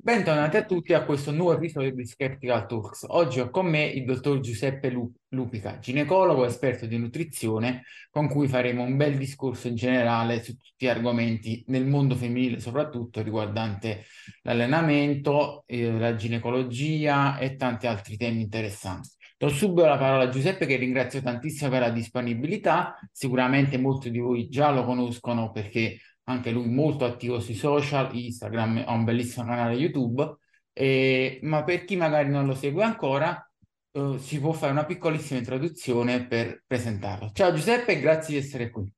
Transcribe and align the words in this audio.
Bentornati 0.00 0.56
a 0.56 0.64
tutti 0.64 0.94
a 0.94 1.04
questo 1.04 1.32
nuovo 1.32 1.54
episodio 1.54 1.92
di 1.92 2.06
Skeptical 2.06 2.66
Talks. 2.66 3.04
Oggi 3.08 3.40
ho 3.40 3.50
con 3.50 3.66
me 3.66 3.84
il 3.84 4.04
dottor 4.04 4.38
Giuseppe 4.38 4.90
Lu- 4.90 5.12
Lupica, 5.30 5.80
ginecologo 5.80 6.46
esperto 6.46 6.86
di 6.86 6.96
nutrizione, 6.96 7.82
con 8.08 8.28
cui 8.28 8.46
faremo 8.46 8.84
un 8.84 8.96
bel 8.96 9.18
discorso 9.18 9.66
in 9.66 9.74
generale 9.74 10.40
su 10.42 10.56
tutti 10.56 10.84
gli 10.84 10.88
argomenti 10.88 11.64
nel 11.66 11.84
mondo 11.84 12.14
femminile, 12.14 12.60
soprattutto 12.60 13.22
riguardante 13.22 14.04
l'allenamento, 14.42 15.64
eh, 15.66 15.90
la 15.90 16.14
ginecologia 16.14 17.36
e 17.36 17.56
tanti 17.56 17.88
altri 17.88 18.16
temi 18.16 18.40
interessanti. 18.40 19.08
Do 19.36 19.48
subito 19.48 19.86
la 19.86 19.98
parola 19.98 20.24
a 20.24 20.28
Giuseppe 20.28 20.64
che 20.64 20.76
ringrazio 20.76 21.20
tantissimo 21.20 21.70
per 21.70 21.80
la 21.80 21.90
disponibilità. 21.90 22.98
Sicuramente 23.12 23.78
molti 23.78 24.10
di 24.10 24.18
voi 24.18 24.48
già 24.48 24.70
lo 24.70 24.84
conoscono 24.84 25.50
perché 25.50 25.98
anche 26.28 26.50
lui 26.50 26.68
molto 26.68 27.04
attivo 27.04 27.40
sui 27.40 27.54
social, 27.54 28.14
Instagram, 28.14 28.84
ha 28.86 28.92
un 28.92 29.04
bellissimo 29.04 29.46
canale 29.46 29.74
YouTube, 29.74 30.36
e, 30.72 31.40
ma 31.42 31.64
per 31.64 31.84
chi 31.84 31.96
magari 31.96 32.28
non 32.28 32.46
lo 32.46 32.54
segue 32.54 32.84
ancora, 32.84 33.50
eh, 33.90 34.16
si 34.18 34.38
può 34.38 34.52
fare 34.52 34.72
una 34.72 34.84
piccolissima 34.84 35.38
introduzione 35.38 36.26
per 36.26 36.62
presentarlo. 36.66 37.30
Ciao 37.32 37.52
Giuseppe 37.52 37.98
grazie 37.98 38.34
di 38.34 38.44
essere 38.44 38.70
qui. 38.70 38.90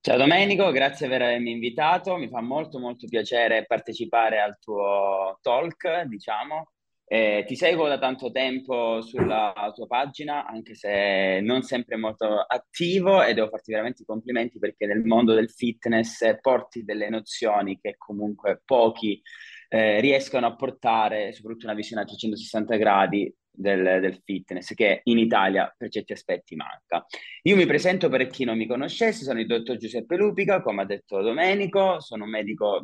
Ciao 0.00 0.16
Domenico, 0.16 0.70
grazie 0.70 1.08
per 1.08 1.22
avermi 1.22 1.52
invitato, 1.52 2.16
mi 2.16 2.28
fa 2.28 2.40
molto 2.40 2.78
molto 2.78 3.06
piacere 3.06 3.64
partecipare 3.66 4.40
al 4.40 4.58
tuo 4.58 5.38
talk, 5.40 6.02
diciamo. 6.02 6.73
Eh, 7.14 7.44
ti 7.46 7.54
seguo 7.54 7.86
da 7.86 7.96
tanto 7.96 8.32
tempo 8.32 9.00
sulla 9.00 9.70
tua 9.72 9.86
pagina, 9.86 10.44
anche 10.46 10.74
se 10.74 11.38
non 11.42 11.62
sempre 11.62 11.94
molto 11.94 12.40
attivo, 12.40 13.22
e 13.22 13.34
devo 13.34 13.50
farti 13.50 13.70
veramente 13.70 14.02
i 14.02 14.04
complimenti 14.04 14.58
perché 14.58 14.84
nel 14.84 15.04
mondo 15.04 15.32
del 15.32 15.48
fitness 15.48 16.40
porti 16.40 16.82
delle 16.82 17.08
nozioni 17.08 17.78
che 17.80 17.94
comunque 17.96 18.62
pochi 18.64 19.22
eh, 19.68 20.00
riescono 20.00 20.46
a 20.46 20.56
portare, 20.56 21.32
soprattutto 21.32 21.66
una 21.66 21.76
visione 21.76 22.02
a 22.02 22.04
360 22.04 22.76
gradi 22.78 23.32
del, 23.48 24.00
del, 24.00 24.20
fitness, 24.24 24.74
che 24.74 25.02
in 25.04 25.18
Italia 25.18 25.72
per 25.78 25.90
certi 25.90 26.14
aspetti 26.14 26.56
manca. 26.56 27.06
Io 27.42 27.54
mi 27.54 27.64
presento 27.64 28.08
per 28.08 28.26
chi 28.26 28.42
non 28.42 28.56
mi 28.56 28.66
conoscesse, 28.66 29.22
sono 29.22 29.38
il 29.38 29.46
dottor 29.46 29.76
Giuseppe 29.76 30.16
Lupica, 30.16 30.60
come 30.62 30.82
ha 30.82 30.84
detto 30.84 31.22
Domenico, 31.22 32.00
sono 32.00 32.24
un 32.24 32.30
medico 32.30 32.82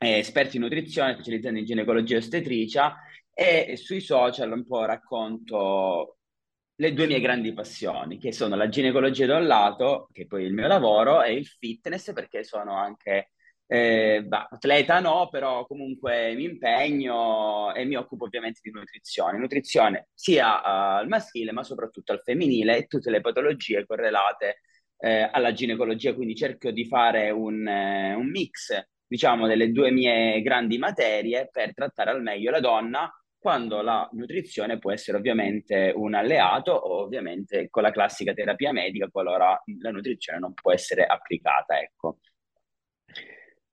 eh, 0.00 0.18
esperto 0.18 0.56
in 0.56 0.62
nutrizione, 0.62 1.14
specializzato 1.14 1.56
in 1.56 1.64
ginecologia 1.64 2.18
ostetricia 2.18 2.94
e 3.40 3.76
sui 3.76 4.00
social 4.00 4.50
un 4.50 4.66
po' 4.66 4.84
racconto 4.84 6.16
le 6.74 6.92
due 6.92 7.06
mie 7.06 7.20
grandi 7.20 7.52
passioni, 7.52 8.18
che 8.18 8.32
sono 8.32 8.56
la 8.56 8.68
ginecologia 8.68 9.26
da 9.26 9.36
un 9.36 9.46
lato, 9.46 10.08
che 10.12 10.26
poi 10.26 10.42
è 10.42 10.46
il 10.46 10.54
mio 10.54 10.66
lavoro, 10.66 11.22
e 11.22 11.34
il 11.34 11.46
fitness, 11.46 12.12
perché 12.12 12.42
sono 12.42 12.74
anche 12.74 13.30
eh, 13.66 14.24
bah, 14.26 14.48
atleta 14.50 14.98
no, 14.98 15.28
però 15.28 15.66
comunque 15.66 16.34
mi 16.34 16.44
impegno 16.44 17.72
e 17.74 17.84
mi 17.84 17.94
occupo 17.94 18.24
ovviamente 18.24 18.58
di 18.60 18.72
nutrizione. 18.72 19.38
Nutrizione 19.38 20.08
sia 20.14 20.56
uh, 20.56 20.98
al 21.00 21.08
maschile, 21.08 21.52
ma 21.52 21.62
soprattutto 21.62 22.10
al 22.10 22.22
femminile 22.24 22.76
e 22.76 22.86
tutte 22.86 23.10
le 23.10 23.20
patologie 23.20 23.86
correlate 23.86 24.62
eh, 24.98 25.28
alla 25.32 25.52
ginecologia, 25.52 26.12
quindi 26.12 26.34
cerco 26.34 26.72
di 26.72 26.86
fare 26.86 27.30
un, 27.30 27.66
eh, 27.68 28.14
un 28.14 28.28
mix, 28.30 28.76
diciamo, 29.06 29.46
delle 29.46 29.70
due 29.70 29.92
mie 29.92 30.42
grandi 30.42 30.76
materie 30.78 31.48
per 31.52 31.72
trattare 31.72 32.10
al 32.10 32.22
meglio 32.22 32.50
la 32.50 32.60
donna 32.60 33.12
quando 33.48 33.80
la 33.80 34.06
nutrizione 34.12 34.78
può 34.78 34.92
essere 34.92 35.16
ovviamente 35.16 35.90
un 35.96 36.12
alleato 36.12 36.70
o 36.70 37.04
ovviamente 37.04 37.70
con 37.70 37.82
la 37.82 37.90
classica 37.90 38.34
terapia 38.34 38.72
medica 38.72 39.08
qualora 39.08 39.58
la 39.80 39.90
nutrizione 39.90 40.38
non 40.38 40.52
può 40.52 40.70
essere 40.70 41.06
applicata, 41.06 41.80
ecco. 41.80 42.18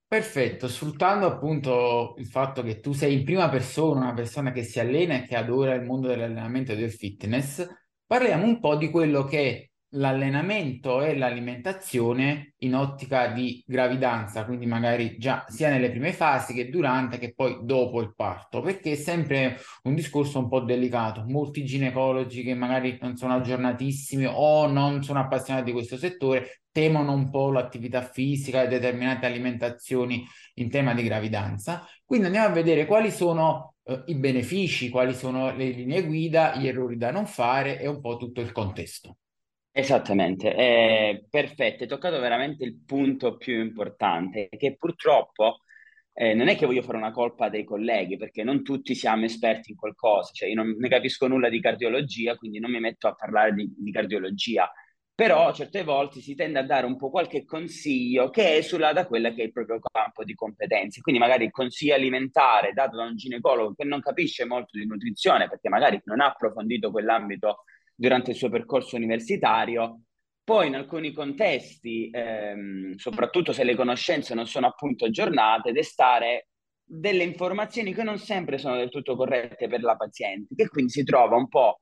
Perfetto, 0.07 0.69
sfruttando 0.69 1.25
appunto 1.25 2.15
il 2.19 2.25
fatto 2.25 2.63
che 2.63 2.79
tu 2.79 2.93
sei 2.93 3.15
in 3.15 3.25
prima 3.25 3.49
persona 3.49 3.99
una 3.99 4.13
persona 4.13 4.53
che 4.53 4.63
si 4.63 4.79
allena 4.79 5.15
e 5.15 5.25
che 5.25 5.35
adora 5.35 5.73
il 5.73 5.83
mondo 5.83 6.07
dell'allenamento 6.07 6.71
e 6.71 6.77
del 6.77 6.93
fitness, 6.93 7.67
parliamo 8.05 8.45
un 8.45 8.61
po' 8.61 8.77
di 8.77 8.89
quello 8.89 9.25
che 9.25 9.71
l'allenamento 9.89 11.01
e 11.01 11.15
l'alimentazione 11.17 12.53
in 12.59 12.75
ottica 12.75 13.27
di 13.27 13.63
gravidanza, 13.65 14.45
quindi 14.45 14.65
magari 14.65 15.17
già 15.17 15.45
sia 15.47 15.69
nelle 15.69 15.89
prime 15.89 16.11
fasi 16.13 16.53
che 16.53 16.69
durante 16.69 17.17
che 17.17 17.33
poi 17.33 17.59
dopo 17.63 18.01
il 18.01 18.13
parto, 18.15 18.61
perché 18.61 18.93
è 18.93 18.95
sempre 18.95 19.59
un 19.83 19.95
discorso 19.95 20.39
un 20.39 20.49
po' 20.49 20.59
delicato. 20.59 21.23
Molti 21.27 21.63
ginecologi 21.63 22.43
che 22.43 22.53
magari 22.53 22.97
non 23.01 23.15
sono 23.15 23.35
aggiornatissimi 23.35 24.25
o 24.27 24.67
non 24.67 25.03
sono 25.03 25.19
appassionati 25.19 25.65
di 25.65 25.71
questo 25.71 25.97
settore 25.97 26.61
temono 26.75 27.13
un 27.13 27.29
po' 27.29 27.51
l'attività 27.51 28.01
fisica 28.01 28.61
e 28.61 28.67
determinate 28.67 29.25
alimentazioni 29.25 30.25
in 30.55 30.69
tema 30.69 30.93
di 30.93 31.03
gravidanza. 31.03 31.87
Quindi 32.03 32.25
andiamo 32.25 32.47
a 32.47 32.51
vedere 32.51 32.85
quali 32.85 33.11
sono 33.11 33.75
eh, 33.85 34.03
i 34.07 34.15
benefici, 34.15 34.89
quali 34.89 35.13
sono 35.13 35.55
le 35.55 35.69
linee 35.69 36.03
guida, 36.05 36.57
gli 36.57 36.67
errori 36.67 36.97
da 36.97 37.11
non 37.11 37.27
fare 37.27 37.79
e 37.79 37.87
un 37.87 38.01
po' 38.01 38.17
tutto 38.17 38.41
il 38.41 38.51
contesto. 38.51 39.17
Esattamente, 39.77 40.55
eh, 40.55 41.25
perfetto, 41.29 41.83
hai 41.83 41.89
toccato 41.89 42.17
veramente 42.21 42.63
il 42.63 42.79
punto 42.85 43.35
più 43.35 43.59
importante, 43.59 44.47
che 44.57 44.77
purtroppo 44.77 45.63
eh, 46.13 46.33
non 46.33 46.47
è 46.47 46.55
che 46.55 46.65
voglio 46.65 46.81
fare 46.81 46.95
una 46.95 47.11
colpa 47.11 47.49
dei 47.49 47.65
colleghi, 47.65 48.15
perché 48.15 48.41
non 48.45 48.63
tutti 48.63 48.95
siamo 48.95 49.25
esperti 49.25 49.71
in 49.71 49.77
qualcosa, 49.77 50.31
cioè 50.31 50.47
io 50.47 50.55
non 50.55 50.77
ne 50.79 50.87
capisco 50.87 51.27
nulla 51.27 51.49
di 51.49 51.59
cardiologia, 51.59 52.37
quindi 52.37 52.59
non 52.59 52.71
mi 52.71 52.79
metto 52.79 53.09
a 53.09 53.15
parlare 53.15 53.53
di, 53.53 53.69
di 53.77 53.91
cardiologia, 53.91 54.71
però 55.13 55.51
certe 55.53 55.83
volte 55.83 56.21
si 56.21 56.35
tende 56.35 56.59
a 56.59 56.63
dare 56.63 56.85
un 56.85 56.95
po' 56.95 57.09
qualche 57.09 57.43
consiglio 57.43 58.29
che 58.29 58.55
esula 58.55 58.93
da 58.93 59.05
quella 59.05 59.33
che 59.33 59.41
è 59.41 59.45
il 59.45 59.51
proprio 59.51 59.79
campo 59.81 60.23
di 60.23 60.35
competenze. 60.35 61.01
Quindi 61.01 61.19
magari 61.19 61.43
il 61.43 61.51
consiglio 61.51 61.95
alimentare 61.95 62.71
dato 62.71 62.95
da 62.95 63.03
un 63.03 63.17
ginecologo 63.17 63.73
che 63.73 63.83
non 63.83 63.99
capisce 63.99 64.45
molto 64.45 64.77
di 64.77 64.85
nutrizione 64.85 65.49
perché 65.49 65.67
magari 65.67 65.99
non 66.05 66.21
ha 66.21 66.27
approfondito 66.27 66.91
quell'ambito 66.91 67.63
durante 67.95 68.31
il 68.31 68.37
suo 68.37 68.49
percorso 68.49 68.95
universitario. 68.95 70.01
Poi 70.43 70.67
in 70.67 70.75
alcuni 70.75 71.11
contesti, 71.11 72.09
ehm, 72.11 72.95
soprattutto 72.95 73.51
se 73.51 73.63
le 73.63 73.75
conoscenze 73.75 74.35
non 74.35 74.45
sono 74.45 74.67
appunto 74.67 75.05
aggiornate, 75.05 75.71
destare 75.71 76.49
delle 76.83 77.23
informazioni 77.23 77.93
che 77.93 78.03
non 78.03 78.19
sempre 78.19 78.59
sono 78.59 78.75
del 78.75 78.89
tutto 78.89 79.15
corrette 79.15 79.67
per 79.67 79.81
la 79.81 79.95
paziente, 79.95 80.53
che 80.53 80.67
quindi 80.67 80.91
si 80.91 81.03
trova 81.03 81.35
un 81.35 81.47
po' 81.47 81.79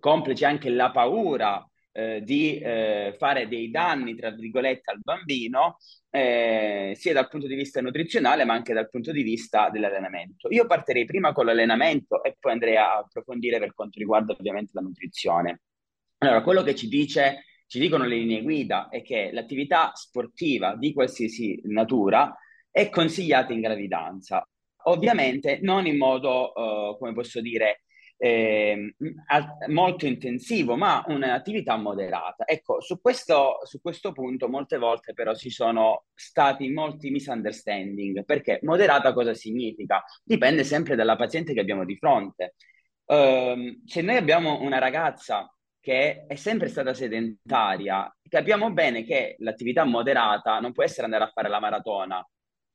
complice 0.00 0.44
anche 0.46 0.70
la 0.70 0.90
paura 0.90 1.64
eh, 1.92 2.22
di 2.22 2.58
eh, 2.58 3.14
fare 3.18 3.48
dei 3.48 3.70
danni, 3.70 4.14
tra 4.14 4.30
virgolette, 4.30 4.90
al 4.90 5.00
bambino, 5.02 5.78
eh, 6.10 6.92
sia 6.96 7.12
dal 7.12 7.28
punto 7.28 7.46
di 7.46 7.54
vista 7.54 7.80
nutrizionale, 7.80 8.44
ma 8.44 8.54
anche 8.54 8.72
dal 8.72 8.88
punto 8.88 9.12
di 9.12 9.22
vista 9.22 9.70
dell'allenamento. 9.70 10.48
Io 10.50 10.66
partirei 10.66 11.04
prima 11.04 11.32
con 11.32 11.46
l'allenamento 11.46 12.22
e 12.22 12.36
poi 12.38 12.52
andrei 12.52 12.76
a 12.76 12.98
approfondire 12.98 13.58
per 13.58 13.74
quanto 13.74 13.98
riguarda 13.98 14.32
ovviamente 14.32 14.72
la 14.74 14.80
nutrizione. 14.82 15.60
Allora, 16.18 16.42
quello 16.42 16.62
che 16.62 16.74
ci 16.74 16.88
dice, 16.88 17.44
ci 17.66 17.78
dicono 17.78 18.04
le 18.04 18.16
linee 18.16 18.42
guida 18.42 18.88
è 18.88 19.02
che 19.02 19.30
l'attività 19.32 19.92
sportiva 19.94 20.76
di 20.76 20.92
qualsiasi 20.92 21.60
natura 21.64 22.36
è 22.70 22.88
consigliata 22.88 23.52
in 23.52 23.60
gravidanza. 23.60 24.46
Ovviamente 24.84 25.58
non 25.62 25.86
in 25.86 25.96
modo, 25.96 26.52
uh, 26.52 26.98
come 26.98 27.12
posso 27.12 27.40
dire, 27.40 27.82
eh, 28.22 28.94
molto 29.68 30.04
intensivo, 30.04 30.76
ma 30.76 31.02
un'attività 31.06 31.76
moderata. 31.76 32.46
Ecco, 32.46 32.82
su 32.82 33.00
questo, 33.00 33.60
su 33.64 33.80
questo 33.80 34.12
punto 34.12 34.46
molte 34.46 34.76
volte 34.76 35.14
però 35.14 35.34
ci 35.34 35.48
sono 35.48 36.04
stati 36.12 36.70
molti 36.70 37.10
misunderstanding, 37.10 38.26
perché 38.26 38.60
moderata 38.62 39.14
cosa 39.14 39.32
significa? 39.32 40.04
Dipende 40.22 40.64
sempre 40.64 40.96
dalla 40.96 41.16
paziente 41.16 41.54
che 41.54 41.60
abbiamo 41.60 41.86
di 41.86 41.96
fronte. 41.96 42.56
Uh, 43.06 43.80
se 43.86 44.02
noi 44.02 44.16
abbiamo 44.16 44.60
una 44.60 44.78
ragazza 44.78 45.50
che 45.80 46.26
è 46.26 46.34
sempre 46.34 46.68
stata 46.68 46.92
sedentaria, 46.92 48.14
capiamo 48.28 48.70
bene 48.70 49.02
che 49.02 49.36
l'attività 49.38 49.84
moderata 49.84 50.60
non 50.60 50.72
può 50.72 50.84
essere 50.84 51.04
andare 51.04 51.24
a 51.24 51.30
fare 51.32 51.48
la 51.48 51.58
maratona. 51.58 52.22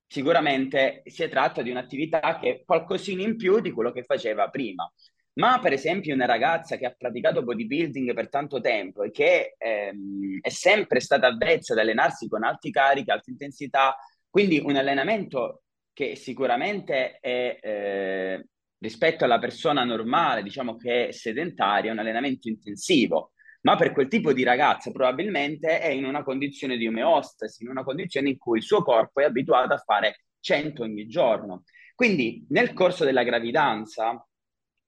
Sicuramente 0.08 1.04
si 1.06 1.28
tratta 1.30 1.62
di 1.62 1.70
un'attività 1.70 2.40
che 2.40 2.50
è 2.50 2.64
qualcosina 2.66 3.22
in 3.22 3.38
più 3.38 3.60
di 3.60 3.70
quello 3.72 3.92
che 3.92 4.04
faceva 4.04 4.50
prima. 4.50 4.92
Ma 5.38 5.60
per 5.60 5.74
esempio 5.74 6.14
una 6.14 6.26
ragazza 6.26 6.78
che 6.78 6.86
ha 6.86 6.96
praticato 6.98 7.44
bodybuilding 7.44 8.14
per 8.14 8.30
tanto 8.30 8.62
tempo 8.62 9.04
e 9.04 9.12
che 9.12 9.56
ehm, 9.58 10.40
è 10.40 10.50
sempre 10.50 11.02
stata 11.02 11.28
avvezza 11.28 11.74
ad 11.74 11.80
allenarsi 11.80 12.30
con 12.30 12.44
alti 12.44 12.72
carichi, 12.72 13.12
alta 13.12 13.30
intensità, 13.32 13.98
quindi 14.30 14.60
un 14.64 14.78
allenamento 14.78 15.64
che 15.92 16.16
sicuramente 16.16 17.20
è 17.20 17.60
eh, 17.62 18.48
rispetto 18.78 19.26
alla 19.26 19.40
persona 19.40 19.84
normale, 19.84 20.42
diciamo 20.44 20.78
che 20.78 21.10
è 21.10 21.12
sedentaria, 21.12 21.92
un 21.92 22.00
allenamento 22.00 22.48
intensivo, 22.48 23.32
ma 23.62 23.76
per 23.76 23.92
quel 23.92 24.08
tipo 24.08 24.32
di 24.32 24.44
ragazza 24.44 24.92
probabilmente 24.92 25.80
è 25.80 25.88
in 25.88 26.06
una 26.06 26.24
condizione 26.24 26.78
di 26.78 26.88
omeostasi, 26.88 27.64
in 27.64 27.70
una 27.70 27.84
condizione 27.84 28.30
in 28.30 28.38
cui 28.38 28.60
il 28.60 28.64
suo 28.64 28.84
corpo 28.84 29.20
è 29.22 29.26
abituato 29.26 29.74
a 29.74 29.78
fare 29.78 30.26
100 30.40 30.84
ogni 30.84 31.08
giorno. 31.08 31.64
Quindi 31.96 32.46
nel 32.50 32.74
corso 32.74 33.04
della 33.04 33.24
gravidanza 33.24 34.26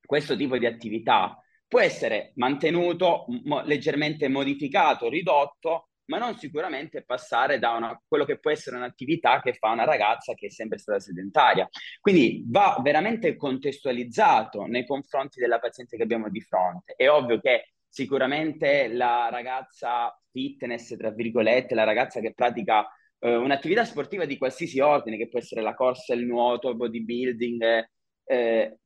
questo 0.08 0.36
tipo 0.36 0.58
di 0.58 0.66
attività 0.66 1.40
può 1.68 1.82
essere 1.82 2.32
mantenuto, 2.36 3.26
mo- 3.44 3.62
leggermente 3.64 4.28
modificato, 4.30 5.10
ridotto, 5.10 5.90
ma 6.06 6.18
non 6.18 6.38
sicuramente 6.38 7.04
passare 7.04 7.60
da 7.60 7.72
una, 7.72 8.02
quello 8.08 8.24
che 8.24 8.40
può 8.40 8.50
essere 8.50 8.78
un'attività 8.78 9.42
che 9.42 9.54
fa 9.54 9.72
una 9.72 9.84
ragazza 9.84 10.34
che 10.34 10.48
è 10.48 10.50
sempre 10.50 10.78
stata 10.78 11.02
sedentaria. 11.02 11.68
Quindi 12.00 12.46
va 12.48 12.80
veramente 12.82 13.36
contestualizzato 13.36 14.66
nei 14.66 14.86
confronti 14.86 15.42
della 15.42 15.60
paziente 15.60 15.98
che 15.98 16.04
abbiamo 16.04 16.30
di 16.30 16.40
fronte. 16.40 16.94
È 16.96 17.10
ovvio 17.10 17.42
che 17.42 17.74
sicuramente 17.90 18.88
la 18.88 19.28
ragazza 19.30 20.18
fitness, 20.32 20.96
tra 20.96 21.12
virgolette, 21.12 21.76
la 21.76 21.84
ragazza 21.84 22.22
che 22.22 22.34
pratica 22.34 22.88
eh, 23.20 23.36
un'attività 23.36 23.84
sportiva 23.84 24.24
di 24.24 24.38
qualsiasi 24.38 24.80
ordine, 24.80 25.18
che 25.18 25.28
può 25.28 25.40
essere 25.40 25.62
la 25.62 25.74
corsa, 25.74 26.14
il 26.14 26.26
nuoto, 26.26 26.70
il 26.70 26.78
bodybuilding, 26.78 27.62
eh, 27.62 27.90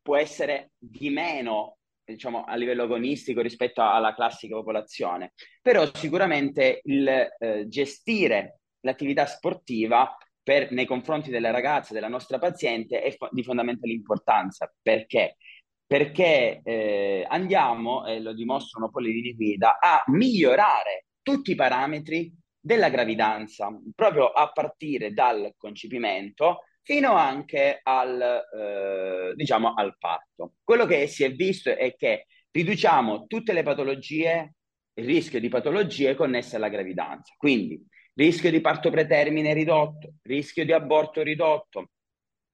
può 0.02 0.18
essere 0.18 0.72
di 0.78 1.10
meno 1.10 1.78
diciamo, 2.04 2.44
a 2.44 2.56
livello 2.56 2.84
agonistico 2.84 3.42
rispetto 3.42 3.82
alla 3.82 4.14
classica 4.14 4.56
popolazione. 4.56 5.34
Però 5.62 5.90
sicuramente 5.94 6.82
il 6.84 7.08
eh, 7.08 7.68
gestire 7.68 8.60
l'attività 8.82 9.26
sportiva 9.26 10.16
per, 10.44 10.72
nei 10.72 10.86
confronti 10.86 11.30
della 11.30 11.52
ragazza, 11.52 11.94
della 11.94 12.08
nostra 12.08 12.40
paziente, 12.40 13.02
è 13.02 13.16
fo- 13.16 13.30
di 13.32 13.44
fondamentale 13.44 13.94
importanza. 13.94 14.72
Perché? 14.82 15.38
Perché 15.86 16.62
eh, 16.64 17.26
andiamo, 17.28 18.06
e 18.06 18.20
lo 18.20 18.34
dimostrano 18.34 18.90
poi 18.90 19.04
le 19.04 19.10
linee 19.12 19.34
guida, 19.34 19.78
a 19.80 20.04
migliorare 20.08 21.06
tutti 21.22 21.52
i 21.52 21.56
parametri 21.56 22.34
della 22.60 22.90
gravidanza, 22.90 23.70
proprio 23.96 24.28
a 24.30 24.52
partire 24.52 25.14
dal 25.14 25.54
concepimento 25.58 26.62
fino 26.84 27.14
anche 27.14 27.80
al, 27.84 28.22
eh, 28.22 29.34
diciamo, 29.36 29.74
al 29.74 29.96
parto. 29.98 30.54
Quello 30.64 30.86
che 30.86 31.08
si 31.08 31.24
è 31.24 31.32
visto 31.32 31.76
è 31.76 31.96
che 31.96 32.28
riduciamo 32.52 33.26
tutte 33.28 33.54
le 33.54 33.64
patologie, 33.64 34.56
il 34.94 35.06
rischio 35.06 35.40
di 35.40 35.50
patologie 35.50 36.16
connesse 36.16 36.56
alla 36.56 36.70
gravidanza. 36.70 37.34
Quindi 37.38 37.84
rischio 38.14 38.52
di 38.52 38.62
parto 38.62 38.90
pretermine 38.90 39.54
ridotto, 39.54 40.16
rischio 40.24 40.66
di 40.66 40.74
aborto 40.74 41.22
ridotto, 41.22 41.92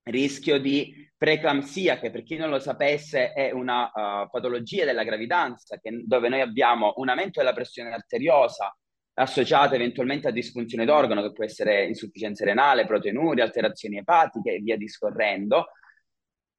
rischio 0.04 0.60
di 0.60 1.10
preeclampsia, 1.18 2.00
che 2.00 2.12
per 2.12 2.24
chi 2.24 2.38
non 2.38 2.50
lo 2.50 2.60
sapesse 2.60 3.34
è 3.34 3.52
una 3.52 3.86
uh, 3.86 4.30
patologia 4.30 4.86
della 4.86 5.04
gravidanza, 5.04 5.80
che, 5.80 6.04
dove 6.06 6.30
noi 6.30 6.42
abbiamo 6.42 6.94
un 6.98 7.10
aumento 7.10 7.40
della 7.40 7.54
pressione 7.54 7.92
arteriosa, 7.92 8.76
associate 9.20 9.76
eventualmente 9.76 10.28
a 10.28 10.32
disfunzione 10.32 10.86
d'organo, 10.86 11.22
che 11.22 11.32
può 11.32 11.44
essere 11.44 11.86
insufficienza 11.86 12.46
renale, 12.46 12.86
proteinuria, 12.86 13.44
alterazioni 13.44 13.98
epatiche 13.98 14.54
e 14.54 14.60
via 14.60 14.78
discorrendo, 14.78 15.72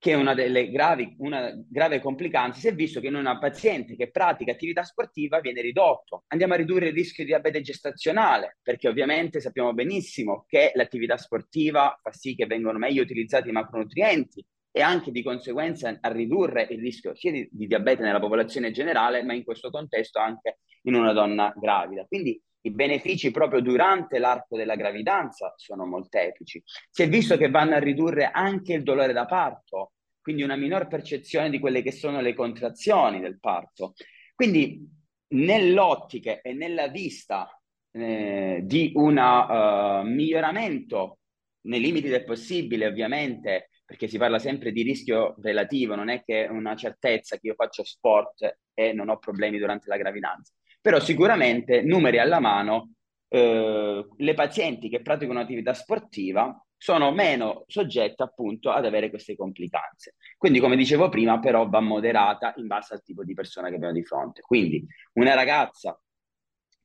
che 0.00 0.12
è 0.12 0.14
una 0.14 0.34
delle 0.34 0.70
gravi, 0.70 1.16
una 1.18 1.52
grave 1.68 2.00
complicanza, 2.00 2.60
si 2.60 2.68
è 2.68 2.74
visto 2.74 3.00
che 3.00 3.08
in 3.08 3.16
una 3.16 3.38
paziente 3.38 3.96
che 3.96 4.10
pratica 4.10 4.52
attività 4.52 4.82
sportiva 4.84 5.40
viene 5.40 5.60
ridotto. 5.60 6.24
Andiamo 6.28 6.54
a 6.54 6.56
ridurre 6.56 6.88
il 6.88 6.94
rischio 6.94 7.24
di 7.24 7.30
diabete 7.30 7.60
gestazionale, 7.60 8.58
perché 8.62 8.88
ovviamente 8.88 9.40
sappiamo 9.40 9.72
benissimo 9.72 10.44
che 10.48 10.72
l'attività 10.74 11.16
sportiva 11.16 11.98
fa 12.00 12.12
sì 12.12 12.34
che 12.34 12.46
vengano 12.46 12.78
meglio 12.78 13.02
utilizzati 13.02 13.48
i 13.48 13.52
macronutrienti 13.52 14.44
e 14.70 14.80
anche 14.80 15.10
di 15.10 15.22
conseguenza 15.22 15.96
a 16.00 16.12
ridurre 16.12 16.66
il 16.70 16.78
rischio 16.78 17.14
sia 17.16 17.32
di, 17.32 17.48
di 17.50 17.66
diabete 17.66 18.02
nella 18.02 18.20
popolazione 18.20 18.70
generale, 18.70 19.24
ma 19.24 19.32
in 19.32 19.42
questo 19.42 19.70
contesto 19.70 20.20
anche 20.20 20.58
in 20.82 20.94
una 20.94 21.12
donna 21.12 21.52
gravida. 21.56 22.04
Quindi 22.06 22.40
i 22.62 22.70
benefici 22.70 23.30
proprio 23.30 23.60
durante 23.60 24.18
l'arco 24.18 24.56
della 24.56 24.74
gravidanza 24.74 25.52
sono 25.56 25.86
molteplici. 25.86 26.62
Si 26.90 27.02
è 27.02 27.08
visto 27.08 27.36
che 27.36 27.50
vanno 27.50 27.74
a 27.74 27.78
ridurre 27.78 28.30
anche 28.30 28.74
il 28.74 28.82
dolore 28.82 29.12
da 29.12 29.26
parto, 29.26 29.92
quindi 30.20 30.42
una 30.42 30.56
minor 30.56 30.88
percezione 30.88 31.50
di 31.50 31.58
quelle 31.58 31.82
che 31.82 31.92
sono 31.92 32.20
le 32.20 32.34
contrazioni 32.34 33.20
del 33.20 33.38
parto. 33.38 33.94
Quindi 34.34 34.86
nell'ottica 35.28 36.40
e 36.40 36.52
nella 36.52 36.88
vista 36.88 37.48
eh, 37.90 38.60
di 38.64 38.92
un 38.94 39.16
uh, 39.16 40.06
miglioramento 40.06 41.18
nei 41.62 41.80
limiti 41.80 42.08
del 42.08 42.24
possibile, 42.24 42.86
ovviamente, 42.86 43.70
perché 43.84 44.06
si 44.08 44.18
parla 44.18 44.38
sempre 44.38 44.72
di 44.72 44.82
rischio 44.82 45.34
relativo, 45.40 45.94
non 45.94 46.08
è 46.08 46.22
che 46.22 46.46
una 46.50 46.76
certezza 46.76 47.36
che 47.36 47.48
io 47.48 47.54
faccio 47.54 47.84
sport 47.84 48.58
e 48.74 48.92
non 48.92 49.08
ho 49.08 49.18
problemi 49.18 49.58
durante 49.58 49.88
la 49.88 49.96
gravidanza 49.96 50.52
però 50.88 51.00
sicuramente 51.00 51.82
numeri 51.82 52.18
alla 52.18 52.40
mano, 52.40 52.94
eh, 53.28 54.06
le 54.16 54.32
pazienti 54.32 54.88
che 54.88 55.02
praticano 55.02 55.38
un'attività 55.38 55.74
sportiva 55.74 56.64
sono 56.78 57.12
meno 57.12 57.64
soggette 57.66 58.22
appunto 58.22 58.70
ad 58.70 58.86
avere 58.86 59.10
queste 59.10 59.36
complicanze. 59.36 60.14
Quindi, 60.38 60.60
come 60.60 60.76
dicevo 60.76 61.10
prima, 61.10 61.38
però 61.40 61.68
va 61.68 61.80
moderata 61.80 62.54
in 62.56 62.66
base 62.68 62.94
al 62.94 63.02
tipo 63.02 63.22
di 63.22 63.34
persona 63.34 63.68
che 63.68 63.74
abbiamo 63.74 63.92
di 63.92 64.02
fronte. 64.02 64.40
Quindi, 64.40 64.82
una 65.14 65.34
ragazza 65.34 66.00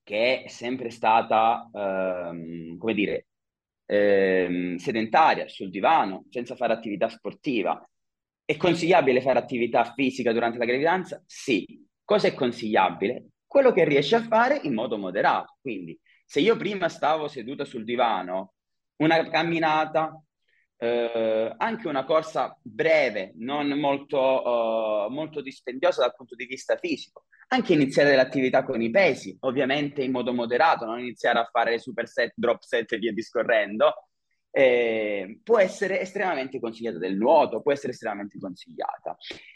che 0.04 0.44
è 0.44 0.48
sempre 0.50 0.90
stata, 0.90 1.70
ehm, 1.74 2.76
come 2.78 2.94
dire, 2.94 3.28
ehm, 3.86 4.76
sedentaria 4.76 5.48
sul 5.48 5.70
divano, 5.70 6.26
senza 6.30 6.58
fare 6.58 6.74
attività 6.74 7.08
sportiva, 7.08 7.82
è 8.44 8.58
consigliabile 8.58 9.22
fare 9.22 9.40
attività 9.40 9.86
fisica 9.96 10.34
durante 10.34 10.58
la 10.58 10.66
gravidanza? 10.66 11.24
Sì. 11.26 11.82
Cosa 12.04 12.28
è 12.28 12.34
consigliabile? 12.34 13.28
Quello 13.54 13.72
che 13.72 13.84
riesci 13.84 14.16
a 14.16 14.24
fare 14.24 14.60
in 14.64 14.74
modo 14.74 14.98
moderato. 14.98 15.58
Quindi, 15.62 15.98
se 16.26 16.40
io 16.40 16.58
prima 16.58 16.90
stavo 16.90 17.28
seduta 17.28 17.66
sul 17.66 17.84
divano, 17.84 18.56
una 18.96 19.30
camminata, 19.30 20.20
eh, 20.78 21.54
anche 21.56 21.88
una 21.88 22.04
corsa 22.04 22.58
breve, 22.64 23.34
non 23.36 23.68
molto, 23.80 24.18
uh, 24.20 25.12
molto 25.12 25.40
dispendiosa 25.42 26.02
dal 26.02 26.16
punto 26.16 26.34
di 26.34 26.46
vista 26.46 26.78
fisico, 26.78 27.26
anche 27.50 27.74
iniziare 27.74 28.16
l'attività 28.16 28.64
con 28.64 28.82
i 28.82 28.90
pesi, 28.90 29.38
ovviamente 29.42 30.02
in 30.02 30.10
modo 30.10 30.34
moderato, 30.34 30.86
non 30.86 31.00
iniziare 31.00 31.38
a 31.38 31.48
fare 31.52 31.78
super 31.78 32.08
set, 32.08 32.34
drop 32.36 32.64
set 32.64 32.92
e 32.94 32.98
via 32.98 33.14
discorrendo, 33.14 33.94
eh, 34.50 35.42
può 35.44 35.60
essere 35.60 36.02
estremamente 36.02 36.60
consigliata 36.60 36.98
del 36.98 37.18
nuoto, 37.18 37.62
può 37.62 37.72
essere 37.72 37.94
estremamente 37.94 38.40
consigliata. 38.40 39.16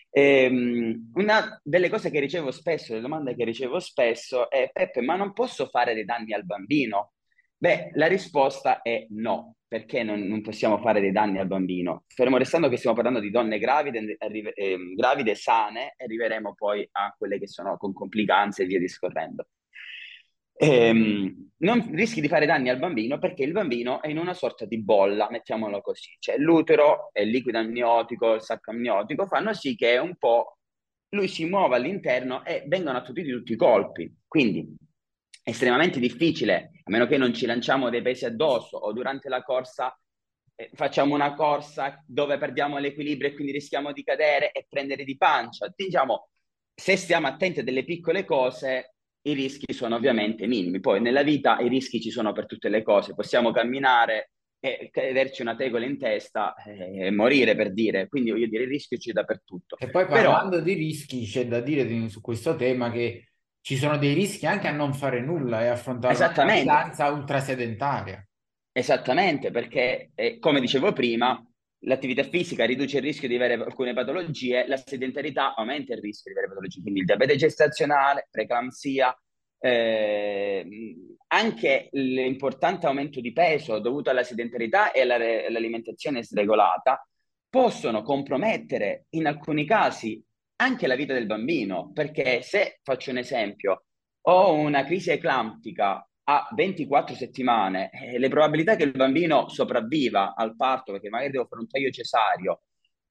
Ehm, 0.10 1.12
una 1.14 1.60
delle 1.64 1.90
cose 1.90 2.10
che 2.10 2.20
ricevo 2.20 2.52
spesso, 2.52 2.94
le 2.94 3.02
domande 3.02 3.36
che 3.36 3.44
ricevo 3.44 3.80
spesso 3.80 4.50
è 4.50 4.70
Peppe, 4.72 5.02
ma 5.02 5.16
non 5.16 5.34
posso 5.34 5.68
fare 5.68 5.94
dei 5.94 6.06
danni 6.06 6.34
al 6.34 6.46
bambino? 6.46 7.14
Beh, 7.58 7.92
la 7.94 8.08
risposta 8.08 8.82
è 8.82 9.06
no, 9.10 9.56
perché 9.68 10.04
non, 10.04 10.22
non 10.22 10.42
possiamo 10.42 10.78
fare 10.80 11.02
dei 11.02 11.12
danni 11.12 11.40
al 11.40 11.48
bambino. 11.48 12.04
Fermo 12.08 12.38
restando 12.38 12.70
che 12.70 12.78
stiamo 12.78 12.96
parlando 12.96 13.20
di 13.20 13.32
donne 13.32 13.60
gravide, 13.60 14.16
arrive, 14.20 14.54
eh, 14.54 14.78
gravide 14.96 15.36
sane, 15.36 15.94
arriveremo 15.98 16.54
poi 16.56 16.88
a 16.92 17.14
quelle 17.18 17.40
che 17.40 17.48
sono 17.48 17.78
con 17.78 17.94
complicanze 17.94 18.64
e 18.64 18.66
via 18.68 18.80
discorrendo 18.80 19.48
ehm, 20.58 21.50
non 21.60 21.90
rischi 21.92 22.22
di 22.22 22.28
fare 22.28 22.46
danni 22.46 22.70
al 22.70 22.78
bambino 22.78 23.18
perché 23.18 23.44
il 23.44 23.52
bambino 23.52 24.02
è 24.02 24.10
in 24.10 24.18
una 24.18 24.34
sorta 24.34 24.66
di 24.66 24.82
bolla, 24.82 25.30
mettiamolo 25.30 25.82
così, 25.82 26.16
cioè 26.20 26.38
l'utero 26.38 27.10
il 27.14 27.30
liquido 27.30 27.58
amniotico, 27.58 28.34
il 28.34 28.42
sacco 28.42 28.72
amniotico 28.72 29.26
fanno 29.26 29.54
sì 29.54 29.76
che 29.76 29.98
un 29.98 30.16
po' 30.18 30.58
lui 31.10 31.28
si 31.28 31.46
muova 31.46 31.78
all'interno 31.78 32.44
e 32.46 32.64
vengono 32.68 32.98
attutiti 32.98 33.32
tutti 33.32 33.54
i 33.54 33.56
colpi. 33.56 34.14
Quindi 34.28 34.76
è 35.42 35.50
estremamente 35.50 36.00
difficile, 36.00 36.72
a 36.84 36.92
meno 36.92 37.08
che 37.08 37.18
non 37.18 37.34
ci 37.34 37.46
lanciamo 37.46 37.90
dei 37.90 38.02
pesi 38.02 38.26
addosso 38.26 38.78
o 38.78 38.92
durante 38.92 39.30
la 39.30 39.42
corsa 39.44 39.98
eh, 40.56 40.70
facciamo 40.74 41.14
una 41.14 41.34
corsa 41.36 42.04
dove 42.06 42.38
perdiamo 42.38 42.78
l'equilibrio 42.80 43.30
e 43.30 43.34
quindi 43.34 43.54
rischiamo 43.54 43.94
di 43.94 44.04
cadere 44.04 44.52
e 44.52 44.66
prendere 44.68 45.04
di 45.04 45.16
pancia. 45.16 45.72
Diciamo, 45.74 46.30
se 46.74 46.98
stiamo 46.98 47.28
attenti 47.28 47.60
a 47.62 47.64
delle 47.64 47.86
piccole 47.86 48.26
cose, 48.26 48.96
i 49.30 49.34
rischi 49.34 49.74
sono 49.74 49.96
ovviamente 49.96 50.48
minimi. 50.48 50.80
Poi 50.80 51.02
nella 51.02 51.24
vita 51.24 51.60
i 51.60 51.68
rischi 51.68 52.02
ci 52.02 52.12
sono 52.12 52.32
per 52.32 52.46
tutte 52.46 52.70
le 52.70 52.82
cose, 52.82 53.14
possiamo 53.14 53.52
camminare 53.52 54.32
e 54.60 54.90
averci 54.94 55.42
una 55.44 55.56
tegola 55.56 55.86
in 55.86 56.00
testa 56.00 56.56
e 56.56 57.12
morire 57.12 57.56
per 57.56 57.72
dire, 57.72 58.08
quindi 58.08 58.32
voglio 58.32 58.48
dire 58.48 58.64
il 58.64 58.70
rischio 58.70 58.98
c'è 58.98 59.12
dappertutto. 59.12 59.78
E 59.78 59.90
poi 59.90 60.08
parlando 60.08 60.50
Però, 60.50 60.64
di 60.64 60.74
rischi 60.74 61.26
c'è 61.26 61.48
da 61.48 61.60
dire 61.60 62.10
su 62.10 62.22
questo 62.22 62.56
tema 62.56 62.90
che 62.92 63.28
ci 63.62 63.76
sono 63.76 63.98
dei 63.98 64.14
rischi 64.14 64.46
anche 64.46 64.68
a 64.68 64.72
non 64.72 64.94
fare 64.94 65.22
nulla 65.22 65.62
e 65.62 65.68
affrontare 65.68 66.16
una 66.16 66.54
distanza 66.54 67.10
ultrasedentaria. 67.10 68.26
Esattamente, 68.72 69.52
perché 69.52 70.12
eh, 70.16 70.40
come 70.40 70.60
dicevo 70.60 70.94
prima, 70.94 71.44
l'attività 71.82 72.24
fisica 72.24 72.66
riduce 72.66 72.98
il 72.98 73.04
rischio 73.04 73.28
di 73.28 73.36
avere 73.36 73.54
alcune 73.54 73.94
patologie, 73.94 74.68
la 74.68 74.78
sedentarietà 74.78 75.56
aumenta 75.56 75.94
il 75.94 76.02
rischio 76.02 76.32
di 76.32 76.38
avere 76.38 76.54
patologie, 76.54 76.82
quindi 76.82 77.00
il 77.02 77.06
diabete 77.06 77.36
gestazionale, 77.36 78.28
preeclampsia, 78.30 79.16
eh, 79.60 80.66
anche 81.28 81.90
l'importante 81.92 82.86
aumento 82.86 83.20
di 83.20 83.34
peso 83.34 83.80
dovuto 83.80 84.10
alla 84.10 84.24
sedentarietà 84.24 84.92
e 84.92 85.02
alla, 85.02 85.16
all'alimentazione 85.16 86.24
sregolata 86.24 87.08
possono 87.50 88.02
compromettere 88.02 89.06
in 89.12 89.26
alcuni 89.26 89.66
casi 89.66 90.24
anche 90.58 90.88
la 90.88 90.96
vita 90.96 91.14
del 91.14 91.26
bambino, 91.26 91.92
perché 91.94 92.42
se 92.42 92.80
faccio 92.84 93.12
un 93.12 93.18
esempio, 93.18 93.86
ho 94.22 94.54
una 94.54 94.84
crisi 94.84 95.12
eclamptica 95.12 96.07
a 96.30 96.48
24 96.54 97.16
settimane, 97.16 97.90
eh, 97.92 98.20
le 98.20 98.28
probabilità 98.28 98.76
che 98.76 98.84
il 98.84 98.92
bambino 98.92 99.48
sopravviva 99.48 100.34
al 100.36 100.56
parto, 100.56 100.92
perché 100.92 101.10
magari 101.10 101.32
devo 101.32 101.46
fare 101.46 101.62
un 101.62 101.68
taglio 101.68 101.90
cesario, 101.90 102.64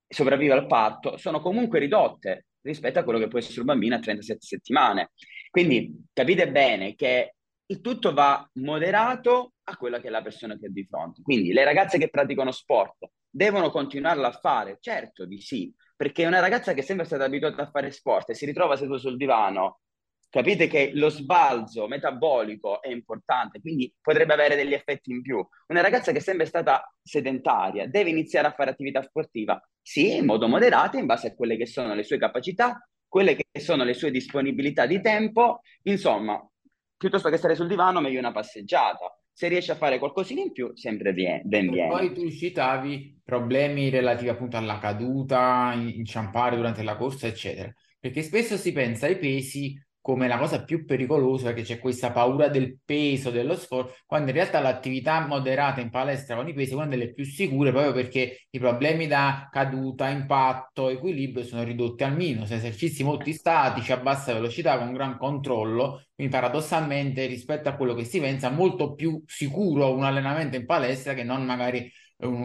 sopravviva 0.07 0.55
al 0.55 0.67
parto, 0.67 1.17
sono 1.17 1.41
comunque 1.41 1.79
ridotte 1.79 2.47
rispetto 2.61 2.99
a 2.99 3.05
quello 3.05 3.19
che 3.19 3.29
può 3.29 3.39
essere 3.39 3.61
un 3.61 3.67
bambino 3.67 3.95
a 3.95 4.01
37 4.01 4.45
settimane. 4.45 5.13
Quindi 5.51 6.05
capite 6.13 6.51
bene 6.51 6.95
che 6.95 7.37
il 7.65 7.81
tutto 7.81 8.13
va 8.13 8.49
moderato 8.55 9.55
a 9.65 9.77
quella 9.77 9.99
che 9.99 10.09
è 10.09 10.11
la 10.11 10.23
persona 10.23 10.59
che 10.59 10.67
è 10.67 10.69
di 10.69 10.85
fronte. 10.85 11.23
Quindi 11.23 11.53
le 11.53 11.65
ragazze 11.65 11.99
che 11.99 12.11
praticano 12.11 12.51
sport 12.51 13.09
devono 13.31 13.71
continuarla 13.71 14.29
a 14.29 14.33
fare? 14.33 14.77
Certo 14.79 15.25
di 15.25 15.41
sì, 15.41 15.73
perché 15.97 16.27
una 16.27 16.41
ragazza 16.41 16.75
che 16.75 16.81
è 16.81 16.85
sempre 16.85 17.07
stata 17.07 17.25
abituata 17.25 17.63
a 17.63 17.71
fare 17.71 17.91
sport 17.91 18.31
e 18.31 18.35
si 18.35 18.45
ritrova 18.45 18.77
seduta 18.77 18.99
sul 18.99 19.17
divano, 19.17 19.81
capite 20.29 20.67
che 20.67 20.91
lo 20.95 21.09
sbalzo 21.09 21.87
metabolico 21.87 22.83
è 22.83 22.89
importante, 22.89 23.61
quindi 23.61 23.93
potrebbe 24.01 24.33
avere 24.33 24.57
degli 24.57 24.75
effetti 24.75 25.11
in 25.11 25.23
più. 25.23 25.47
Una 25.69 25.81
ragazza 25.81 26.13
che 26.13 26.19
è 26.19 26.21
sempre 26.21 26.47
stata 26.47 26.93
sedentaria 27.03 27.87
deve 27.87 28.11
iniziare 28.11 28.49
a 28.49 28.53
fare 28.53 28.71
attività 28.71 29.03
sportiva, 29.03 29.61
sì, 29.81 30.17
in 30.17 30.25
modo 30.25 30.49
moderato, 30.49 30.99
in 30.99 31.07
base 31.07 31.29
a 31.29 31.35
quelle 31.35 31.57
che 31.57 31.67
sono 31.67 31.95
le 31.95 32.03
sue 32.03 32.19
capacità, 32.19 32.87
quelle 33.09 33.37
che 33.37 33.61
sono 33.61 33.85
le 33.85 33.95
sue 33.95 34.11
disponibilità 34.11 34.85
di 34.85 35.01
tempo, 35.01 35.61
insomma, 35.85 36.45
piuttosto 36.97 37.29
che 37.29 37.37
stare 37.37 37.55
sul 37.55 37.69
divano, 37.69 38.01
meglio 38.01 38.19
una 38.19 38.33
passeggiata. 38.33 39.19
Se 39.33 39.49
riesci 39.49 39.71
a 39.71 39.75
fare 39.75 39.99
qualcosina 39.99 40.41
in 40.41 40.51
più, 40.51 40.75
sempre 40.75 41.13
ben 41.13 41.71
viene. 41.71 41.89
Poi 41.89 42.15
tu 42.15 42.31
citavi 42.31 43.21
problemi 43.23 43.91
relativi 43.91 44.31
appunto 44.31 44.57
alla 44.57 44.79
caduta, 44.79 45.75
inciampare 45.75 46.57
durante 46.57 46.83
la 46.83 46.97
corsa, 46.97 47.27
eccetera. 47.27 47.71
Perché 48.01 48.23
spesso 48.23 48.57
si 48.57 48.73
pensa 48.73 49.07
ai 49.07 49.19
pesi 49.19 49.79
come 50.07 50.29
la 50.29 50.39
cosa 50.39 50.63
più 50.63 50.85
pericolosa, 50.85 51.47
perché 51.47 51.63
c'è 51.63 51.81
questa 51.81 52.13
paura 52.13 52.47
del 52.47 52.79
peso, 52.85 53.33
dello 53.33 53.57
sforzo, 53.57 53.97
quando 54.07 54.31
in 54.31 54.37
realtà 54.37 54.61
l'attività 54.61 55.27
moderata 55.27 55.81
in 55.81 55.91
palestra 55.91 56.37
con 56.37 56.47
i 56.47 56.55
pesi 56.55 56.71
è 56.71 56.75
una 56.77 56.87
delle 56.87 57.13
più 57.13 57.25
sicure 57.25 57.73
proprio 57.73 57.93
perché 57.93 58.47
i 58.51 58.59
problemi 58.61 59.09
da 59.09 59.49
caduta, 59.51 60.09
impatto, 60.09 60.91
equilibrio 60.91 61.43
sono 61.43 61.65
ridotti 61.65 62.05
al 62.05 62.15
minimo. 62.15 62.47
Se 62.47 62.55
esercizi 62.55 63.03
molto 63.03 63.33
statici, 63.33 63.91
a 63.91 63.97
bassa 63.97 64.33
velocità, 64.33 64.79
con 64.79 64.93
gran 64.93 65.19
controllo, 65.19 66.05
quindi 66.15 66.33
paradossalmente 66.33 67.27
rispetto 67.27 67.69
a 67.69 67.75
quello 67.75 67.95
che 67.95 68.05
si 68.05 68.21
pensa, 68.21 68.49
molto 68.49 68.95
più 68.95 69.21
sicuro 69.27 69.93
un 69.93 70.05
allenamento 70.05 70.55
in 70.55 70.67
palestra 70.67 71.15
che 71.15 71.25
non 71.25 71.45
magari 71.45 71.91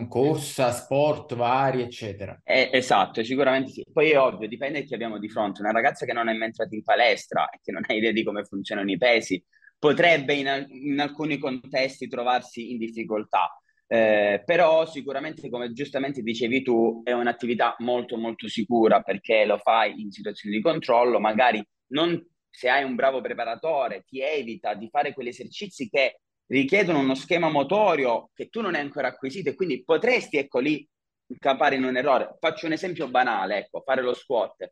corsa, 0.07 0.71
sport 0.71 1.35
vari, 1.35 1.81
eccetera. 1.81 2.39
Eh, 2.43 2.69
esatto, 2.73 3.23
sicuramente 3.23 3.71
sì. 3.71 3.85
Poi 3.91 4.11
è 4.11 4.19
ovvio, 4.19 4.47
dipende 4.47 4.83
chi 4.83 4.93
abbiamo 4.93 5.17
di 5.17 5.29
fronte. 5.29 5.61
Una 5.61 5.71
ragazza 5.71 6.05
che 6.05 6.13
non 6.13 6.27
è 6.27 6.33
mai 6.33 6.47
entrata 6.47 6.75
in 6.75 6.83
palestra 6.83 7.49
e 7.49 7.59
che 7.61 7.71
non 7.71 7.83
ha 7.87 7.93
idea 7.93 8.11
di 8.11 8.23
come 8.23 8.43
funzionano 8.43 8.91
i 8.91 8.97
pesi, 8.97 9.43
potrebbe 9.79 10.33
in, 10.33 10.65
in 10.69 10.99
alcuni 10.99 11.37
contesti 11.37 12.07
trovarsi 12.07 12.71
in 12.71 12.77
difficoltà. 12.77 13.55
Eh, 13.87 14.41
però 14.45 14.85
sicuramente, 14.85 15.49
come 15.49 15.73
giustamente 15.73 16.21
dicevi 16.21 16.61
tu, 16.61 17.01
è 17.03 17.11
un'attività 17.11 17.75
molto 17.79 18.15
molto 18.17 18.47
sicura 18.47 19.01
perché 19.01 19.43
lo 19.45 19.57
fai 19.57 19.99
in 20.01 20.11
situazioni 20.11 20.55
di 20.55 20.61
controllo, 20.61 21.19
magari 21.19 21.61
non, 21.87 22.17
se 22.49 22.69
hai 22.69 22.83
un 22.83 22.95
bravo 22.95 23.19
preparatore 23.19 24.03
ti 24.07 24.21
evita 24.21 24.75
di 24.75 24.87
fare 24.89 25.13
quegli 25.13 25.27
esercizi 25.27 25.89
che 25.89 26.21
richiedono 26.51 26.99
uno 26.99 27.15
schema 27.15 27.49
motorio 27.49 28.29
che 28.33 28.49
tu 28.49 28.59
non 28.59 28.75
hai 28.75 28.81
ancora 28.81 29.07
acquisito 29.07 29.49
e 29.49 29.55
quindi 29.55 29.83
potresti, 29.83 30.37
ecco 30.37 30.59
lì, 30.59 30.85
incappare 31.27 31.75
in 31.75 31.85
un 31.85 31.95
errore. 31.95 32.35
Faccio 32.39 32.65
un 32.65 32.73
esempio 32.73 33.07
banale, 33.07 33.57
ecco, 33.59 33.81
fare 33.85 34.01
lo 34.01 34.13
squat. 34.13 34.71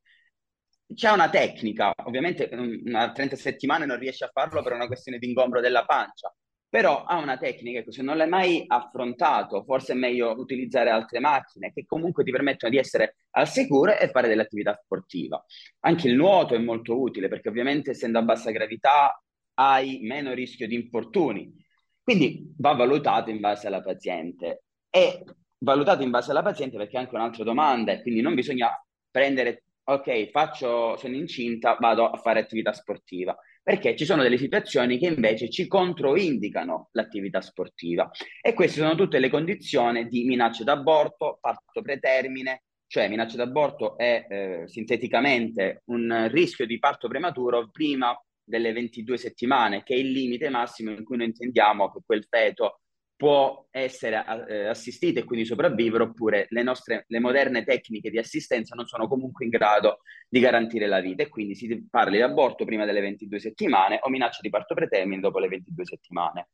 C'è 0.93 1.09
una 1.11 1.29
tecnica, 1.29 1.93
ovviamente 2.03 2.49
a 2.93 3.11
30 3.11 3.35
settimane 3.35 3.85
non 3.85 3.97
riesci 3.97 4.23
a 4.23 4.29
farlo 4.33 4.61
per 4.61 4.73
una 4.73 4.87
questione 4.87 5.19
di 5.19 5.27
ingombro 5.27 5.61
della 5.61 5.85
pancia, 5.85 6.33
però 6.67 7.05
ha 7.05 7.17
una 7.17 7.37
tecnica, 7.37 7.79
ecco, 7.79 7.91
se 7.91 8.01
non 8.01 8.17
l'hai 8.17 8.27
mai 8.27 8.65
affrontato, 8.67 9.63
forse 9.63 9.93
è 9.93 9.95
meglio 9.95 10.33
utilizzare 10.37 10.89
altre 10.89 11.19
macchine 11.19 11.71
che 11.71 11.85
comunque 11.85 12.23
ti 12.25 12.31
permettono 12.31 12.71
di 12.71 12.77
essere 12.77 13.17
al 13.31 13.47
sicuro 13.47 13.95
e 13.95 14.09
fare 14.09 14.27
dell'attività 14.27 14.77
sportiva. 14.83 15.41
Anche 15.81 16.09
il 16.09 16.15
nuoto 16.15 16.55
è 16.55 16.57
molto 16.57 16.99
utile 16.99 17.29
perché 17.29 17.47
ovviamente 17.49 17.91
essendo 17.91 18.19
a 18.19 18.23
bassa 18.23 18.51
gravità 18.51 19.21
hai 19.53 19.99
meno 20.01 20.33
rischio 20.33 20.67
di 20.67 20.75
infortuni 20.75 21.67
quindi 22.09 22.55
va 22.57 22.73
valutato 22.73 23.29
in 23.29 23.39
base 23.39 23.67
alla 23.67 23.83
paziente. 23.83 24.63
E 24.89 25.23
valutato 25.59 26.01
in 26.01 26.09
base 26.09 26.31
alla 26.31 26.41
paziente 26.41 26.75
perché 26.75 26.97
è 26.97 26.99
anche 27.01 27.13
un'altra 27.13 27.43
domanda, 27.43 28.01
quindi 28.01 28.21
non 28.21 28.33
bisogna 28.33 28.71
prendere, 29.11 29.65
ok, 29.83 30.31
faccio, 30.31 30.97
sono 30.97 31.13
incinta, 31.13 31.77
vado 31.79 32.09
a 32.09 32.17
fare 32.17 32.39
attività 32.39 32.73
sportiva, 32.73 33.37
perché 33.61 33.95
ci 33.95 34.05
sono 34.05 34.23
delle 34.23 34.39
situazioni 34.39 34.97
che 34.97 35.05
invece 35.05 35.51
ci 35.51 35.67
controindicano 35.67 36.89
l'attività 36.93 37.41
sportiva. 37.41 38.09
E 38.41 38.55
queste 38.55 38.79
sono 38.79 38.95
tutte 38.95 39.19
le 39.19 39.29
condizioni 39.29 40.07
di 40.07 40.23
minaccia 40.23 40.63
d'aborto, 40.63 41.37
parto 41.39 41.83
pretermine, 41.83 42.63
cioè 42.87 43.07
minaccia 43.07 43.37
d'aborto 43.37 43.95
è 43.99 44.25
eh, 44.27 44.63
sinteticamente 44.65 45.83
un 45.85 46.27
rischio 46.31 46.65
di 46.65 46.79
parto 46.79 47.07
prematuro 47.07 47.69
prima 47.69 48.19
delle 48.49 48.73
22 48.73 49.17
settimane, 49.17 49.83
che 49.83 49.93
è 49.93 49.97
il 49.97 50.11
limite 50.11 50.49
massimo 50.49 50.91
in 50.91 51.03
cui 51.03 51.17
noi 51.17 51.27
intendiamo 51.27 51.91
che 51.91 51.99
quel 52.03 52.25
feto 52.27 52.81
può 53.15 53.67
essere 53.69 54.23
eh, 54.47 54.67
assistito 54.67 55.19
e 55.19 55.23
quindi 55.25 55.45
sopravvivere, 55.45 56.03
oppure 56.03 56.47
le 56.49 56.63
nostre 56.63 57.03
le 57.07 57.19
moderne 57.19 57.63
tecniche 57.63 58.09
di 58.09 58.17
assistenza 58.17 58.75
non 58.75 58.87
sono 58.87 59.07
comunque 59.07 59.43
in 59.45 59.51
grado 59.51 59.99
di 60.27 60.39
garantire 60.39 60.87
la 60.87 61.01
vita. 61.01 61.23
E 61.23 61.27
quindi 61.27 61.53
si 61.53 61.87
parla 61.89 62.11
di 62.11 62.21
aborto 62.21 62.65
prima 62.65 62.85
delle 62.85 63.01
22 63.01 63.39
settimane 63.39 63.99
o 64.01 64.09
minaccia 64.09 64.39
di 64.41 64.49
parto 64.49 64.73
pretermine 64.73 65.21
dopo 65.21 65.39
le 65.39 65.49
22 65.49 65.85
settimane. 65.85 66.47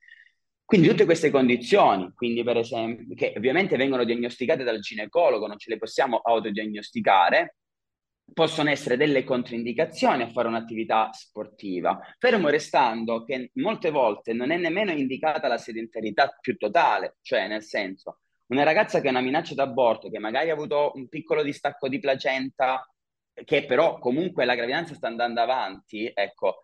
Quindi 0.66 0.88
tutte 0.88 1.06
queste 1.06 1.30
condizioni, 1.30 2.12
esempio, 2.58 3.14
che 3.14 3.34
ovviamente 3.38 3.78
vengono 3.78 4.04
diagnosticate 4.04 4.64
dal 4.64 4.80
ginecologo, 4.80 5.46
non 5.46 5.60
ce 5.60 5.70
le 5.70 5.78
possiamo 5.78 6.18
autodiagnosticare, 6.18 7.58
possono 8.34 8.70
essere 8.70 8.98
delle 8.98 9.24
controindicazioni 9.24 10.24
a 10.24 10.30
fare 10.30 10.48
un'attività 10.48 11.10
sportiva, 11.14 12.00
fermo 12.18 12.50
restando 12.50 13.24
che 13.24 13.52
molte 13.56 13.92
volte 13.92 14.34
non 14.34 14.52
è 14.52 14.58
nemmeno 14.58 14.92
indicata 14.92 15.48
la 15.48 15.58
sedentarietà 15.58 16.36
più 16.40 16.58
totale, 16.58 17.18
cioè 17.22 17.48
nel 17.48 17.64
senso 17.64 18.20
una 18.48 18.64
ragazza 18.64 19.02
che 19.02 19.08
ha 19.08 19.12
una 19.12 19.22
minaccia 19.22 19.56
d'aborto, 19.56 20.10
che 20.10 20.20
magari 20.20 20.50
ha 20.50 20.54
avuto 20.54 20.92
un 20.96 21.08
piccolo 21.08 21.42
distacco 21.42 21.88
di 21.88 22.00
placenta, 22.00 22.88
che 23.44 23.66
però 23.66 23.98
comunque 23.98 24.46
la 24.46 24.56
gravidanza 24.56 24.94
sta 24.94 25.08
andando 25.08 25.42
avanti, 25.42 26.12
ecco, 26.14 26.64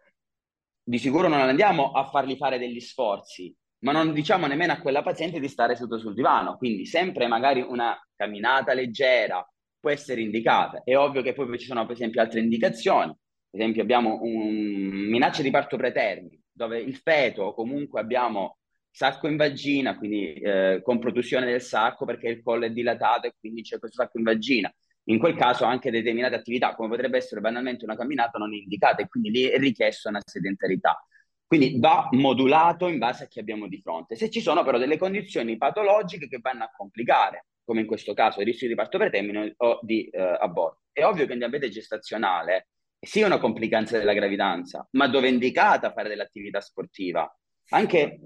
di 0.83 0.99
sicuro 0.99 1.27
non 1.27 1.39
andiamo 1.39 1.91
a 1.91 2.05
fargli 2.09 2.35
fare 2.35 2.59
degli 2.59 2.79
sforzi, 2.79 3.55
ma 3.79 3.91
non 3.91 4.13
diciamo 4.13 4.45
nemmeno 4.45 4.73
a 4.73 4.79
quella 4.79 5.01
paziente 5.01 5.39
di 5.39 5.47
stare 5.47 5.75
seduto 5.75 5.97
sul 5.97 6.13
divano, 6.13 6.57
quindi 6.57 6.85
sempre 6.85 7.27
magari 7.27 7.61
una 7.61 7.99
camminata 8.15 8.73
leggera, 8.73 9.43
può 9.81 9.89
essere 9.89 10.21
indicata. 10.21 10.81
È 10.83 10.95
ovvio 10.95 11.21
che 11.21 11.33
poi 11.33 11.57
ci 11.59 11.65
sono 11.65 11.85
per 11.85 11.95
esempio 11.95 12.21
altre 12.21 12.39
indicazioni, 12.39 13.13
per 13.49 13.59
esempio 13.59 13.81
abbiamo 13.81 14.19
un 14.21 15.09
minaccia 15.09 15.41
di 15.41 15.49
parto 15.49 15.75
pretermine, 15.75 16.43
dove 16.51 16.79
il 16.79 16.95
feto 16.95 17.53
comunque 17.53 17.99
abbiamo 17.99 18.59
sacco 18.91 19.27
in 19.27 19.37
vagina, 19.37 19.97
quindi 19.97 20.33
eh, 20.33 20.81
con 20.83 20.99
protusione 20.99 21.45
del 21.47 21.61
sacco 21.61 22.05
perché 22.05 22.29
il 22.29 22.41
collo 22.43 22.65
è 22.65 22.71
dilatato 22.71 23.27
e 23.27 23.33
quindi 23.39 23.63
c'è 23.63 23.79
questo 23.79 24.01
sacco 24.01 24.17
in 24.17 24.23
vagina. 24.23 24.73
In 25.05 25.17
quel 25.17 25.35
caso 25.35 25.65
anche 25.65 25.89
determinate 25.89 26.35
attività, 26.35 26.75
come 26.75 26.89
potrebbe 26.89 27.17
essere 27.17 27.41
banalmente 27.41 27.85
una 27.85 27.95
camminata, 27.95 28.37
non 28.37 28.53
indicata 28.53 29.01
e 29.01 29.07
quindi 29.07 29.31
lì 29.31 29.43
è 29.45 29.57
richiesto 29.57 30.09
una 30.09 30.21
sedentarietà. 30.23 31.03
Quindi 31.47 31.79
va 31.79 32.07
modulato 32.11 32.87
in 32.87 32.99
base 32.99 33.23
a 33.23 33.27
chi 33.27 33.39
abbiamo 33.39 33.67
di 33.67 33.81
fronte. 33.81 34.15
Se 34.15 34.29
ci 34.29 34.41
sono 34.41 34.63
però 34.63 34.77
delle 34.77 34.97
condizioni 34.97 35.57
patologiche 35.57 36.27
che 36.27 36.39
vanno 36.39 36.63
a 36.63 36.71
complicare 36.73 37.47
come 37.71 37.81
in 37.81 37.87
questo 37.87 38.13
caso 38.13 38.41
il 38.41 38.45
rischio 38.47 38.67
di 38.67 38.75
parto 38.75 38.97
pretermine 38.97 39.53
o 39.55 39.79
di 39.81 40.03
eh, 40.09 40.19
aborto. 40.19 40.81
È 40.91 41.05
ovvio 41.05 41.25
che 41.25 41.31
il 41.31 41.37
diabete 41.37 41.69
gestazionale 41.69 42.67
sia 42.99 43.25
una 43.25 43.39
complicanza 43.39 43.97
della 43.97 44.11
gravidanza, 44.11 44.85
ma 44.91 45.07
dove 45.07 45.27
è 45.27 45.31
indicata 45.31 45.93
fare 45.93 46.09
dell'attività 46.09 46.59
sportiva, 46.59 47.33
anche 47.69 48.19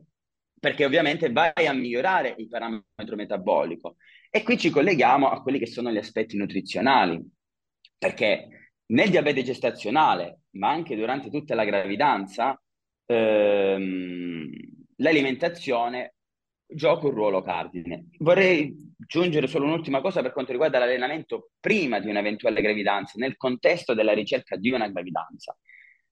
perché 0.59 0.83
ovviamente 0.83 1.31
vai 1.31 1.67
a 1.67 1.73
migliorare 1.73 2.33
il 2.39 2.47
parametro 2.47 3.15
metabolico. 3.15 3.97
E 4.31 4.41
qui 4.41 4.57
ci 4.57 4.71
colleghiamo 4.71 5.29
a 5.29 5.43
quelli 5.43 5.59
che 5.59 5.67
sono 5.67 5.91
gli 5.91 5.97
aspetti 5.97 6.37
nutrizionali, 6.37 7.23
perché 7.99 8.71
nel 8.87 9.11
diabete 9.11 9.43
gestazionale, 9.43 10.39
ma 10.55 10.71
anche 10.71 10.95
durante 10.95 11.29
tutta 11.29 11.53
la 11.53 11.65
gravidanza, 11.65 12.59
ehm, 13.05 14.49
l'alimentazione 14.97 16.14
gioca 16.67 17.07
un 17.07 17.13
ruolo 17.13 17.41
cardine. 17.41 18.07
Vorrei 18.19 18.93
aggiungere 19.00 19.48
solo 19.48 19.65
un'ultima 19.65 20.01
cosa 20.01 20.22
per 20.22 20.34
quanto 20.34 20.51
riguarda 20.51 20.79
l'allenamento 20.79 21.51
prima 21.60 22.00
di 22.00 22.10
un'eventuale 22.10 22.62
gravidanza, 22.62 23.13
nel 23.17 23.38
contesto 23.38 23.93
della 23.93 24.13
ricerca 24.13 24.55
di 24.55 24.72
una 24.72 24.88
gravidanza. 24.88 25.57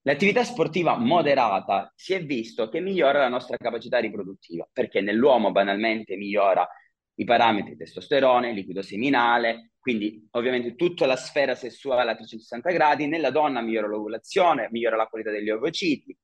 L'attività 0.02 0.44
sportiva 0.44 0.98
moderata 0.98 1.90
si 1.96 2.12
è 2.12 2.22
visto 2.24 2.68
che 2.68 2.80
migliora 2.80 3.20
la 3.20 3.28
nostra 3.28 3.56
capacità 3.56 3.98
riproduttiva, 3.98 4.68
perché 4.70 5.00
nell'uomo 5.00 5.50
banalmente 5.50 6.16
migliora 6.16 6.68
i 7.16 7.24
parametri 7.24 7.70
di 7.70 7.78
testosterone, 7.78 8.52
liquido 8.52 8.82
seminale, 8.82 9.70
quindi 9.78 10.26
ovviamente 10.32 10.74
tutta 10.74 11.06
la 11.06 11.16
sfera 11.16 11.54
sessuale 11.54 12.10
a 12.10 12.14
360 12.16 12.70
gradi, 12.70 13.06
nella 13.06 13.30
donna 13.30 13.60
migliora 13.60 13.86
l'ovulazione, 13.86 14.68
migliora 14.70 14.96
la 14.96 15.06
qualità 15.06 15.30
degli 15.30 15.50
ovociti, 15.50 16.14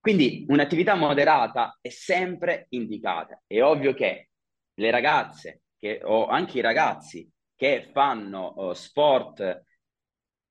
quindi 0.00 0.46
un'attività 0.48 0.94
moderata 0.94 1.78
è 1.80 1.90
sempre 1.90 2.66
indicata. 2.70 3.42
È 3.46 3.62
ovvio 3.62 3.92
che 3.92 4.30
le 4.74 4.90
ragazze 4.90 5.62
che, 5.78 6.00
o 6.02 6.26
anche 6.26 6.58
i 6.58 6.62
ragazzi 6.62 7.30
che 7.54 7.90
fanno 7.92 8.54
uh, 8.56 8.72
sport 8.72 9.64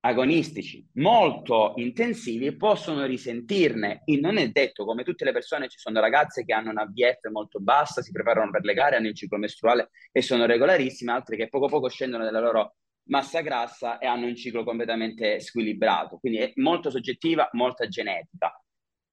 agonistici 0.02 0.88
molto 0.94 1.74
intensivi 1.78 2.56
possono 2.56 3.06
risentirne. 3.06 4.04
E 4.06 4.20
non 4.20 4.38
è 4.38 4.50
detto, 4.50 4.86
come 4.86 5.04
tutte 5.04 5.26
le 5.26 5.32
persone, 5.32 5.68
ci 5.68 5.80
sono 5.80 6.00
ragazze 6.00 6.46
che 6.46 6.54
hanno 6.54 6.70
una 6.70 6.86
BF 6.86 7.28
molto 7.32 7.60
bassa, 7.60 8.04
si 8.04 8.12
preparano 8.12 8.52
per 8.52 8.64
le 8.64 8.74
gare, 8.76 8.98
hanno 8.98 9.08
il 9.08 9.16
ciclo 9.16 9.40
mestruale 9.40 9.90
e 10.12 10.22
sono 10.22 10.46
regolarissime, 10.46 11.12
altre 11.12 11.36
che 11.36 11.50
poco 11.50 11.68
poco 11.68 11.90
scendono 11.90 12.24
dalla 12.24 12.40
loro 12.40 12.76
massa 13.10 13.42
grassa 13.42 13.98
e 13.98 14.06
hanno 14.06 14.28
un 14.28 14.36
ciclo 14.36 14.64
completamente 14.64 15.40
squilibrato. 15.40 16.18
Quindi 16.20 16.38
è 16.40 16.52
molto 16.58 16.92
soggettiva, 16.92 17.50
molta 17.54 17.88
genetica. 17.88 18.54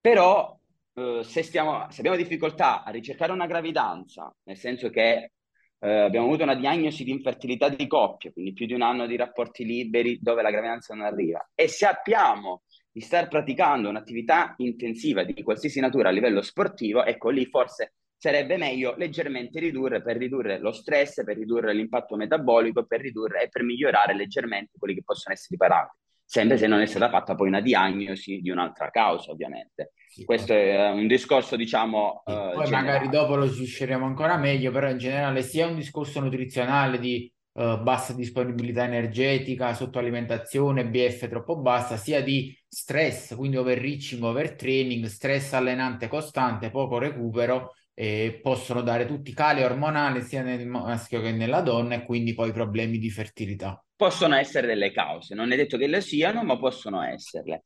Però 0.07 0.57
eh, 0.95 1.23
se, 1.25 1.43
stiamo, 1.43 1.91
se 1.91 1.99
abbiamo 1.99 2.17
difficoltà 2.17 2.85
a 2.85 2.93
ricercare 2.93 3.33
una 3.33 3.47
gravidanza, 3.47 4.33
nel 4.45 4.57
senso 4.57 4.89
che 4.89 5.33
eh, 5.81 5.91
abbiamo 5.91 6.27
avuto 6.27 6.45
una 6.45 6.55
diagnosi 6.55 7.03
di 7.03 7.11
infertilità 7.11 7.69
di 7.71 7.89
coppia, 7.89 8.31
quindi 8.31 8.53
più 8.53 8.67
di 8.67 8.73
un 8.73 8.83
anno 8.83 9.09
di 9.09 9.17
rapporti 9.17 9.65
liberi 9.65 10.21
dove 10.23 10.43
la 10.43 10.53
gravidanza 10.53 10.95
non 10.95 11.07
arriva, 11.07 11.51
e 11.57 11.67
sappiamo 11.67 12.63
di 12.89 13.01
star 13.01 13.27
praticando 13.27 13.89
un'attività 13.89 14.55
intensiva 14.59 15.25
di 15.25 15.43
qualsiasi 15.43 15.81
natura 15.81 16.11
a 16.11 16.13
livello 16.13 16.41
sportivo, 16.41 17.05
ecco 17.05 17.31
lì 17.31 17.45
forse 17.47 17.95
sarebbe 18.17 18.57
meglio 18.59 18.95
leggermente 18.97 19.59
ridurre 19.59 20.03
per 20.03 20.19
ridurre 20.19 20.61
lo 20.61 20.71
stress, 20.71 21.25
per 21.25 21.37
ridurre 21.37 21.75
l'impatto 21.75 22.15
metabolico, 22.15 22.87
per 22.87 23.01
ridurre 23.01 23.43
e 23.43 23.49
per 23.49 23.65
migliorare 23.65 24.15
leggermente 24.15 24.79
quelli 24.79 24.95
che 24.95 25.03
possono 25.03 25.35
essere 25.35 25.57
i 25.57 25.59
parametri 25.59 26.06
sempre 26.27 26.59
se 26.59 26.67
non 26.67 26.81
è 26.81 26.87
stata 26.87 27.09
fatta 27.09 27.37
poi 27.37 27.47
una 27.49 27.61
diagnosi 27.61 28.41
di 28.41 28.51
un'altra 28.51 28.91
causa, 28.91 29.31
ovviamente. 29.31 29.93
Sì, 30.09 30.25
Questo 30.25 30.53
è 30.53 30.91
un 30.91 31.07
discorso, 31.07 31.57
diciamo. 31.57 32.23
Sì, 32.27 32.33
uh, 32.33 32.35
poi 32.53 32.65
generale. 32.65 32.87
magari 32.87 33.09
dopo 33.09 33.37
lo 33.37 33.47
svisceremo 33.47 34.05
ancora 34.05 34.37
meglio, 34.37 34.73
però 34.73 34.91
in 34.91 34.99
generale 34.99 35.43
sia 35.43 35.67
un 35.69 35.77
discorso 35.77 36.21
nutrizionale 36.21 36.99
di 36.99 37.33
uh, 37.53 37.81
bassa 37.81 38.13
disponibilità 38.13 38.85
energetica, 38.85 39.73
sottoalimentazione, 39.73 40.89
BF 40.89 41.29
troppo 41.29 41.59
bassa, 41.59 41.97
sia 41.97 42.23
di 42.23 42.55
stress, 42.69 43.37
quindi 43.37 43.57
overreaching, 43.57 44.23
overtraining, 44.23 45.05
stress 45.07 45.53
allenante 45.53 46.09
costante, 46.09 46.71
poco 46.71 46.99
recupero. 46.99 47.73
E 47.99 48.41
possono 48.43 48.83
dare 48.83 49.07
tutti 49.07 49.33
cali 49.33 49.63
ormonali 49.63 50.21
sia 50.21 50.43
nel 50.43 50.67
maschio 50.67 51.23
che 51.23 51.33
nella 51.33 51.63
donna 51.63 51.95
e 51.95 52.05
quindi 52.05 52.35
poi 52.35 52.53
problemi 52.53 52.99
di 52.99 53.09
fertilità 53.09 53.83
possono 53.97 54.37
essere 54.37 54.67
delle 54.67 54.93
cause, 54.93 55.35
non 55.35 55.51
è 55.53 55.57
detto 55.57 55.79
che 55.79 55.87
le 55.87 56.01
siano, 56.01 56.45
ma 56.45 56.59
possono 56.59 57.03
esserle. 57.03 57.63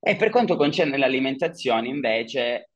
E 0.00 0.16
per 0.16 0.30
quanto 0.30 0.56
concerne 0.56 0.98
l'alimentazione, 0.98 1.88
invece, 1.88 2.70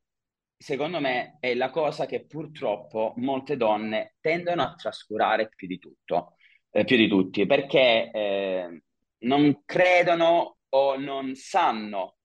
secondo 0.56 1.00
me 1.00 1.36
è 1.40 1.54
la 1.54 1.70
cosa 1.70 2.06
che 2.06 2.24
purtroppo 2.26 3.12
molte 3.16 3.56
donne 3.56 4.14
tendono 4.20 4.62
a 4.62 4.74
trascurare 4.74 5.50
più 5.54 5.66
di 5.66 5.78
tutto, 5.78 6.36
eh, 6.70 6.84
più 6.84 6.96
di 6.96 7.08
tutti, 7.08 7.46
perché 7.46 8.10
eh, 8.12 8.82
non 9.18 9.62
credono 9.64 10.58
o 10.70 10.96
non 10.96 11.34
sanno 11.34 12.16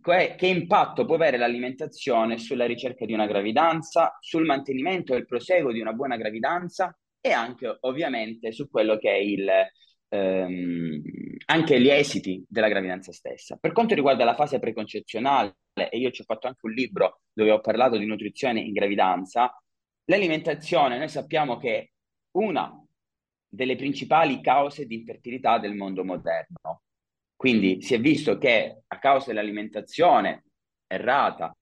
che 0.00 0.36
impatto 0.46 1.04
può 1.06 1.14
avere 1.14 1.38
l'alimentazione 1.38 2.38
sulla 2.38 2.66
ricerca 2.66 3.06
di 3.06 3.12
una 3.12 3.26
gravidanza, 3.26 4.16
sul 4.20 4.44
mantenimento 4.44 5.14
e 5.14 5.18
il 5.18 5.26
proseguo 5.26 5.72
di 5.72 5.80
una 5.80 5.92
buona 5.92 6.16
gravidanza 6.16 6.96
e 7.20 7.32
anche 7.32 7.76
ovviamente 7.80 8.52
su 8.52 8.68
quello 8.68 8.96
che 8.98 9.10
è 9.10 9.16
il, 9.16 9.48
ehm, 10.08 11.02
anche 11.46 11.80
gli 11.80 11.88
esiti 11.88 12.44
della 12.48 12.68
gravidanza 12.68 13.12
stessa. 13.12 13.56
Per 13.56 13.72
quanto 13.72 13.94
riguarda 13.94 14.24
la 14.24 14.34
fase 14.34 14.58
preconcezionale, 14.58 15.56
e 15.72 15.98
io 15.98 16.10
ci 16.10 16.22
ho 16.22 16.24
fatto 16.24 16.46
anche 16.46 16.66
un 16.66 16.72
libro 16.72 17.20
dove 17.32 17.50
ho 17.50 17.60
parlato 17.60 17.96
di 17.96 18.06
nutrizione 18.06 18.60
in 18.60 18.72
gravidanza, 18.72 19.52
l'alimentazione, 20.04 20.98
noi 20.98 21.08
sappiamo 21.08 21.58
che 21.58 21.78
è 21.78 21.90
una 22.32 22.80
delle 23.48 23.76
principali 23.76 24.40
cause 24.40 24.86
di 24.86 24.96
infertilità 24.96 25.58
del 25.58 25.74
mondo 25.74 26.04
moderno. 26.04 26.82
Quindi 27.34 27.82
si 27.82 27.94
è 27.94 28.00
visto 28.00 28.38
che 28.38 28.82
a 28.86 28.98
causa 28.98 29.26
dell'alimentazione 29.26 30.44
errata, 30.86 31.56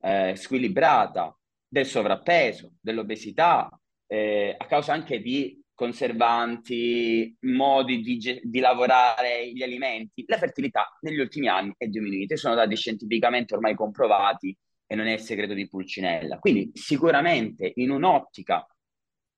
eh, 0.00 0.34
squilibrata, 0.36 1.36
del 1.70 1.84
sovrappeso, 1.86 2.74
dell'obesità, 2.80 3.68
eh, 4.08 4.56
a 4.58 4.66
causa 4.66 4.92
anche 4.92 5.20
di 5.20 5.62
conservanti, 5.74 7.36
modi 7.42 8.00
di, 8.00 8.40
di, 8.42 8.58
lavorare 8.58 9.52
gli 9.52 9.62
alimenti, 9.62 10.24
la 10.26 10.36
fertilità 10.36 10.88
negli 11.02 11.20
ultimi 11.20 11.46
anni 11.46 11.72
è 11.76 11.86
diminuita. 11.86 12.34
Sono 12.34 12.56
dati 12.56 12.74
scientificamente 12.74 13.54
ormai 13.54 13.76
comprovati 13.76 14.56
e 14.86 14.94
non 14.96 15.06
è 15.06 15.12
il 15.12 15.20
segreto 15.20 15.54
di 15.54 15.68
Pulcinella. 15.68 16.38
Quindi 16.38 16.70
sicuramente 16.74 17.70
in 17.76 17.90
un'ottica 17.90 18.66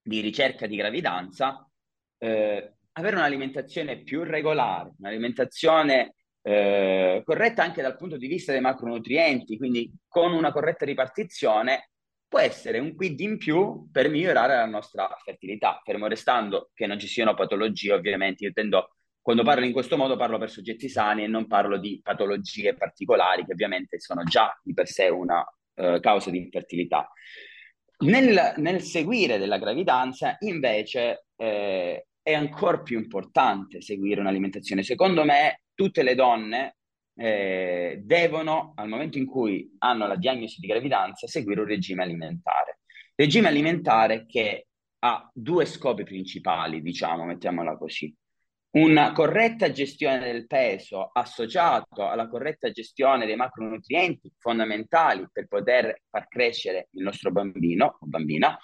di 0.01 0.21
ricerca 0.21 0.67
di 0.67 0.77
gravidanza, 0.77 1.69
eh, 2.17 2.73
avere 2.93 3.17
un'alimentazione 3.17 4.03
più 4.03 4.23
regolare, 4.23 4.95
un'alimentazione 4.99 6.15
eh, 6.43 7.23
corretta 7.25 7.63
anche 7.63 7.83
dal 7.83 7.97
punto 7.97 8.17
di 8.17 8.27
vista 8.27 8.53
dei 8.53 8.63
macronutrienti, 8.63 9.59
quindi 9.59 9.93
con 10.09 10.33
una 10.33 10.53
corretta 10.53 10.85
ripartizione, 10.85 11.90
può 12.31 12.39
essere 12.39 12.79
un 12.79 12.95
quid 12.95 13.19
in 13.19 13.39
più 13.39 13.89
per 13.91 14.09
migliorare 14.09 14.55
la 14.55 14.65
nostra 14.65 15.09
fertilità, 15.25 15.81
fermo 15.85 16.07
restando 16.07 16.71
che 16.73 16.87
non 16.87 16.97
ci 16.97 17.09
siano 17.09 17.35
patologie, 17.35 17.93
ovviamente. 17.93 18.45
Io 18.45 18.53
tendo, 18.53 18.95
quando 19.21 19.43
parlo 19.43 19.65
in 19.65 19.73
questo 19.73 19.97
modo, 19.97 20.17
parlo 20.17 20.39
per 20.39 20.49
soggetti 20.49 20.89
sani 20.89 21.25
e 21.25 21.27
non 21.27 21.49
parlo 21.49 21.77
di 21.77 22.01
patologie 22.01 22.75
particolari, 22.75 23.45
che 23.45 23.51
ovviamente 23.51 23.99
sono 23.99 24.23
già 24.23 24.57
di 24.63 24.73
per 24.73 24.87
sé 24.87 25.09
una 25.09 25.45
uh, 25.75 25.99
causa 25.99 26.31
di 26.31 26.39
infertilità. 26.39 27.11
Nel, 28.05 28.55
nel, 28.59 28.81
seguire 28.81 29.37
della 29.37 29.59
gravidanza, 29.59 30.37
invece, 30.39 31.27
eh, 31.35 32.07
è 32.23 32.33
ancora 32.33 32.81
più 32.81 32.97
importante 32.97 33.83
seguire 33.83 34.21
un'alimentazione. 34.21 34.85
Secondo 34.85 35.25
me, 35.25 35.63
tutte 35.75 36.05
le 36.05 36.15
donne 36.15 36.77
eh, 37.21 38.01
devono, 38.03 38.73
al 38.77 38.89
momento 38.89 39.19
in 39.19 39.27
cui 39.27 39.77
hanno 39.81 40.07
la 40.07 40.17
diagnosi 40.17 40.59
di 40.59 40.67
gravidanza, 40.67 41.27
seguire 41.27 41.61
un 41.61 41.67
regime 41.67 42.03
alimentare. 42.03 42.79
Regime 43.15 43.49
alimentare 43.49 44.25
che 44.25 44.69
ha 45.01 45.31
due 45.35 45.67
scopi 45.67 46.03
principali, 46.05 46.81
diciamo, 46.81 47.25
mettiamola 47.25 47.77
così. 47.77 48.15
Una 48.71 49.13
corretta 49.13 49.71
gestione 49.71 50.33
del 50.33 50.47
peso 50.47 51.11
associato 51.13 52.09
alla 52.09 52.27
corretta 52.27 52.71
gestione 52.71 53.27
dei 53.27 53.37
macronutrienti 53.37 54.33
fondamentali 54.39 55.27
per 55.31 55.47
poter 55.47 56.03
far 56.09 56.27
crescere 56.27 56.89
il 56.93 57.03
nostro 57.03 57.33
bambino 57.33 57.99
o 58.01 58.07
bambina, 58.07 58.57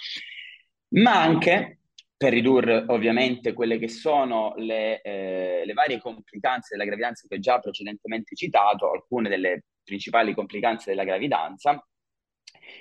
ma 0.94 1.20
anche 1.20 1.80
per 2.16 2.32
ridurre 2.32 2.84
ovviamente 2.88 3.52
quelle 3.52 3.78
che 3.78 3.88
sono 3.88 4.54
le, 4.56 5.02
eh, 5.02 5.62
le, 5.66 5.72
varie 5.74 6.00
complicanze 6.00 6.68
della 6.70 6.86
gravidanza 6.86 7.26
che 7.28 7.36
ho 7.36 7.38
già 7.38 7.58
precedentemente 7.58 8.34
citato, 8.34 8.90
alcune 8.90 9.28
delle 9.28 9.64
principali 9.84 10.34
complicanze 10.34 10.90
della 10.90 11.04
gravidanza. 11.04 11.84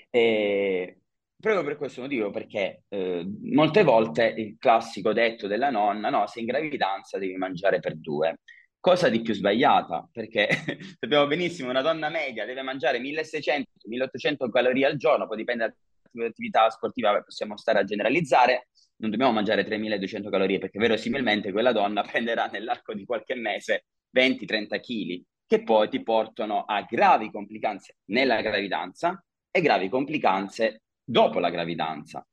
E 0.10 1.00
proprio 1.38 1.63
per 1.63 1.78
questo 1.78 2.02
motivo, 2.02 2.32
perché 2.32 2.84
eh, 2.88 3.28
molte 3.41 3.84
volte 3.84 4.34
il 4.38 4.56
classico 4.58 5.12
detto 5.12 5.48
della 5.48 5.69
nonna, 5.69 6.10
no, 6.10 6.28
se 6.28 6.39
in 6.39 6.45
gravidanza 6.45 7.17
devi 7.17 7.36
mangiare 7.36 7.80
per 7.80 7.98
due. 7.98 8.39
Cosa 8.80 9.10
di 9.10 9.21
più 9.21 9.34
sbagliata, 9.34 10.08
perché 10.12 10.48
sappiamo 11.00 11.28
benissimo 11.28 11.69
una 11.71 11.82
donna 11.82 12.08
media 12.10 12.45
deve 12.45 12.62
mangiare 12.62 13.00
1600-1800 13.00 14.50
calorie 14.52 14.86
al 14.86 14.95
giorno, 14.95 15.28
poi 15.28 15.38
dipende 15.38 15.76
dall'attività 16.12 16.69
sportiva, 16.69 17.21
possiamo 17.21 17.58
stare 17.58 17.80
a 17.80 17.84
generalizzare, 17.84 18.67
non 18.97 19.10
dobbiamo 19.10 19.31
mangiare 19.31 19.63
3200 19.63 20.29
calorie 20.29 20.60
perché 20.60 20.79
verosimilmente 20.79 21.51
quella 21.51 21.71
donna 21.71 22.01
prenderà 22.10 22.47
nell'arco 22.47 22.93
di 22.93 23.05
qualche 23.05 23.36
mese 23.36 23.86
20-30 24.15 24.79
kg 24.79 25.21
che 25.47 25.63
poi 25.63 25.89
ti 25.89 26.01
portano 26.01 26.63
a 26.63 26.81
gravi 26.81 27.29
complicanze 27.29 27.97
nella 28.05 28.41
gravidanza 28.41 29.23
e 29.51 29.62
gravi 29.62 29.89
complicanze 29.89 30.81
dopo 31.03 31.39
la 31.39 31.51
gravidanza. 31.51 32.25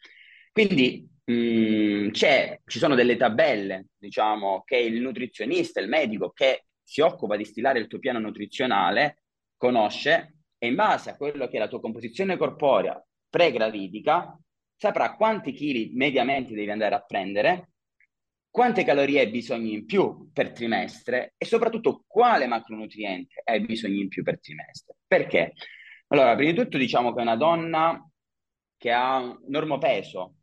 Quindi 0.51 1.07
mh, 1.25 1.33
mm, 1.33 2.11
ci 2.13 2.79
sono 2.79 2.95
delle 2.95 3.17
tabelle, 3.17 3.89
diciamo, 3.99 4.63
che 4.65 4.79
il 4.79 5.01
nutrizionista, 5.01 5.81
il 5.81 5.89
medico 5.89 6.31
che 6.31 6.65
si 6.83 7.01
occupa 7.01 7.37
di 7.37 7.45
stilare 7.45 7.79
il 7.79 7.87
tuo 7.87 7.99
piano 7.99 8.19
nutrizionale 8.19 9.23
conosce 9.57 10.37
e 10.59 10.67
in 10.67 10.75
base 10.75 11.11
a 11.11 11.17
quello 11.17 11.49
che 11.49 11.57
è 11.57 11.59
la 11.59 11.69
tua 11.69 11.81
composizione 11.81 12.37
corporea 12.37 13.03
pre-gravidica 13.29 14.39
saprà 14.83 15.15
quanti 15.15 15.53
chili 15.53 15.93
mediamente 15.95 16.55
devi 16.55 16.69
andare 16.69 16.97
a 16.97 17.05
prendere, 17.05 17.71
quante 18.51 18.83
calorie 18.83 19.21
hai 19.21 19.31
bisogno 19.31 19.71
in 19.71 19.87
più 19.87 20.29
per 20.33 20.51
trimestre 20.51 21.35
e 21.39 21.47
soprattutto 21.47 22.03
quale 22.05 22.49
macronutriente 22.49 23.43
hai 23.45 23.61
bisogno 23.61 24.01
in 24.01 24.09
più 24.09 24.25
per 24.25 24.41
trimestre. 24.41 24.97
Perché? 25.07 25.53
Allora, 26.09 26.35
prima 26.35 26.51
di 26.51 26.57
tutto 26.57 26.79
diciamo 26.79 27.15
che 27.15 27.21
una 27.21 27.37
donna 27.37 28.05
che 28.77 28.91
ha 28.91 29.19
un 29.19 29.39
normopeso, 29.47 30.35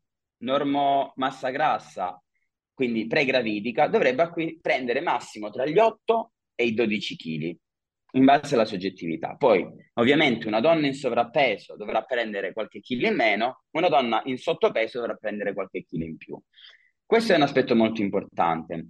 normo 0.43 1.11
massa 1.17 1.49
grassa, 1.49 2.23
quindi 2.73 3.07
pregravidica, 3.07 3.87
dovrebbe 3.87 4.21
acqu- 4.21 4.61
prendere 4.61 5.01
massimo 5.01 5.49
tra 5.49 5.65
gli 5.65 5.77
8 5.77 6.31
e 6.55 6.63
i 6.63 6.73
12 6.73 7.15
kg 7.17 7.57
in 8.11 8.25
base 8.25 8.55
alla 8.55 8.65
soggettività. 8.65 9.35
Poi, 9.35 9.67
ovviamente, 9.95 10.47
una 10.47 10.59
donna 10.59 10.87
in 10.87 10.93
sovrappeso 10.93 11.75
dovrà 11.75 12.03
prendere 12.03 12.53
qualche 12.53 12.79
chilo 12.79 13.07
in 13.07 13.15
meno, 13.15 13.63
una 13.71 13.89
donna 13.89 14.21
in 14.25 14.37
sottopeso 14.37 14.99
dovrà 14.99 15.15
prendere 15.15 15.53
qualche 15.53 15.83
chilo 15.83 16.05
in 16.05 16.17
più. 16.17 16.39
Questo 17.05 17.33
è 17.33 17.35
un 17.35 17.41
aspetto 17.43 17.75
molto 17.75 18.01
importante 18.01 18.87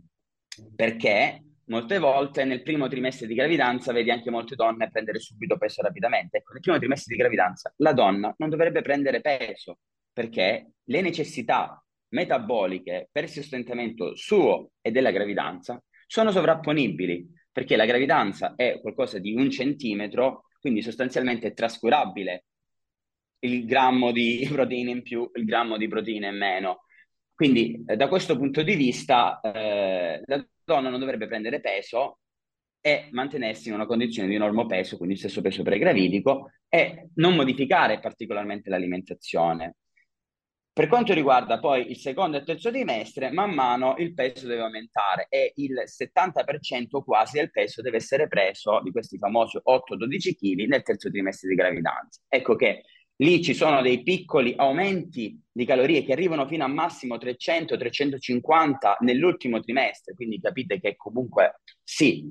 perché 0.76 1.44
molte 1.66 2.00
volte 2.00 2.44
nel 2.44 2.64
primo 2.64 2.88
trimestre 2.88 3.28
di 3.28 3.34
gravidanza 3.34 3.94
vedi 3.94 4.12
anche 4.12 4.30
molte 4.30 4.56
donne 4.56 4.90
prendere 4.90 5.20
subito 5.20 5.58
peso 5.58 5.82
rapidamente. 5.82 6.38
Ecco, 6.38 6.54
nel 6.54 6.62
primo 6.62 6.78
trimestre 6.78 7.16
di 7.16 7.22
gravidanza 7.22 7.74
la 7.78 7.94
donna 7.94 8.34
non 8.38 8.50
dovrebbe 8.50 8.82
prendere 8.82 9.22
peso 9.22 9.80
perché 10.12 10.72
le 10.84 11.02
necessità 11.02 11.82
metaboliche 12.10 13.08
per 13.12 13.24
il 13.24 13.30
sostentamento 13.30 14.16
suo 14.16 14.72
e 14.82 14.92
della 14.92 15.12
gravidanza 15.12 15.82
sono 16.08 16.32
sovrapponibili 16.32 17.38
perché 17.60 17.76
la 17.76 17.84
gravidanza 17.84 18.54
è 18.56 18.80
qualcosa 18.80 19.20
di 19.20 19.34
un 19.34 19.50
centimetro, 19.50 20.46
quindi 20.62 20.82
sostanzialmente 20.82 21.48
è 21.48 21.54
trascurabile 21.54 22.46
il 23.40 23.66
grammo 23.66 24.14
di 24.14 24.48
proteine 24.50 24.92
in 24.92 25.02
più, 25.02 25.30
il 25.34 25.44
grammo 25.44 25.76
di 25.76 25.90
proteine 25.90 26.30
in 26.30 26.38
meno. 26.38 26.86
Quindi 27.34 27.84
eh, 27.86 27.98
da 27.98 28.08
questo 28.08 28.38
punto 28.38 28.62
di 28.64 28.76
vista 28.76 29.42
eh, 29.42 30.22
la 30.26 30.48
donna 30.64 30.88
non 30.88 31.02
dovrebbe 31.02 31.28
prendere 31.28 31.60
peso 31.60 32.20
e 32.80 33.10
mantenersi 33.12 33.68
in 33.68 33.74
una 33.74 33.86
condizione 33.86 34.30
di 34.30 34.38
normopeso, 34.38 34.96
quindi 34.96 35.18
stesso 35.18 35.42
peso 35.42 35.62
pregravidico, 35.62 36.52
e 36.70 37.10
non 37.16 37.36
modificare 37.36 38.00
particolarmente 38.00 38.70
l'alimentazione. 38.70 39.76
Per 40.80 40.88
quanto 40.88 41.14
riguarda 41.14 41.60
poi 41.60 41.90
il 41.90 41.98
secondo 41.98 42.38
e 42.38 42.44
terzo 42.46 42.72
trimestre, 42.72 43.34
man 43.34 43.54
mano 43.54 43.96
il 43.98 44.14
peso 44.14 44.48
deve 44.48 44.62
aumentare 44.62 45.28
e 45.28 45.52
il 45.58 45.74
70% 45.86 47.04
quasi 47.04 47.38
del 47.38 47.52
peso 47.52 47.82
deve 47.82 47.98
essere 47.98 48.30
preso 48.30 48.80
di 48.82 48.90
questi 48.90 49.18
famosi 49.18 49.58
8-12 49.58 50.36
kg 50.36 50.68
nel 50.70 50.82
terzo 50.82 51.10
trimestre 51.10 51.50
di 51.50 51.56
gravidanza. 51.56 52.22
Ecco 52.30 52.56
che 52.56 52.84
lì 53.18 53.44
ci 53.44 53.54
sono 53.54 53.82
dei 53.82 54.04
piccoli 54.04 54.54
aumenti 54.56 55.38
di 55.52 55.66
calorie 55.66 56.02
che 56.06 56.14
arrivano 56.14 56.48
fino 56.48 56.64
a 56.64 56.68
massimo 56.68 57.18
300-350 57.18 59.00
nell'ultimo 59.02 59.60
trimestre, 59.60 60.14
quindi 60.14 60.40
capite 60.40 60.80
che 60.80 60.96
comunque 60.96 61.60
sì, 61.84 62.24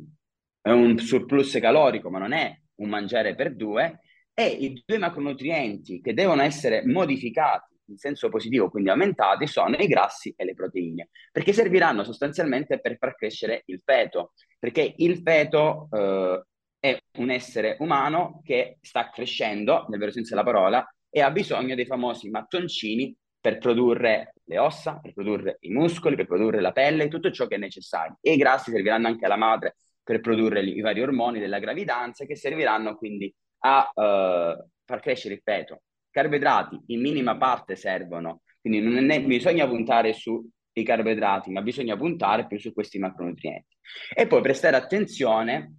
è 0.62 0.70
un 0.70 0.96
surplus 0.96 1.58
calorico, 1.61 2.08
ma 2.08 2.18
non 2.18 2.32
è 2.32 2.58
un 2.76 2.88
mangiare 2.88 3.34
per 3.34 3.54
due, 3.54 4.00
e 4.32 4.46
i 4.46 4.82
due 4.87 4.96
macronutrienti 4.96 6.00
che 6.00 6.14
devono 6.14 6.40
essere 6.40 6.82
modificati 6.87 7.76
in 7.88 7.96
senso 7.96 8.29
positivo, 8.29 8.70
quindi 8.70 8.90
aumentati, 8.90 9.46
sono 9.46 9.77
i 9.77 9.87
grassi 9.87 10.33
e 10.37 10.44
le 10.44 10.55
proteine, 10.55 11.11
perché 11.33 11.53
serviranno 11.53 12.05
sostanzialmente 12.05 12.81
per 12.81 12.96
far 12.98 13.14
crescere 13.14 13.62
il 13.66 13.81
feto, 13.85 14.33
perché 14.59 14.94
il 14.96 15.18
feto 15.18 15.88
eh, 15.90 16.42
è 16.81 16.98
un 17.18 17.31
essere 17.31 17.77
umano 17.81 18.40
che 18.44 18.79
sta 18.81 19.11
crescendo, 19.11 19.87
nel 19.88 19.98
vero 19.98 20.12
senso 20.12 20.35
della 20.35 20.46
parola, 20.46 20.87
e 21.11 21.20
ha 21.20 21.31
bisogno 21.31 21.74
dei 21.74 21.87
famosi 21.87 22.29
mattoncini 22.31 23.16
per 23.40 23.59
produrre 23.59 24.35
le 24.44 24.59
ossa, 24.59 24.98
per 25.01 25.12
produrre 25.12 25.57
i 25.61 25.70
muscoli, 25.70 26.16
per 26.16 26.27
produrre 26.27 26.61
la 26.61 26.72
pelle, 26.72 27.09
tutto 27.09 27.31
ciò 27.31 27.46
che 27.46 27.55
è 27.55 27.59
necessario. 27.59 28.18
E 28.20 28.33
i 28.33 28.37
grassi 28.37 28.70
serviranno 28.70 29.07
anche 29.07 29.24
alla 29.24 29.37
madre 29.37 29.77
per 30.03 30.20
produrre 30.20 30.61
i 30.61 30.81
vari 30.81 31.01
ormoni 31.03 31.38
della 31.38 31.59
gravidanza 31.59 32.24
che 32.24 32.37
serviranno 32.37 32.96
quindi 32.96 33.33
a 33.61 33.90
uh, 33.94 34.68
far 34.85 35.01
crescere 35.01 35.35
il 35.35 35.40
feto 35.42 35.83
carboidrati 36.18 36.81
in 36.87 37.00
minima 37.00 37.37
parte 37.37 37.76
servono, 37.76 38.42
quindi 38.61 38.81
non 38.81 39.11
è, 39.11 39.22
bisogna 39.22 39.68
puntare 39.68 40.12
sui 40.12 40.42
carboidrati, 40.83 41.50
ma 41.50 41.62
bisogna 41.62 41.96
puntare 41.96 42.46
più 42.46 42.59
su 42.59 42.72
questi 42.72 42.98
macronutrienti. 42.98 43.76
E 44.14 44.26
poi 44.26 44.40
prestare 44.42 44.76
attenzione 44.76 45.74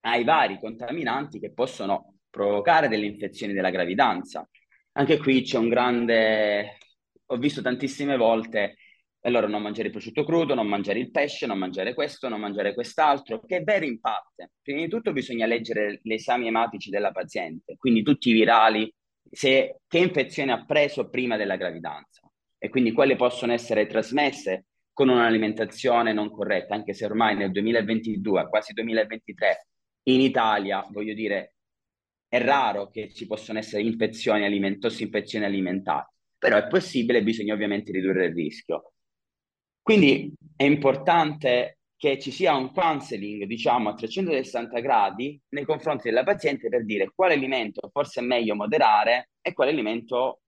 ai 0.00 0.24
vari 0.24 0.58
contaminanti 0.58 1.38
che 1.38 1.52
possono 1.52 2.16
provocare 2.28 2.88
delle 2.88 3.06
infezioni 3.06 3.52
della 3.52 3.70
gravidanza. 3.70 4.48
Anche 4.92 5.18
qui 5.18 5.42
c'è 5.42 5.58
un 5.58 5.68
grande... 5.68 6.76
Ho 7.26 7.36
visto 7.36 7.62
tantissime 7.62 8.16
volte 8.18 8.76
allora 9.24 9.46
non 9.46 9.62
mangiare 9.62 9.86
il 9.86 9.92
prosciutto 9.92 10.24
crudo, 10.24 10.54
non 10.54 10.66
mangiare 10.66 10.98
il 10.98 11.10
pesce, 11.10 11.46
non 11.46 11.58
mangiare 11.58 11.94
questo, 11.94 12.28
non 12.28 12.40
mangiare 12.40 12.74
quest'altro, 12.74 13.40
che 13.40 13.58
è 13.58 13.62
vero 13.62 13.84
in 13.84 14.00
parte. 14.00 14.52
Prima 14.60 14.80
di 14.80 14.88
tutto 14.88 15.12
bisogna 15.12 15.46
leggere 15.46 16.00
gli 16.02 16.12
esami 16.12 16.48
ematici 16.48 16.90
della 16.90 17.12
paziente, 17.12 17.76
quindi 17.76 18.02
tutti 18.02 18.30
i 18.30 18.32
virali, 18.32 18.92
se, 19.30 19.80
che 19.86 19.98
infezione 19.98 20.52
ha 20.52 20.64
preso 20.64 21.08
prima 21.08 21.36
della 21.36 21.56
gravidanza 21.56 22.20
e 22.58 22.68
quindi 22.68 22.92
quelle 22.92 23.16
possono 23.16 23.52
essere 23.52 23.86
trasmesse 23.86 24.66
con 24.92 25.08
un'alimentazione 25.08 26.12
non 26.12 26.30
corretta, 26.30 26.74
anche 26.74 26.92
se 26.92 27.04
ormai 27.04 27.36
nel 27.36 27.50
2022, 27.50 28.48
quasi 28.48 28.72
2023, 28.72 29.66
in 30.04 30.20
Italia, 30.20 30.86
voglio 30.90 31.14
dire, 31.14 31.54
è 32.28 32.40
raro 32.40 32.88
che 32.88 33.12
ci 33.12 33.26
possano 33.26 33.58
essere 33.58 33.82
infezioni 33.82 34.44
alimentari, 34.44 35.02
infezioni 35.02 35.44
alimentari, 35.44 36.06
però 36.38 36.56
è 36.56 36.66
possibile, 36.66 37.22
bisogna 37.22 37.54
ovviamente 37.54 37.92
ridurre 37.92 38.26
il 38.26 38.34
rischio. 38.34 38.92
Quindi 39.80 40.32
è 40.56 40.64
importante 40.64 41.78
che 42.02 42.18
ci 42.18 42.32
sia 42.32 42.56
un 42.56 42.72
counseling, 42.72 43.44
diciamo, 43.44 43.90
a 43.90 43.94
360 43.94 44.80
gradi 44.80 45.40
nei 45.50 45.64
confronti 45.64 46.08
della 46.08 46.24
paziente 46.24 46.68
per 46.68 46.84
dire 46.84 47.12
quale 47.14 47.34
alimento 47.34 47.88
forse 47.92 48.18
è 48.18 48.24
meglio 48.24 48.56
moderare 48.56 49.30
e 49.40 49.52
quale 49.52 49.70
alimento 49.70 50.40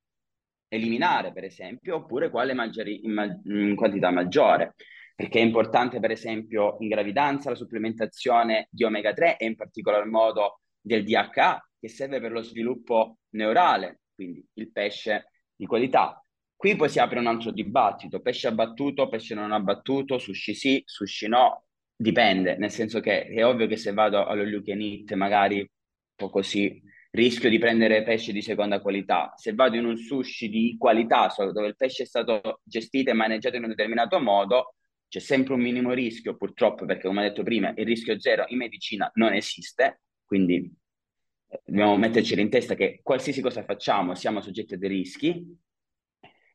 eliminare, 0.67 1.33
per 1.33 1.45
esempio, 1.45 1.95
oppure 1.95 2.29
quale 2.29 2.55
mangiare 2.55 2.91
in, 2.91 3.13
ma- 3.13 3.41
in 3.45 3.77
quantità 3.77 4.11
maggiore. 4.11 4.75
Perché 5.15 5.39
è 5.39 5.43
importante, 5.45 6.01
per 6.01 6.11
esempio, 6.11 6.77
in 6.81 6.89
gravidanza 6.89 7.51
la 7.51 7.55
supplementazione 7.55 8.67
di 8.69 8.83
omega 8.83 9.13
3 9.13 9.37
e 9.37 9.47
in 9.47 9.55
particolar 9.55 10.07
modo 10.07 10.59
del 10.81 11.05
DHA, 11.05 11.71
che 11.79 11.89
serve 11.89 12.21
per 12.21 12.33
lo 12.33 12.43
sviluppo 12.43 13.19
neurale, 13.31 14.01
quindi 14.13 14.45
il 14.55 14.73
pesce 14.73 15.31
di 15.55 15.67
qualità. 15.67 16.21
Qui 16.65 16.77
poi 16.77 16.89
si 16.89 16.99
apre 16.99 17.19
un 17.19 17.27
altro 17.27 17.51
dibattito, 17.51 18.23
pesce 18.23 18.47
abbattuto, 18.47 19.07
pesce 19.07 19.35
non 19.35 19.53
abbattuto, 19.53 20.17
sushi 20.17 20.55
sì, 20.55 20.83
sushi 20.83 21.29
no, 21.29 21.67
dipende, 21.95 22.57
nel 22.57 22.71
senso 22.71 23.01
che 23.01 23.27
è 23.27 23.45
ovvio 23.45 23.67
che 23.67 23.77
se 23.77 23.93
vado 23.93 24.25
allo 24.25 24.45
you 24.45 24.63
can 24.63 25.05
magari 25.19 25.59
un 25.59 25.67
po' 26.17 26.31
così 26.31 26.83
rischio 27.11 27.51
di 27.51 27.59
prendere 27.59 28.03
pesce 28.03 28.33
di 28.33 28.41
seconda 28.41 28.81
qualità. 28.81 29.35
Se 29.37 29.53
vado 29.53 29.77
in 29.77 29.85
un 29.85 29.99
sushi 29.99 30.49
di 30.49 30.77
qualità, 30.79 31.31
dove 31.37 31.67
il 31.67 31.77
pesce 31.77 32.05
è 32.05 32.07
stato 32.07 32.61
gestito 32.63 33.11
e 33.11 33.13
maneggiato 33.13 33.57
in 33.57 33.65
un 33.65 33.69
determinato 33.69 34.19
modo, 34.19 34.77
c'è 35.07 35.21
sempre 35.21 35.53
un 35.53 35.61
minimo 35.61 35.93
rischio, 35.93 36.35
purtroppo, 36.35 36.87
perché 36.87 37.09
come 37.09 37.21
ho 37.21 37.29
detto 37.29 37.43
prima, 37.43 37.75
il 37.77 37.85
rischio 37.85 38.19
zero 38.19 38.47
in 38.49 38.57
medicina 38.57 39.11
non 39.17 39.35
esiste, 39.35 40.01
quindi 40.25 40.75
eh, 41.47 41.61
dobbiamo 41.67 41.99
metterci 41.99 42.41
in 42.41 42.49
testa 42.49 42.75
che 42.75 43.01
qualsiasi 43.03 43.43
cosa 43.43 43.63
facciamo 43.65 44.15
siamo 44.15 44.41
soggetti 44.41 44.73
a 44.73 44.79
dei 44.79 44.89
rischi 44.89 45.61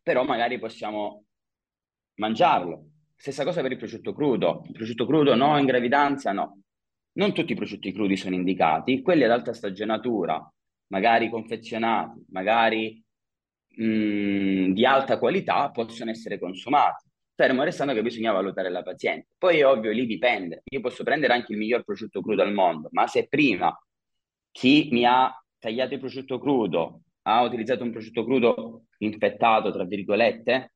però 0.01 0.23
magari 0.23 0.59
possiamo 0.59 1.25
mangiarlo. 2.15 2.89
Stessa 3.15 3.43
cosa 3.43 3.61
per 3.61 3.71
il 3.71 3.77
prosciutto 3.77 4.13
crudo. 4.13 4.63
Il 4.67 4.73
prosciutto 4.73 5.05
crudo 5.05 5.35
no, 5.35 5.57
in 5.57 5.65
gravidanza 5.65 6.31
no. 6.31 6.61
Non 7.13 7.33
tutti 7.33 7.51
i 7.51 7.55
prosciutti 7.55 7.91
crudi 7.91 8.15
sono 8.15 8.35
indicati, 8.35 9.01
quelli 9.01 9.23
ad 9.23 9.31
alta 9.31 9.53
stagionatura, 9.53 10.41
magari 10.87 11.29
confezionati, 11.29 12.25
magari 12.29 13.03
mh, 13.75 13.83
mm, 13.83 14.73
di 14.73 14.85
alta 14.85 15.17
qualità, 15.19 15.69
possono 15.71 16.11
essere 16.11 16.39
consumati. 16.39 17.07
Fermo 17.35 17.63
restando 17.63 17.93
che 17.93 18.01
bisogna 18.01 18.31
valutare 18.31 18.69
la 18.69 18.83
paziente. 18.83 19.29
Poi 19.37 19.59
è 19.59 19.65
ovvio, 19.65 19.91
lì 19.91 20.05
dipende. 20.05 20.61
Io 20.65 20.81
posso 20.81 21.03
prendere 21.03 21.33
anche 21.33 21.53
il 21.53 21.57
miglior 21.57 21.83
prosciutto 21.83 22.21
crudo 22.21 22.41
al 22.41 22.53
mondo, 22.53 22.89
ma 22.91 23.07
se 23.07 23.27
prima 23.27 23.77
chi 24.51 24.89
mi 24.91 25.05
ha 25.05 25.33
tagliato 25.57 25.93
il 25.93 25.99
prosciutto 25.99 26.39
crudo 26.39 27.01
ha 27.23 27.41
utilizzato 27.43 27.83
un 27.83 27.91
prosciutto 27.91 28.23
crudo 28.25 28.83
infettato, 28.99 29.71
tra 29.71 29.85
virgolette, 29.85 30.73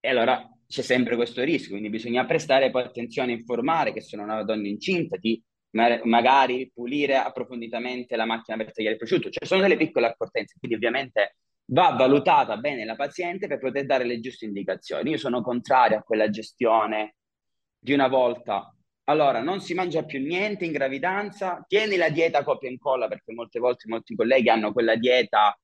e 0.00 0.08
allora 0.08 0.48
c'è 0.66 0.82
sempre 0.82 1.16
questo 1.16 1.42
rischio, 1.42 1.70
quindi 1.70 1.90
bisogna 1.90 2.24
prestare 2.24 2.70
poi 2.70 2.82
attenzione 2.82 3.32
a 3.32 3.36
informare 3.36 3.92
che 3.92 4.00
sono 4.00 4.22
una 4.22 4.42
donna 4.44 4.68
incinta, 4.68 5.16
di 5.16 5.42
magari 5.72 6.70
pulire 6.74 7.16
approfonditamente 7.16 8.16
la 8.16 8.24
macchina 8.24 8.56
per 8.56 8.72
tagliare 8.72 8.94
il 8.94 8.98
prosciutto, 8.98 9.30
cioè 9.30 9.46
sono 9.46 9.62
delle 9.62 9.76
piccole 9.76 10.06
accortenze, 10.06 10.56
quindi 10.58 10.76
ovviamente 10.76 11.36
va 11.66 11.90
valutata 11.90 12.56
bene 12.56 12.84
la 12.84 12.96
paziente 12.96 13.46
per 13.46 13.58
poter 13.58 13.86
dare 13.86 14.04
le 14.04 14.18
giuste 14.18 14.46
indicazioni. 14.46 15.10
Io 15.10 15.18
sono 15.18 15.42
contrario 15.42 15.98
a 15.98 16.02
quella 16.02 16.28
gestione 16.28 17.14
di 17.78 17.92
una 17.92 18.08
volta 18.08 18.74
allora, 19.10 19.42
non 19.42 19.60
si 19.60 19.74
mangia 19.74 20.04
più 20.04 20.20
niente 20.20 20.64
in 20.64 20.70
gravidanza, 20.70 21.64
tieni 21.66 21.96
la 21.96 22.10
dieta 22.10 22.44
copia 22.44 22.68
e 22.68 22.72
incolla, 22.72 23.08
perché 23.08 23.32
molte 23.32 23.58
volte 23.58 23.88
molti 23.88 24.14
colleghi 24.14 24.48
hanno 24.50 24.72
quella 24.72 24.94
dieta 24.94 25.58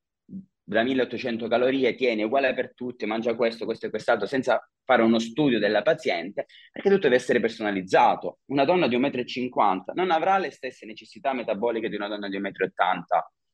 da 0.69 0.83
1800 0.83 1.47
calorie, 1.47 1.95
tieni 1.95 2.25
uguale 2.25 2.53
per 2.53 2.75
tutti, 2.75 3.07
mangia 3.07 3.37
questo, 3.37 3.65
questo 3.65 3.87
e 3.87 3.91
quest'altro, 3.91 4.27
senza 4.27 4.69
fare 4.85 5.03
uno 5.03 5.21
studio 5.21 5.61
della 5.61 5.83
paziente, 5.83 6.47
perché 6.73 6.89
tutto 6.89 7.03
deve 7.03 7.15
essere 7.15 7.39
personalizzato. 7.39 8.41
Una 8.47 8.65
donna 8.65 8.89
di 8.89 8.99
1,50 8.99 9.49
m 9.49 9.83
non 9.95 10.11
avrà 10.11 10.39
le 10.39 10.51
stesse 10.51 10.85
necessità 10.85 11.33
metaboliche 11.33 11.89
di 11.89 11.95
una 11.95 12.09
donna 12.09 12.29
di 12.29 12.37
1,80 12.37 12.49
m. 12.49 13.05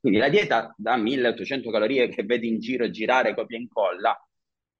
Quindi 0.00 0.18
la 0.18 0.30
dieta 0.30 0.74
da 0.76 0.96
1800 0.96 1.70
calorie 1.70 2.08
che 2.08 2.24
vedi 2.24 2.48
in 2.48 2.58
giro 2.58 2.88
girare 2.90 3.34
copia 3.34 3.58
e 3.58 3.60
incolla 3.60 4.18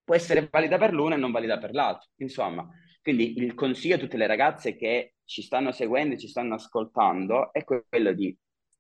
può 0.03 0.15
essere 0.15 0.49
valida 0.51 0.79
per 0.79 0.95
l'una 0.95 1.15
e 1.15 1.19
non 1.19 1.33
valida 1.33 1.59
per 1.59 1.75
l'altro. 1.75 2.09
Insomma, 2.17 2.67
quindi 3.03 3.39
il 3.39 3.53
consiglio 3.55 3.97
a 3.97 3.99
tutte 3.99 4.17
le 4.17 4.27
ragazze 4.27 4.75
che 4.75 5.17
ci 5.27 5.43
stanno 5.43 5.71
seguendo 5.71 6.15
e 6.15 6.19
ci 6.19 6.29
stanno 6.29 6.55
ascoltando 6.55 7.53
è 7.53 7.63
quello 7.63 8.13
di 8.15 8.35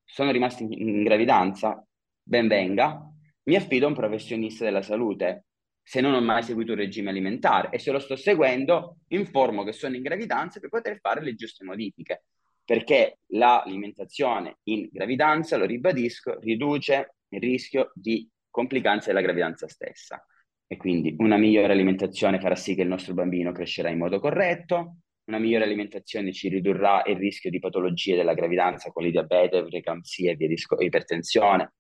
sono 0.05 0.31
rimasti 0.31 0.67
in 0.69 1.05
gravidanza, 1.05 1.87
ben 2.23 2.49
venga, 2.49 3.12
mi 3.45 3.57
affido 3.57 3.87
a 3.87 3.89
un 3.89 3.95
professionista 3.95 4.65
della 4.65 4.83
salute 4.83 5.47
se 5.83 6.01
non 6.01 6.15
ho 6.15 6.21
mai 6.21 6.43
seguito 6.43 6.73
un 6.73 6.79
regime 6.79 7.11
alimentare 7.11 7.71
e 7.71 7.79
se 7.79 7.91
lo 7.91 7.99
sto 7.99 8.15
seguendo 8.15 8.99
informo 9.09 9.65
che 9.65 9.73
sono 9.73 9.97
in 9.97 10.03
gravidanza 10.03 10.61
per 10.61 10.69
poter 10.69 10.99
fare 11.01 11.23
le 11.23 11.35
giuste 11.35 11.65
modifiche 11.65 12.25
perché 12.65 13.19
l'alimentazione 13.29 14.59
in 14.65 14.89
gravidanza, 14.91 15.57
lo 15.57 15.65
ribadisco, 15.65 16.39
riduce 16.41 17.17
il 17.29 17.41
rischio 17.41 17.91
di 17.95 18.29
complicanze 18.49 19.09
della 19.09 19.21
gravidanza 19.21 19.67
stessa. 19.69 20.25
E 20.67 20.77
quindi 20.77 21.15
una 21.19 21.37
migliore 21.37 21.73
alimentazione 21.73 22.41
farà 22.41 22.55
sì 22.55 22.75
che 22.75 22.83
il 22.83 22.89
nostro 22.89 23.15
bambino 23.15 23.53
crescerà 23.53 23.91
in 23.91 23.99
modo 23.99 24.21
corretto, 24.21 24.97
una 25.25 25.39
migliore 25.39 25.65
alimentazione 25.65 26.33
ci 26.33 26.49
ridurrà 26.49 27.03
il 27.05 27.17
rischio 27.17 27.51
di 27.51 27.59
patologie 27.59 28.17
della 28.17 28.35
gravidanza, 28.35 28.91
quali 28.91 29.11
diabete, 29.11 29.65
preeclampsia 29.65 30.33
e 30.33 30.57
ipertensione. 30.79 31.73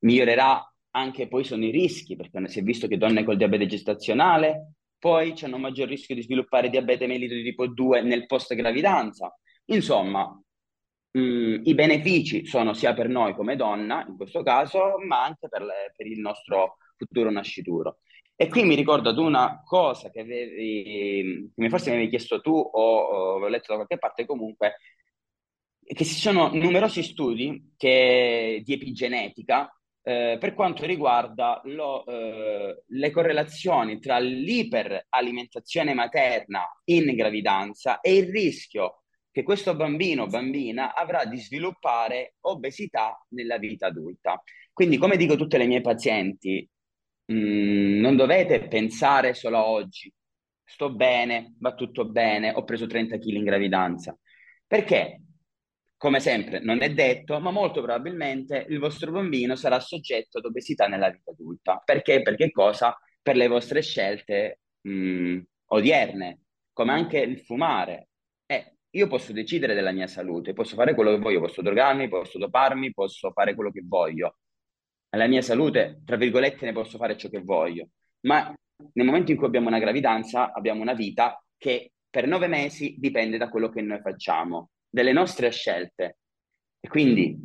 Migliorerà 0.00 0.62
anche 0.90 1.28
poi 1.28 1.44
sono 1.44 1.64
i 1.64 1.70
rischi, 1.70 2.16
perché 2.16 2.48
si 2.48 2.60
è 2.60 2.62
visto 2.62 2.86
che 2.86 2.98
donne 2.98 3.24
col 3.24 3.36
diabete 3.36 3.66
gestazionale 3.66 4.72
poi 4.98 5.34
hanno 5.42 5.58
maggior 5.58 5.88
rischio 5.88 6.14
di 6.14 6.22
sviluppare 6.22 6.70
diabete 6.70 7.06
mellito 7.06 7.34
di 7.34 7.42
tipo 7.42 7.66
2 7.68 8.02
nel 8.02 8.26
post 8.26 8.54
gravidanza. 8.54 9.34
Insomma, 9.66 10.24
mh, 11.12 11.20
mm, 11.20 11.60
i 11.64 11.74
benefici 11.74 12.44
sono 12.46 12.74
sia 12.74 12.94
per 12.94 13.08
noi 13.08 13.34
come 13.34 13.56
donna, 13.56 14.04
in 14.06 14.16
questo 14.16 14.42
caso, 14.42 14.98
ma 15.06 15.24
anche 15.24 15.48
per, 15.48 15.62
le, 15.62 15.92
per 15.96 16.06
il 16.06 16.18
nostro 16.18 16.78
futuro 16.96 17.30
nascituro. 17.30 17.98
E 18.34 18.48
qui 18.48 18.64
mi 18.64 18.74
ricordo 18.74 19.10
ad 19.10 19.18
una 19.18 19.62
cosa 19.64 20.10
che, 20.10 20.20
avevi, 20.20 21.52
che 21.54 21.68
forse 21.68 21.90
mi 21.90 21.96
avevi 21.96 22.10
chiesto 22.10 22.40
tu 22.40 22.52
o, 22.52 22.98
o 22.98 23.30
avevo 23.32 23.48
letto 23.48 23.66
da 23.68 23.74
qualche 23.76 23.98
parte 23.98 24.26
comunque, 24.26 24.76
che 25.82 26.04
ci 26.04 26.14
sono 26.14 26.50
numerosi 26.52 27.02
studi 27.02 27.74
che, 27.76 28.62
di 28.64 28.72
epigenetica 28.74 29.72
eh, 30.08 30.38
per 30.40 30.54
quanto 30.54 30.86
riguarda 30.86 31.60
lo, 31.64 32.06
eh, 32.06 32.82
le 32.86 33.10
correlazioni 33.10 33.98
tra 33.98 34.18
l'iperalimentazione 34.18 35.92
materna 35.92 36.64
in 36.84 37.14
gravidanza 37.14 38.00
e 38.00 38.16
il 38.16 38.30
rischio 38.30 39.02
che 39.30 39.42
questo 39.42 39.76
bambino 39.76 40.22
o 40.22 40.26
bambina 40.26 40.94
avrà 40.94 41.26
di 41.26 41.36
sviluppare 41.36 42.36
obesità 42.40 43.22
nella 43.34 43.58
vita 43.58 43.88
adulta. 43.88 44.42
Quindi, 44.72 44.96
come 44.96 45.18
dico 45.18 45.36
tutte 45.36 45.58
le 45.58 45.66
mie 45.66 45.82
pazienti, 45.82 46.66
mh, 47.26 47.34
mm, 47.34 48.00
non 48.00 48.16
dovete 48.16 48.66
pensare 48.66 49.34
solo 49.34 49.58
a 49.58 49.66
oggi, 49.68 50.10
sto 50.64 50.90
bene, 50.90 51.54
va 51.58 51.74
tutto 51.74 52.06
bene, 52.06 52.52
ho 52.54 52.64
preso 52.64 52.86
30 52.86 53.18
kg 53.18 53.26
in 53.26 53.44
gravidanza. 53.44 54.18
Perché, 54.66 55.20
come 55.98 56.20
sempre, 56.20 56.60
non 56.60 56.80
è 56.80 56.94
detto, 56.94 57.40
ma 57.40 57.50
molto 57.50 57.82
probabilmente 57.82 58.64
il 58.68 58.78
vostro 58.78 59.10
bambino 59.10 59.56
sarà 59.56 59.80
soggetto 59.80 60.38
ad 60.38 60.44
obesità 60.44 60.86
nella 60.86 61.10
vita 61.10 61.32
adulta. 61.32 61.82
Perché? 61.84 62.22
Perché 62.22 62.52
cosa? 62.52 62.96
Per 63.20 63.36
le 63.36 63.48
vostre 63.48 63.82
scelte 63.82 64.60
mh, 64.82 64.90
mm, 64.90 65.38
odierne, 65.66 66.42
come 66.72 66.92
anche 66.92 67.18
il 67.18 67.40
fumare. 67.40 68.10
Eh, 68.46 68.76
io 68.90 69.08
posso 69.08 69.32
decidere 69.32 69.74
della 69.74 69.90
mia 69.90 70.06
salute, 70.06 70.52
posso 70.52 70.76
fare 70.76 70.94
quello 70.94 71.10
che 71.10 71.18
voglio, 71.18 71.40
posso 71.40 71.62
drogarmi, 71.62 72.08
posso 72.08 72.38
doparmi, 72.38 72.92
posso 72.92 73.32
fare 73.32 73.54
quello 73.54 73.72
che 73.72 73.82
voglio. 73.84 74.38
Alla 75.10 75.26
mia 75.26 75.42
salute, 75.42 76.00
tra 76.04 76.16
virgolette, 76.16 76.64
ne 76.64 76.72
posso 76.72 76.96
fare 76.96 77.16
ciò 77.16 77.28
che 77.28 77.42
voglio. 77.42 77.88
Ma 78.20 78.54
nel 78.92 79.06
momento 79.06 79.32
in 79.32 79.36
cui 79.36 79.46
abbiamo 79.46 79.68
una 79.68 79.80
gravidanza, 79.80 80.52
abbiamo 80.52 80.80
una 80.82 80.94
vita 80.94 81.42
che 81.56 81.92
per 82.08 82.28
nove 82.28 82.46
mesi 82.46 82.94
dipende 82.98 83.36
da 83.36 83.48
quello 83.48 83.68
che 83.68 83.82
noi 83.82 84.00
facciamo, 84.00 84.70
dalle 84.88 85.12
nostre 85.12 85.50
scelte. 85.50 86.18
E 86.80 86.88
quindi, 86.88 87.36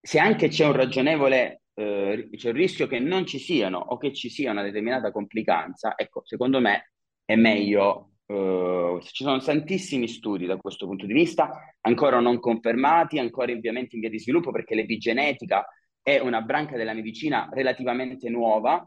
se 0.00 0.18
anche 0.18 0.48
c'è 0.48 0.66
un 0.66 0.72
ragionevole, 0.72 1.62
eh, 1.74 2.28
c'è 2.34 2.50
un 2.50 2.56
rischio 2.56 2.86
che 2.86 2.98
non 2.98 3.26
ci 3.26 3.38
siano 3.38 3.78
o 3.78 3.96
che 3.96 4.12
ci 4.12 4.28
sia 4.28 4.50
una 4.50 4.62
determinata 4.62 5.10
complicanza, 5.10 5.94
ecco, 5.96 6.22
secondo 6.24 6.60
me 6.60 6.92
è 7.24 7.36
meglio 7.36 8.10
Uh, 8.26 8.98
ci 9.02 9.22
sono 9.22 9.38
tantissimi 9.38 10.08
studi 10.08 10.46
da 10.46 10.56
questo 10.56 10.84
punto 10.86 11.06
di 11.06 11.12
vista, 11.12 11.76
ancora 11.82 12.18
non 12.18 12.40
confermati, 12.40 13.20
ancora 13.20 13.52
ovviamente 13.52 13.94
in 13.94 14.00
via 14.00 14.10
di 14.10 14.18
sviluppo, 14.18 14.50
perché 14.50 14.74
l'epigenetica 14.74 15.64
è 16.02 16.18
una 16.18 16.40
branca 16.40 16.76
della 16.76 16.92
medicina 16.92 17.48
relativamente 17.52 18.28
nuova 18.28 18.84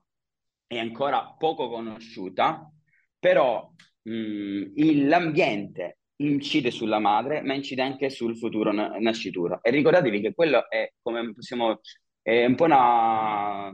e 0.67 0.77
ancora 0.77 1.33
poco 1.37 1.69
conosciuta, 1.69 2.69
però 3.17 3.71
mh, 4.01 5.07
l'ambiente 5.07 5.98
incide 6.21 6.71
sulla 6.71 6.99
madre, 6.99 7.41
ma 7.41 7.53
incide 7.53 7.81
anche 7.81 8.09
sul 8.09 8.37
futuro 8.37 8.71
nascituro. 8.71 9.59
E 9.61 9.71
ricordatevi 9.71 10.21
che 10.21 10.33
quello 10.33 10.69
è 10.69 10.93
come 11.01 11.33
possiamo, 11.33 11.79
è 12.21 12.45
un 12.45 12.55
po' 12.55 12.65
una, 12.65 13.71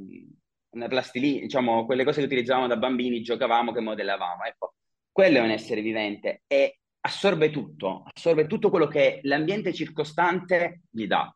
una 0.70 0.88
plastilina, 0.88 1.42
diciamo, 1.42 1.86
quelle 1.86 2.04
cose 2.04 2.20
che 2.20 2.28
utilizzavamo 2.28 2.68
da 2.68 2.78
bambini, 2.78 3.22
giocavamo, 3.22 3.72
che 3.72 3.82
modellavamo. 3.82 4.44
Ecco, 4.44 4.76
quello 5.12 5.38
è 5.38 5.42
un 5.42 5.50
essere 5.50 5.82
vivente 5.82 6.44
e 6.48 6.80
assorbe 7.02 7.50
tutto, 7.50 8.04
assorbe 8.14 8.48
tutto 8.48 8.70
quello 8.70 8.88
che 8.88 9.20
l'ambiente 9.24 9.74
circostante 9.74 10.82
gli 10.90 11.08
dà. 11.08 11.36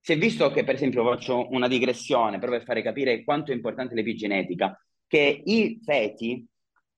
Si 0.00 0.12
è 0.12 0.18
visto 0.18 0.50
che, 0.50 0.64
per 0.64 0.74
esempio, 0.74 1.02
faccio 1.04 1.48
una 1.50 1.66
digressione 1.66 2.38
proprio 2.38 2.58
per 2.58 2.66
fare 2.66 2.82
capire 2.82 3.24
quanto 3.24 3.50
è 3.50 3.54
importante 3.54 3.94
l'epigenetica, 3.94 4.78
che 5.06 5.42
i 5.44 5.80
feti 5.82 6.46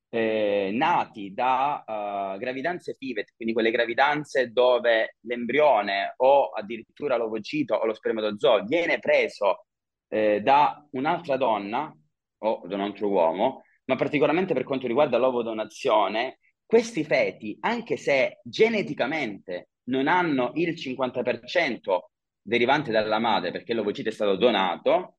eh, 0.08 0.70
nati 0.72 1.32
da 1.34 1.84
uh, 2.34 2.38
gravidanze 2.38 2.94
FIVET, 2.94 3.32
quindi 3.34 3.54
quelle 3.54 3.70
gravidanze 3.70 4.52
dove 4.52 5.16
l'embrione 5.22 6.14
o 6.18 6.50
addirittura 6.50 7.16
l'ovocito 7.16 7.74
o 7.74 7.84
lo 7.86 7.94
spermatozoo 7.94 8.64
viene 8.64 8.98
preso 8.98 9.66
eh, 10.08 10.40
da 10.40 10.86
un'altra 10.92 11.36
donna 11.36 11.94
o 12.38 12.62
da 12.66 12.74
un 12.74 12.80
altro 12.82 13.08
uomo, 13.08 13.62
ma 13.86 13.96
particolarmente 13.96 14.54
per 14.54 14.64
quanto 14.64 14.86
riguarda 14.86 15.18
l'ovodonazione, 15.18 16.38
questi 16.64 17.04
feti, 17.04 17.56
anche 17.60 17.96
se 17.96 18.40
geneticamente 18.42 19.70
non 19.84 20.08
hanno 20.08 20.52
il 20.54 20.70
50% 20.70 21.78
derivante 22.42 22.90
dalla 22.90 23.18
madre 23.18 23.50
perché 23.50 23.72
l'ovocito 23.72 24.08
è 24.08 24.12
stato 24.12 24.36
donato, 24.36 25.18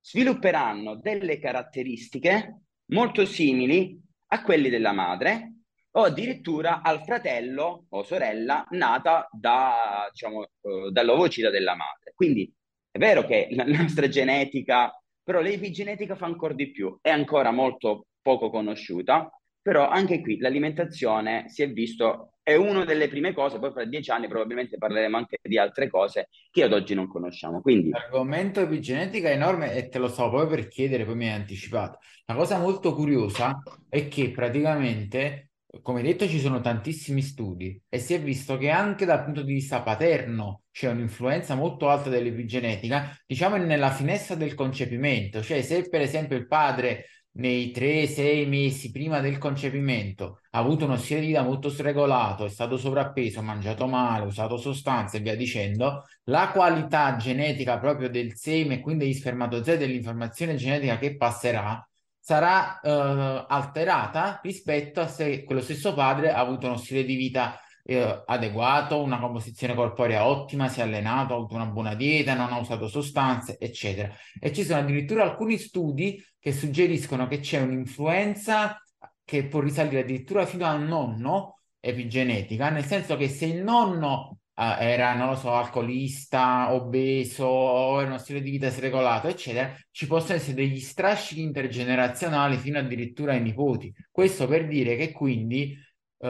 svilupperanno 0.00 0.96
delle 0.96 1.38
caratteristiche 1.38 2.60
molto 2.86 3.24
simili 3.24 4.00
a 4.34 4.42
quelli 4.42 4.68
della 4.68 4.92
madre 4.92 5.52
o 5.96 6.02
addirittura 6.02 6.82
al 6.82 7.02
fratello 7.04 7.86
o 7.88 8.02
sorella 8.02 8.66
nata 8.70 9.28
da, 9.30 10.08
diciamo, 10.10 10.46
uh, 10.60 10.90
dall'ovocita 10.90 11.50
della 11.50 11.76
madre. 11.76 12.12
Quindi 12.14 12.52
è 12.90 12.98
vero 12.98 13.24
che 13.24 13.48
la 13.52 13.64
nostra 13.66 14.08
genetica 14.08 14.92
però 15.22 15.40
l'epigenetica 15.40 16.16
fa 16.16 16.26
ancora 16.26 16.52
di 16.52 16.70
più, 16.70 16.98
è 17.00 17.08
ancora 17.08 17.50
molto 17.50 18.08
poco 18.20 18.50
conosciuta, 18.50 19.30
però 19.64 19.88
anche 19.88 20.20
qui 20.20 20.36
l'alimentazione 20.36 21.48
si 21.48 21.62
è 21.62 21.72
visto 21.72 22.34
è 22.42 22.54
una 22.54 22.84
delle 22.84 23.08
prime 23.08 23.32
cose, 23.32 23.58
poi 23.58 23.72
fra 23.72 23.86
dieci 23.86 24.10
anni 24.10 24.28
probabilmente 24.28 24.76
parleremo 24.76 25.16
anche 25.16 25.38
di 25.40 25.56
altre 25.56 25.88
cose 25.88 26.28
che 26.50 26.64
ad 26.64 26.74
oggi 26.74 26.92
non 26.92 27.08
conosciamo. 27.08 27.62
Quindi... 27.62 27.88
L'argomento 27.88 28.60
epigenetica 28.60 29.30
è 29.30 29.32
enorme 29.32 29.72
e 29.72 29.88
te 29.88 29.96
lo 29.96 30.08
stavo 30.08 30.28
proprio 30.28 30.50
per 30.50 30.68
chiedere, 30.68 31.06
poi 31.06 31.16
mi 31.16 31.28
hai 31.28 31.32
anticipato. 31.40 32.00
La 32.26 32.34
cosa 32.34 32.58
molto 32.58 32.94
curiosa 32.94 33.62
è 33.88 34.06
che 34.08 34.30
praticamente 34.32 35.48
come 35.80 36.02
detto, 36.02 36.28
ci 36.28 36.38
sono 36.38 36.60
tantissimi 36.60 37.22
studi 37.22 37.80
e 37.88 37.98
si 37.98 38.14
è 38.14 38.20
visto 38.20 38.56
che 38.58 38.70
anche 38.70 39.04
dal 39.04 39.24
punto 39.24 39.42
di 39.42 39.54
vista 39.54 39.82
paterno 39.82 40.64
c'è 40.70 40.88
un'influenza 40.88 41.56
molto 41.56 41.88
alta 41.88 42.10
dell'epigenetica, 42.10 43.16
diciamo 43.26 43.56
nella 43.56 43.90
finestra 43.90 44.36
del 44.36 44.54
concepimento, 44.54 45.42
cioè 45.42 45.62
se 45.62 45.88
per 45.88 46.00
esempio 46.00 46.36
il 46.36 46.46
padre 46.46 47.06
nei 47.36 47.72
3-6 47.74 48.46
mesi 48.48 48.90
prima 48.90 49.20
del 49.20 49.38
concepimento 49.38 50.40
ha 50.50 50.58
avuto 50.58 50.84
uno 50.84 50.96
stile 50.96 51.20
di 51.20 51.26
vita 51.26 51.42
molto 51.42 51.68
sregolato, 51.68 52.44
è 52.44 52.48
stato 52.48 52.76
sovrappeso, 52.76 53.42
mangiato 53.42 53.86
male, 53.86 54.26
usato 54.26 54.56
sostanze 54.56 55.16
e 55.16 55.20
via 55.20 55.34
dicendo, 55.34 56.04
la 56.24 56.50
qualità 56.50 57.16
genetica 57.16 57.78
proprio 57.78 58.08
del 58.08 58.36
seme, 58.36 58.80
quindi 58.80 59.04
degli 59.04 59.14
spermatozoi, 59.14 59.76
dell'informazione 59.76 60.54
genetica 60.54 60.98
che 60.98 61.16
passerà, 61.16 61.86
sarà 62.20 62.78
eh, 62.80 63.44
alterata 63.48 64.40
rispetto 64.42 65.00
a 65.00 65.08
se 65.08 65.42
quello 65.44 65.60
stesso 65.60 65.92
padre 65.92 66.30
ha 66.32 66.38
avuto 66.38 66.66
uno 66.66 66.76
stile 66.76 67.04
di 67.04 67.16
vita 67.16 67.58
eh, 67.82 68.22
adeguato, 68.26 69.02
una 69.02 69.18
composizione 69.18 69.74
corporea 69.74 70.26
ottima, 70.26 70.68
si 70.68 70.80
è 70.80 70.82
allenato, 70.84 71.34
ha 71.34 71.36
avuto 71.36 71.54
una 71.54 71.66
buona 71.66 71.94
dieta, 71.94 72.34
non 72.34 72.52
ha 72.52 72.58
usato 72.58 72.88
sostanze, 72.88 73.58
eccetera. 73.58 74.10
E 74.40 74.52
ci 74.52 74.64
sono 74.64 74.80
addirittura 74.80 75.22
alcuni 75.24 75.58
studi 75.58 76.22
che 76.44 76.52
suggeriscono 76.52 77.26
che 77.26 77.40
c'è 77.40 77.58
un'influenza 77.62 78.78
che 79.24 79.46
può 79.46 79.60
risalire 79.60 80.00
addirittura 80.00 80.44
fino 80.44 80.66
al 80.66 80.82
nonno 80.82 81.60
epigenetica, 81.80 82.68
nel 82.68 82.84
senso 82.84 83.16
che 83.16 83.30
se 83.30 83.46
il 83.46 83.62
nonno 83.62 84.40
uh, 84.54 84.62
era, 84.78 85.14
non 85.14 85.30
lo 85.30 85.36
so, 85.36 85.54
alcolista, 85.54 86.74
obeso, 86.74 87.46
o 87.46 87.98
era 87.98 88.08
uno 88.08 88.18
stile 88.18 88.42
di 88.42 88.50
vita 88.50 88.68
sregolato, 88.68 89.26
eccetera, 89.26 89.74
ci 89.90 90.06
possono 90.06 90.34
essere 90.34 90.52
degli 90.52 90.80
strascichi 90.80 91.40
intergenerazionali 91.40 92.58
fino 92.58 92.78
addirittura 92.78 93.32
ai 93.32 93.40
nipoti. 93.40 93.90
Questo 94.10 94.46
per 94.46 94.68
dire 94.68 94.96
che 94.96 95.12
quindi 95.12 95.74
uh, 96.18 96.26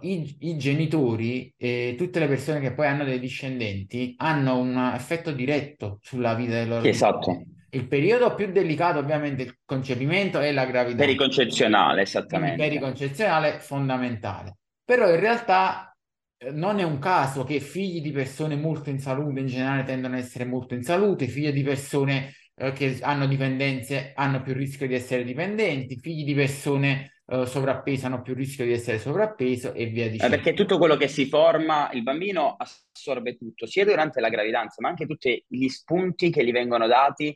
i, 0.00 0.38
i, 0.40 0.56
genitori 0.56 1.54
e 1.56 1.94
tutte 1.96 2.18
le 2.18 2.26
persone 2.26 2.58
che 2.58 2.74
poi 2.74 2.88
hanno 2.88 3.04
dei 3.04 3.20
discendenti 3.20 4.14
hanno 4.16 4.58
un 4.58 4.90
effetto 4.92 5.30
diretto 5.30 6.00
sulla 6.02 6.34
vita 6.34 6.54
dei 6.54 6.66
loro 6.66 6.82
esatto. 6.82 7.44
Il 7.74 7.88
periodo 7.88 8.34
più 8.34 8.52
delicato, 8.52 8.98
ovviamente, 8.98 9.42
il 9.42 9.58
concepimento 9.64 10.40
e 10.40 10.52
la 10.52 10.66
gravidanza. 10.66 11.04
Periconcezionale, 11.04 12.02
esattamente. 12.02 12.56
Periconcezionale 12.56 13.60
fondamentale. 13.60 14.58
Però 14.84 15.08
in 15.08 15.18
realtà 15.18 15.96
eh, 16.36 16.50
non 16.50 16.80
è 16.80 16.82
un 16.82 16.98
caso 16.98 17.44
che 17.44 17.60
figli 17.60 18.02
di 18.02 18.10
persone 18.10 18.56
molto 18.56 18.90
in 18.90 18.98
salute 18.98 19.40
in 19.40 19.46
generale 19.46 19.84
tendono 19.84 20.16
ad 20.16 20.20
essere 20.20 20.44
molto 20.44 20.74
in 20.74 20.82
salute, 20.82 21.28
figli 21.28 21.50
di 21.50 21.62
persone 21.62 22.34
eh, 22.56 22.72
che 22.72 22.98
hanno 23.00 23.26
dipendenze 23.26 24.12
hanno 24.14 24.42
più 24.42 24.52
rischio 24.52 24.86
di 24.86 24.94
essere 24.94 25.24
dipendenti, 25.24 25.98
figli 25.98 26.24
di 26.24 26.34
persone 26.34 27.20
eh, 27.26 27.46
sovrappeso 27.46 28.04
hanno 28.04 28.20
più 28.20 28.34
rischio 28.34 28.66
di 28.66 28.72
essere 28.72 28.98
sovrappeso 28.98 29.72
e 29.72 29.86
via 29.86 30.10
dicendo. 30.10 30.34
Eh, 30.34 30.38
perché 30.38 30.52
tutto 30.52 30.76
quello 30.76 30.96
che 30.96 31.08
si 31.08 31.26
forma, 31.26 31.90
il 31.92 32.02
bambino 32.02 32.56
assorbe 32.58 33.38
tutto, 33.38 33.64
sia 33.64 33.86
durante 33.86 34.20
la 34.20 34.28
gravidanza, 34.28 34.76
ma 34.80 34.90
anche 34.90 35.06
tutti 35.06 35.42
gli 35.48 35.68
spunti 35.68 36.30
che 36.30 36.44
gli 36.44 36.52
vengono 36.52 36.86
dati 36.86 37.34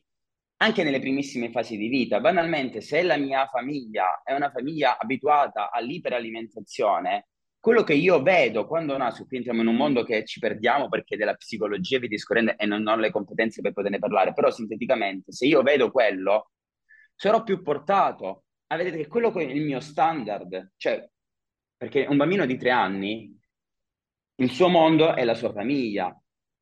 anche 0.59 0.83
nelle 0.83 1.01
primissime 1.01 1.51
fasi 1.51 1.77
di 1.77 1.89
vita. 1.89 2.21
Banalmente, 2.21 2.81
se 2.81 3.03
la 3.03 3.17
mia 3.17 3.47
famiglia 3.47 4.23
è 4.23 4.35
una 4.35 4.51
famiglia 4.51 4.99
abituata 4.99 5.71
all'iperalimentazione, 5.71 7.29
quello 7.59 7.83
che 7.83 7.95
io 7.95 8.23
vedo 8.23 8.67
quando 8.67 8.97
nasco, 8.97 9.27
qui 9.27 9.39
entriamo 9.39 9.61
in 9.61 9.67
un 9.67 9.77
mondo 9.77 10.05
che 10.05 10.25
ci 10.25 10.39
perdiamo 10.39 10.89
perché 10.89 11.17
della 11.17 11.35
psicologia 11.35 11.99
vi 11.99 12.09
discorrendo 12.09 12.57
e 12.57 12.65
non 12.65 12.87
ho 12.87 12.97
le 12.97 13.11
competenze 13.11 13.61
per 13.61 13.73
poterne 13.73 13.99
parlare, 13.99 14.33
però 14.33 14.51
sinteticamente, 14.51 15.33
se 15.33 15.47
io 15.47 15.63
vedo 15.63 15.91
quello, 15.91 16.53
sarò 17.15 17.43
più 17.43 17.63
portato 17.63 18.45
a 18.69 18.77
vedere 18.77 18.99
che 18.99 19.09
quello 19.09 19.33
è 19.35 19.43
il 19.43 19.63
mio 19.63 19.81
standard, 19.81 20.73
cioè, 20.77 21.09
perché 21.77 22.07
un 22.09 22.17
bambino 22.17 22.47
di 22.47 22.57
tre 22.57 22.71
anni, 22.71 23.37
il 24.37 24.51
suo 24.51 24.69
mondo 24.69 25.15
è 25.15 25.25
la 25.25 25.35
sua 25.35 25.53
famiglia, 25.53 26.17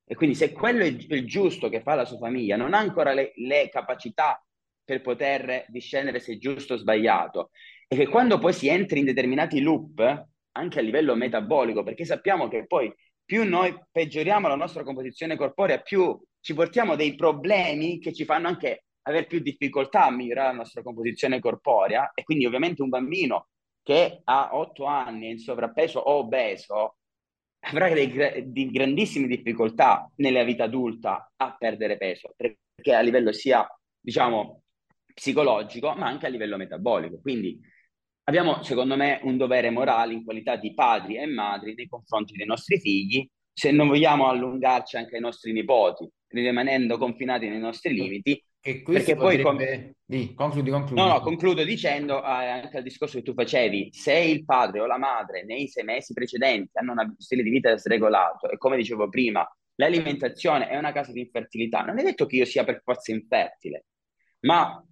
e 0.07 0.15
quindi 0.15 0.35
se 0.35 0.53
quello 0.53 0.83
è 0.83 0.87
il 0.87 1.27
giusto 1.27 1.69
che 1.69 1.81
fa 1.81 1.95
la 1.95 2.05
sua 2.05 2.19
famiglia, 2.19 2.57
non 2.57 2.75
ha 2.75 2.79
ancora 2.79 3.13
le, 3.13 3.33
le 3.37 3.69
capacità 3.71 4.45
per 4.85 5.01
poter 5.01 5.65
discernere 5.69 6.21
se 6.21 6.35
è 6.35 6.39
giusto 6.39 6.75
o 6.75 6.77
sbagliato, 6.77 7.51
e 7.89 7.97
che 7.97 8.07
quando 8.07 8.39
poi 8.39 8.53
si 8.53 8.69
entra 8.69 8.99
in 8.99 9.05
determinati 9.05 9.61
loop, 9.61 10.27
anche 10.53 10.79
a 10.79 10.83
livello 10.83 11.15
metabolico, 11.15 11.83
perché 11.83 12.05
sappiamo 12.05 12.49
che 12.49 12.67
poi 12.67 12.93
più 13.25 13.49
noi 13.49 13.75
peggioriamo 13.91 14.49
la 14.49 14.57
nostra 14.57 14.83
composizione 14.83 15.37
corporea, 15.37 15.79
più 15.79 16.21
ci 16.41 16.53
portiamo 16.53 16.95
dei 16.95 17.15
problemi 17.15 17.99
che 17.99 18.13
ci 18.13 18.27
fanno 18.27 18.49
anche 18.49 18.85
avere 19.07 19.27
più 19.27 19.41
difficoltà 19.41 20.05
a 20.05 20.11
migliorare 20.11 20.49
la 20.49 20.59
nostra 20.59 20.83
composizione 20.83 21.41
corporea. 21.41 22.13
E 22.15 22.23
quindi 22.23 22.45
ovviamente 22.45 22.83
un 22.83 22.91
bambino 22.91 23.49
che 23.83 24.21
ha 24.25 24.51
8 24.53 24.85
anni 24.85 25.31
in 25.31 25.39
sovrappeso 25.39 26.01
o 26.01 26.19
obeso 26.19 26.97
avrà 27.65 27.89
dei, 27.93 28.45
di 28.47 28.71
grandissime 28.71 29.27
difficoltà 29.27 30.11
nella 30.17 30.45
vita 30.45 30.65
adulta 30.65 31.33
a 31.37 31.57
perdere 31.57 31.97
peso, 31.97 32.35
perché 32.37 32.95
a 32.95 33.01
livello 33.01 33.33
sia, 33.33 33.67
diciamo, 34.01 34.63
psicologico, 35.15 35.95
ma 35.95 36.07
anche 36.07 36.27
a 36.27 36.29
livello 36.29 36.57
metabolico. 36.57 37.21
Quindi 37.21 37.59
abbiamo, 38.25 38.63
secondo 38.63 38.97
me, 38.97 39.21
un 39.23 39.37
dovere 39.37 39.71
morale 39.71 40.13
in 40.13 40.25
qualità 40.25 40.57
di 40.57 40.75
padri 40.75 41.17
e 41.17 41.27
madri 41.27 41.75
nei 41.75 41.89
confronti 41.89 42.35
dei 42.35 42.47
nostri 42.47 42.79
figli, 42.79 43.27
se 43.53 43.71
non 43.71 43.87
vogliamo 43.87 44.29
allungarci 44.29 44.97
anche 44.97 45.15
ai 45.15 45.21
nostri 45.21 45.53
nipoti, 45.53 46.09
rimanendo 46.29 46.99
confinati 46.99 47.49
nei 47.49 47.61
nostri 47.61 47.95
limiti, 47.95 48.43
che 48.65 48.81
perché 48.83 49.15
poi 49.15 49.43
potrebbe... 49.43 49.97
Di, 50.07 50.33
concludi, 50.33 50.71
concludi. 50.71 50.99
No, 50.99 51.07
no, 51.07 51.21
concludo 51.21 51.65
dicendo 51.65 52.23
eh, 52.23 52.27
anche 52.27 52.79
al 52.79 52.83
discorso 52.83 53.19
che 53.19 53.23
tu 53.23 53.35
facevi, 53.35 53.91
se 53.93 54.15
il 54.15 54.47
padre 54.47 54.81
o 54.81 54.87
la 54.87 54.97
madre 54.97 55.45
nei 55.45 55.69
sei 55.69 55.85
mesi 55.85 56.15
precedenti 56.15 56.71
hanno 56.79 56.93
un 56.93 57.15
stile 57.19 57.43
di 57.43 57.51
vita 57.51 57.77
sregolato 57.77 58.49
e 58.49 58.57
come 58.57 58.79
dicevo 58.79 59.11
prima, 59.11 59.47
l'alimentazione 59.75 60.69
è 60.69 60.79
una 60.79 60.93
causa 60.93 61.13
di 61.13 61.21
infertilità, 61.21 61.83
non 61.83 61.99
è 61.99 62.03
detto 62.03 62.25
che 62.25 62.37
io 62.37 62.47
sia 62.47 62.65
per 62.65 62.81
forza 62.83 63.13
infertile, 63.13 63.85
ma 64.41 64.83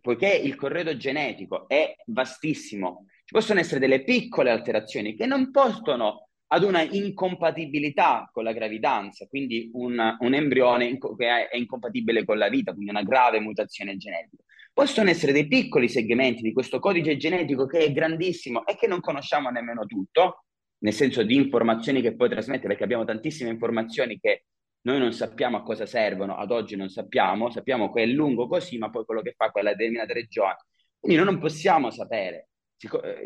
poiché 0.00 0.28
il 0.28 0.56
corredo 0.56 0.96
genetico 0.96 1.68
è 1.68 1.94
vastissimo, 2.06 3.04
ci 3.24 3.32
possono 3.32 3.60
essere 3.60 3.78
delle 3.78 4.02
piccole 4.02 4.50
alterazioni 4.50 5.14
che 5.14 5.26
non 5.26 5.52
possono 5.52 6.29
ad 6.52 6.64
una 6.64 6.82
incompatibilità 6.82 8.28
con 8.32 8.42
la 8.42 8.52
gravidanza, 8.52 9.26
quindi 9.28 9.70
un, 9.74 10.16
un 10.18 10.34
embrione 10.34 10.86
inco- 10.86 11.14
che 11.14 11.48
è 11.48 11.56
incompatibile 11.56 12.24
con 12.24 12.38
la 12.38 12.48
vita, 12.48 12.72
quindi 12.72 12.90
una 12.90 13.04
grave 13.04 13.38
mutazione 13.38 13.96
genetica. 13.96 14.42
Possono 14.72 15.10
essere 15.10 15.32
dei 15.32 15.46
piccoli 15.46 15.88
segmenti 15.88 16.42
di 16.42 16.52
questo 16.52 16.80
codice 16.80 17.16
genetico 17.16 17.66
che 17.66 17.78
è 17.78 17.92
grandissimo 17.92 18.66
e 18.66 18.76
che 18.76 18.88
non 18.88 19.00
conosciamo 19.00 19.48
nemmeno 19.50 19.86
tutto, 19.86 20.44
nel 20.78 20.92
senso 20.92 21.22
di 21.22 21.36
informazioni 21.36 22.00
che 22.00 22.16
poi 22.16 22.28
trasmette, 22.28 22.66
perché 22.66 22.82
abbiamo 22.82 23.04
tantissime 23.04 23.50
informazioni 23.50 24.18
che 24.18 24.46
noi 24.82 24.98
non 24.98 25.12
sappiamo 25.12 25.58
a 25.58 25.62
cosa 25.62 25.86
servono, 25.86 26.36
ad 26.36 26.50
oggi 26.50 26.74
non 26.74 26.88
sappiamo, 26.88 27.50
sappiamo 27.50 27.92
che 27.92 28.02
è 28.02 28.06
lungo 28.06 28.48
così, 28.48 28.76
ma 28.78 28.90
poi 28.90 29.04
quello 29.04 29.22
che 29.22 29.34
fa 29.36 29.50
quella 29.50 29.70
determinata 29.70 30.12
regione. 30.14 30.56
Quindi 30.98 31.22
noi 31.22 31.30
non 31.30 31.40
possiamo 31.40 31.90
sapere 31.90 32.49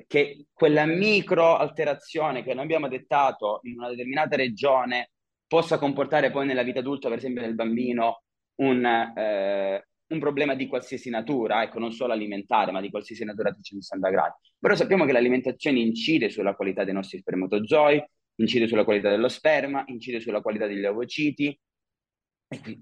che 0.06 0.46
quella 0.52 0.84
micro 0.84 1.56
alterazione 1.56 2.42
che 2.42 2.54
noi 2.54 2.64
abbiamo 2.64 2.88
dettato 2.88 3.60
in 3.62 3.78
una 3.78 3.88
determinata 3.88 4.34
regione 4.36 5.10
possa 5.46 5.78
comportare 5.78 6.30
poi 6.30 6.46
nella 6.46 6.62
vita 6.62 6.80
adulta, 6.80 7.08
per 7.08 7.18
esempio 7.18 7.42
nel 7.42 7.54
bambino, 7.54 8.22
un, 8.56 8.84
eh, 8.84 9.86
un 10.06 10.18
problema 10.18 10.54
di 10.54 10.66
qualsiasi 10.66 11.10
natura, 11.10 11.62
ecco, 11.62 11.78
non 11.78 11.92
solo 11.92 12.12
alimentare, 12.12 12.72
ma 12.72 12.80
di 12.80 12.90
qualsiasi 12.90 13.24
natura 13.24 13.50
a 13.50 13.52
360 13.52 14.08
gradi. 14.10 14.34
Però 14.58 14.74
sappiamo 14.74 15.04
che 15.04 15.12
l'alimentazione 15.12 15.78
incide 15.78 16.30
sulla 16.30 16.54
qualità 16.54 16.82
dei 16.84 16.94
nostri 16.94 17.18
spermatozoi, 17.18 18.02
incide 18.36 18.66
sulla 18.66 18.84
qualità 18.84 19.10
dello 19.10 19.28
sperma, 19.28 19.84
incide 19.86 20.20
sulla 20.20 20.40
qualità 20.40 20.66
degli 20.66 20.84
ovociti, 20.84 21.56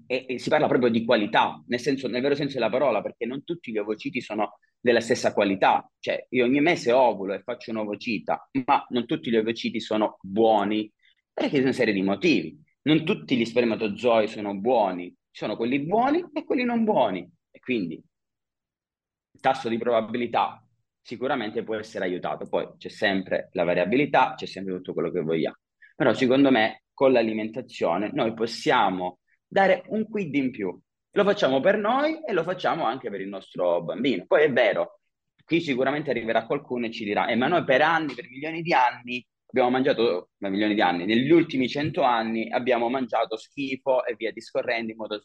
e, 0.07 0.25
e, 0.27 0.39
si 0.39 0.49
parla 0.49 0.67
proprio 0.67 0.89
di 0.89 1.05
qualità, 1.05 1.63
nel, 1.67 1.79
senso, 1.79 2.07
nel 2.07 2.21
vero 2.21 2.35
senso 2.35 2.55
della 2.55 2.69
parola, 2.69 3.01
perché 3.01 3.25
non 3.25 3.43
tutti 3.43 3.71
gli 3.71 3.77
ovociti 3.77 4.21
sono 4.21 4.57
della 4.83 4.99
stessa 4.99 5.31
qualità. 5.31 5.89
Cioè, 5.97 6.27
io 6.31 6.43
ogni 6.43 6.59
mese 6.59 6.91
ovulo 6.91 7.33
e 7.33 7.41
faccio 7.41 7.71
un 7.71 7.77
ovocita, 7.77 8.49
ma 8.65 8.85
non 8.89 9.05
tutti 9.05 9.31
gli 9.31 9.37
ovociti 9.37 9.79
sono 9.79 10.17
buoni, 10.21 10.91
perché 11.31 11.57
c'è 11.57 11.63
una 11.63 11.71
serie 11.71 11.93
di 11.93 12.01
motivi. 12.01 12.61
Non 12.81 13.05
tutti 13.05 13.37
gli 13.37 13.45
spermatozoi 13.45 14.27
sono 14.27 14.53
buoni, 14.55 15.07
ci 15.31 15.43
sono 15.45 15.55
quelli 15.55 15.79
buoni 15.79 16.21
e 16.33 16.43
quelli 16.43 16.65
non 16.65 16.83
buoni. 16.83 17.25
E 17.49 17.59
quindi 17.59 17.93
il 17.93 19.39
tasso 19.39 19.69
di 19.69 19.77
probabilità 19.77 20.61
sicuramente 21.01 21.63
può 21.63 21.75
essere 21.75 22.03
aiutato. 22.03 22.49
Poi 22.49 22.67
c'è 22.77 22.89
sempre 22.89 23.47
la 23.53 23.63
variabilità, 23.63 24.33
c'è 24.35 24.45
sempre 24.45 24.73
tutto 24.75 24.91
quello 24.91 25.11
che 25.11 25.21
vogliamo. 25.21 25.55
Però 25.95 26.13
secondo 26.13 26.51
me 26.51 26.83
con 26.93 27.13
l'alimentazione 27.13 28.11
noi 28.11 28.33
possiamo 28.33 29.19
dare 29.47 29.83
un 29.87 30.09
quid 30.09 30.35
in 30.35 30.51
più. 30.51 30.77
Lo 31.15 31.23
facciamo 31.23 31.59
per 31.59 31.77
noi 31.77 32.19
e 32.25 32.33
lo 32.33 32.43
facciamo 32.43 32.85
anche 32.85 33.09
per 33.09 33.21
il 33.21 33.27
nostro 33.27 33.83
bambino. 33.83 34.25
Poi 34.25 34.43
è 34.43 34.51
vero, 34.51 35.01
qui 35.45 35.61
sicuramente 35.61 36.09
arriverà 36.09 36.45
qualcuno 36.45 36.87
e 36.87 36.91
ci 36.91 37.05
dirà, 37.05 37.27
eh, 37.27 37.35
ma 37.35 37.47
noi 37.47 37.63
per 37.63 37.81
anni, 37.81 38.15
per 38.15 38.27
milioni 38.29 38.63
di 38.63 38.73
anni, 38.73 39.23
abbiamo 39.45 39.69
mangiato, 39.69 40.29
ma 40.37 40.49
milioni 40.49 40.73
di 40.73 40.81
anni, 40.81 41.05
negli 41.05 41.29
ultimi 41.29 41.69
cento 41.69 42.01
anni 42.01 42.49
abbiamo 42.51 42.89
mangiato 42.89 43.37
schifo 43.37 44.03
e 44.05 44.15
via 44.15 44.31
discorrendo 44.31 44.91
in 44.91 44.97
modo 44.97 45.21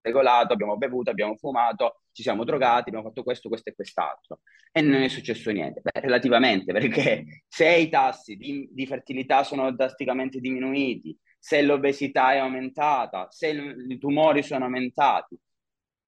regolato, 0.00 0.52
abbiamo 0.52 0.76
bevuto, 0.76 1.10
abbiamo 1.10 1.36
fumato, 1.36 2.02
ci 2.10 2.22
siamo 2.22 2.42
drogati, 2.42 2.88
abbiamo 2.88 3.06
fatto 3.06 3.22
questo, 3.22 3.48
questo 3.48 3.70
e 3.70 3.74
quest'altro. 3.74 4.40
E 4.72 4.80
non 4.80 5.02
è 5.02 5.08
successo 5.08 5.52
niente. 5.52 5.80
Beh, 5.80 6.00
relativamente, 6.00 6.72
perché 6.74 7.44
se 7.46 7.76
i 7.76 7.88
tassi 7.88 8.34
di, 8.34 8.68
di 8.72 8.86
fertilità 8.86 9.44
sono 9.44 9.70
drasticamente 9.70 10.40
diminuiti, 10.40 11.16
se 11.44 11.60
l'obesità 11.60 12.34
è 12.34 12.36
aumentata, 12.36 13.26
se 13.28 13.48
i 13.48 13.98
tumori 13.98 14.44
sono 14.44 14.66
aumentati. 14.66 15.36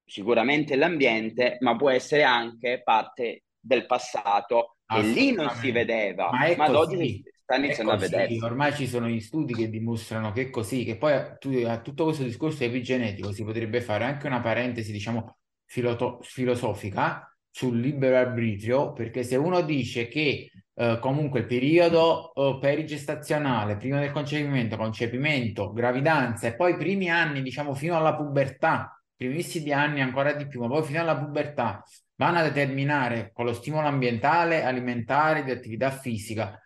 Sicuramente 0.04 0.76
l'ambiente, 0.76 1.56
ma 1.58 1.74
può 1.74 1.90
essere 1.90 2.22
anche 2.22 2.82
parte 2.84 3.42
del 3.58 3.84
passato 3.84 4.76
e 4.86 5.02
lì 5.02 5.32
non 5.32 5.50
si 5.50 5.72
vedeva, 5.72 6.30
ma, 6.30 6.54
ma 6.54 6.78
oggi 6.78 7.20
sta 7.42 7.56
iniziando 7.56 7.90
a 7.90 7.96
vedere. 7.96 8.38
Ormai 8.44 8.74
ci 8.74 8.86
sono 8.86 9.08
gli 9.08 9.18
studi 9.18 9.54
che 9.54 9.68
dimostrano 9.68 10.30
che 10.30 10.42
è 10.42 10.50
così, 10.50 10.84
che 10.84 10.96
poi 10.96 11.14
a, 11.14 11.36
a 11.72 11.80
tutto 11.80 12.04
questo 12.04 12.22
discorso 12.22 12.62
epigenetico 12.62 13.32
si 13.32 13.42
potrebbe 13.42 13.80
fare 13.80 14.04
anche 14.04 14.28
una 14.28 14.40
parentesi, 14.40 14.92
diciamo, 14.92 15.38
filosofica 15.64 17.33
sul 17.54 17.78
libero 17.78 18.16
arbitrio, 18.16 18.92
perché 18.92 19.22
se 19.22 19.36
uno 19.36 19.60
dice 19.60 20.08
che 20.08 20.50
eh, 20.74 20.98
comunque 21.00 21.40
il 21.40 21.46
periodo 21.46 22.34
eh, 22.34 22.58
perigestazionale, 22.60 23.76
prima 23.76 24.00
del 24.00 24.10
concepimento, 24.10 24.76
concepimento, 24.76 25.72
gravidanza 25.72 26.48
e 26.48 26.56
poi 26.56 26.72
i 26.72 26.76
primi 26.76 27.08
anni, 27.10 27.42
diciamo 27.42 27.72
fino 27.72 27.96
alla 27.96 28.16
pubertà, 28.16 29.00
primissimi 29.14 29.70
anni 29.70 30.00
ancora 30.00 30.32
di 30.32 30.48
più, 30.48 30.62
ma 30.62 30.66
poi 30.66 30.82
fino 30.82 31.00
alla 31.00 31.16
pubertà, 31.16 31.84
vanno 32.16 32.38
a 32.38 32.42
determinare 32.42 33.30
con 33.32 33.44
lo 33.44 33.52
stimolo 33.52 33.86
ambientale, 33.86 34.64
alimentare, 34.64 35.44
di 35.44 35.52
attività 35.52 35.92
fisica, 35.92 36.60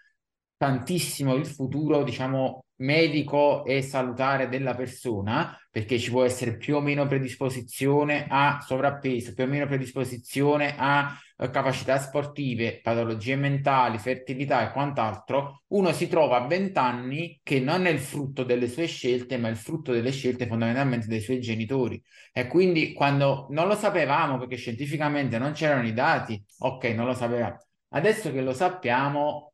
tantissimo 0.56 1.34
il 1.34 1.44
futuro, 1.44 2.02
diciamo, 2.02 2.64
medico 2.78 3.64
e 3.64 3.82
salutare 3.82 4.48
della 4.48 4.74
persona, 4.74 5.56
perché 5.70 5.98
ci 5.98 6.10
può 6.10 6.24
essere 6.24 6.56
più 6.56 6.76
o 6.76 6.80
meno 6.80 7.06
predisposizione 7.06 8.26
a 8.28 8.60
sovrappeso, 8.60 9.34
più 9.34 9.44
o 9.44 9.46
meno 9.46 9.66
predisposizione 9.66 10.74
a 10.76 11.16
eh, 11.40 11.50
capacità 11.50 11.98
sportive, 11.98 12.80
patologie 12.80 13.36
mentali, 13.36 13.98
fertilità 13.98 14.68
e 14.68 14.72
quant'altro, 14.72 15.62
uno 15.68 15.92
si 15.92 16.08
trova 16.08 16.42
a 16.42 16.46
20 16.46 16.78
anni 16.78 17.40
che 17.42 17.60
non 17.60 17.86
è 17.86 17.90
il 17.90 18.00
frutto 18.00 18.42
delle 18.42 18.68
sue 18.68 18.86
scelte, 18.86 19.36
ma 19.36 19.48
è 19.48 19.50
il 19.52 19.56
frutto 19.56 19.92
delle 19.92 20.10
scelte 20.10 20.46
fondamentalmente 20.46 21.06
dei 21.06 21.20
suoi 21.20 21.40
genitori. 21.40 22.02
E 22.32 22.46
quindi 22.48 22.92
quando 22.92 23.46
non 23.50 23.68
lo 23.68 23.76
sapevamo, 23.76 24.38
perché 24.38 24.56
scientificamente 24.56 25.38
non 25.38 25.52
c'erano 25.52 25.86
i 25.86 25.92
dati, 25.92 26.42
ok, 26.58 26.84
non 26.86 27.06
lo 27.06 27.14
sapevamo. 27.14 27.56
Adesso 27.90 28.32
che 28.32 28.42
lo 28.42 28.52
sappiamo, 28.52 29.47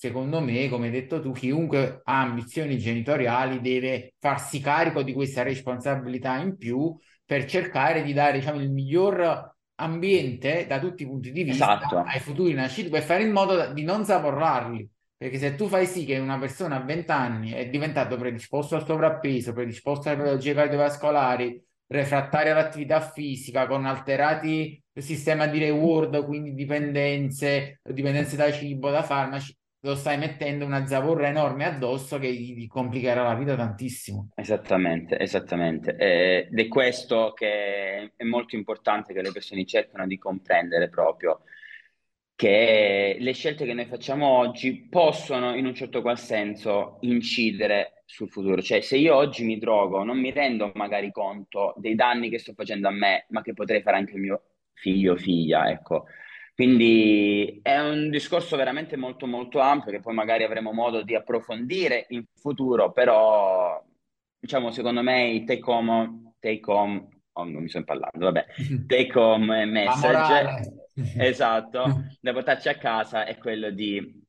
secondo 0.00 0.40
me, 0.40 0.70
come 0.70 0.86
hai 0.86 0.92
detto 0.92 1.20
tu, 1.20 1.32
chiunque 1.32 2.00
ha 2.04 2.22
ambizioni 2.22 2.78
genitoriali 2.78 3.60
deve 3.60 4.14
farsi 4.18 4.58
carico 4.58 5.02
di 5.02 5.12
questa 5.12 5.42
responsabilità 5.42 6.38
in 6.38 6.56
più 6.56 6.96
per 7.22 7.44
cercare 7.44 8.02
di 8.02 8.14
dare, 8.14 8.38
diciamo, 8.38 8.62
il 8.62 8.70
miglior 8.70 9.54
ambiente 9.74 10.64
da 10.66 10.78
tutti 10.78 11.02
i 11.02 11.06
punti 11.06 11.30
di 11.32 11.42
vista 11.42 11.76
Esatto, 11.76 11.98
ai 11.98 12.18
futuri 12.18 12.54
nasciti 12.54 12.88
per 12.88 13.02
fare 13.02 13.24
in 13.24 13.30
modo 13.30 13.74
di 13.74 13.82
non 13.82 14.06
zavorrarli. 14.06 14.88
Perché 15.18 15.36
se 15.36 15.54
tu 15.54 15.68
fai 15.68 15.84
sì 15.84 16.06
che 16.06 16.16
una 16.16 16.38
persona 16.38 16.76
a 16.76 16.80
20 16.82 17.10
anni 17.10 17.50
è 17.50 17.68
diventato 17.68 18.16
predisposto 18.16 18.76
al 18.76 18.86
sovrappeso, 18.86 19.52
predisposto 19.52 20.08
alle 20.08 20.16
patologie 20.16 20.54
cardiovascolari, 20.54 21.62
refrattario 21.88 22.52
all'attività 22.52 23.02
fisica, 23.02 23.66
con 23.66 23.84
alterati 23.84 24.82
sistema 24.94 25.46
di 25.46 25.58
reward, 25.58 26.24
quindi 26.24 26.54
dipendenze, 26.54 27.80
dipendenze 27.82 28.36
da 28.36 28.50
cibo, 28.50 28.90
da 28.90 29.02
farmaci, 29.02 29.54
lo 29.80 29.94
stai 29.94 30.18
mettendo 30.18 30.64
una 30.64 30.86
zavorra 30.86 31.28
enorme 31.28 31.64
addosso 31.64 32.18
che 32.18 32.32
gli 32.32 32.66
complicherà 32.66 33.22
la 33.22 33.34
vita 33.34 33.56
tantissimo. 33.56 34.30
esattamente, 34.34 35.18
esattamente. 35.18 35.96
Eh, 35.96 36.48
Ed 36.50 36.58
è 36.58 36.68
questo 36.68 37.32
che 37.34 38.12
è 38.16 38.24
molto 38.24 38.56
importante 38.56 39.12
che 39.12 39.22
le 39.22 39.32
persone 39.32 39.64
cercano 39.66 40.06
di 40.06 40.18
comprendere 40.18 40.88
proprio, 40.88 41.42
che 42.34 43.16
le 43.20 43.32
scelte 43.32 43.66
che 43.66 43.74
noi 43.74 43.86
facciamo 43.86 44.26
oggi 44.26 44.88
possono 44.88 45.54
in 45.54 45.66
un 45.66 45.74
certo 45.74 46.00
qual 46.00 46.18
senso 46.18 46.96
incidere 47.02 48.02
sul 48.06 48.30
futuro. 48.30 48.62
Cioè, 48.62 48.80
se 48.80 48.96
io 48.96 49.14
oggi 49.14 49.44
mi 49.44 49.58
drogo, 49.58 50.02
non 50.04 50.18
mi 50.18 50.30
rendo 50.32 50.72
magari 50.74 51.10
conto 51.12 51.74
dei 51.76 51.94
danni 51.94 52.30
che 52.30 52.38
sto 52.38 52.54
facendo 52.54 52.88
a 52.88 52.92
me, 52.92 53.26
ma 53.28 53.42
che 53.42 53.52
potrei 53.52 53.82
fare 53.82 53.98
anche 53.98 54.14
al 54.14 54.20
mio 54.20 54.42
figlio 54.72 55.12
o 55.12 55.16
figlia, 55.16 55.70
ecco. 55.70 56.06
Quindi 56.60 57.58
è 57.62 57.78
un 57.78 58.10
discorso 58.10 58.54
veramente 58.54 58.94
molto 58.98 59.26
molto 59.26 59.60
ampio 59.60 59.90
che 59.90 60.00
poi 60.00 60.12
magari 60.12 60.44
avremo 60.44 60.72
modo 60.72 61.00
di 61.00 61.14
approfondire 61.14 62.04
in 62.10 62.22
futuro, 62.34 62.92
però 62.92 63.82
diciamo 64.38 64.70
secondo 64.70 65.00
me 65.00 65.30
il 65.30 65.44
take 65.44 65.62
home, 65.64 66.34
take 66.38 66.70
home, 66.70 67.08
oh, 67.32 67.44
non 67.44 67.62
mi 67.62 67.68
sto 67.70 67.78
impallando, 67.78 68.26
vabbè, 68.26 68.44
take 68.86 69.18
home 69.18 69.64
message, 69.64 70.90
esatto, 71.16 72.02
da 72.20 72.32
portarci 72.34 72.68
a 72.68 72.76
casa 72.76 73.24
è 73.24 73.38
quello 73.38 73.70
di 73.70 74.22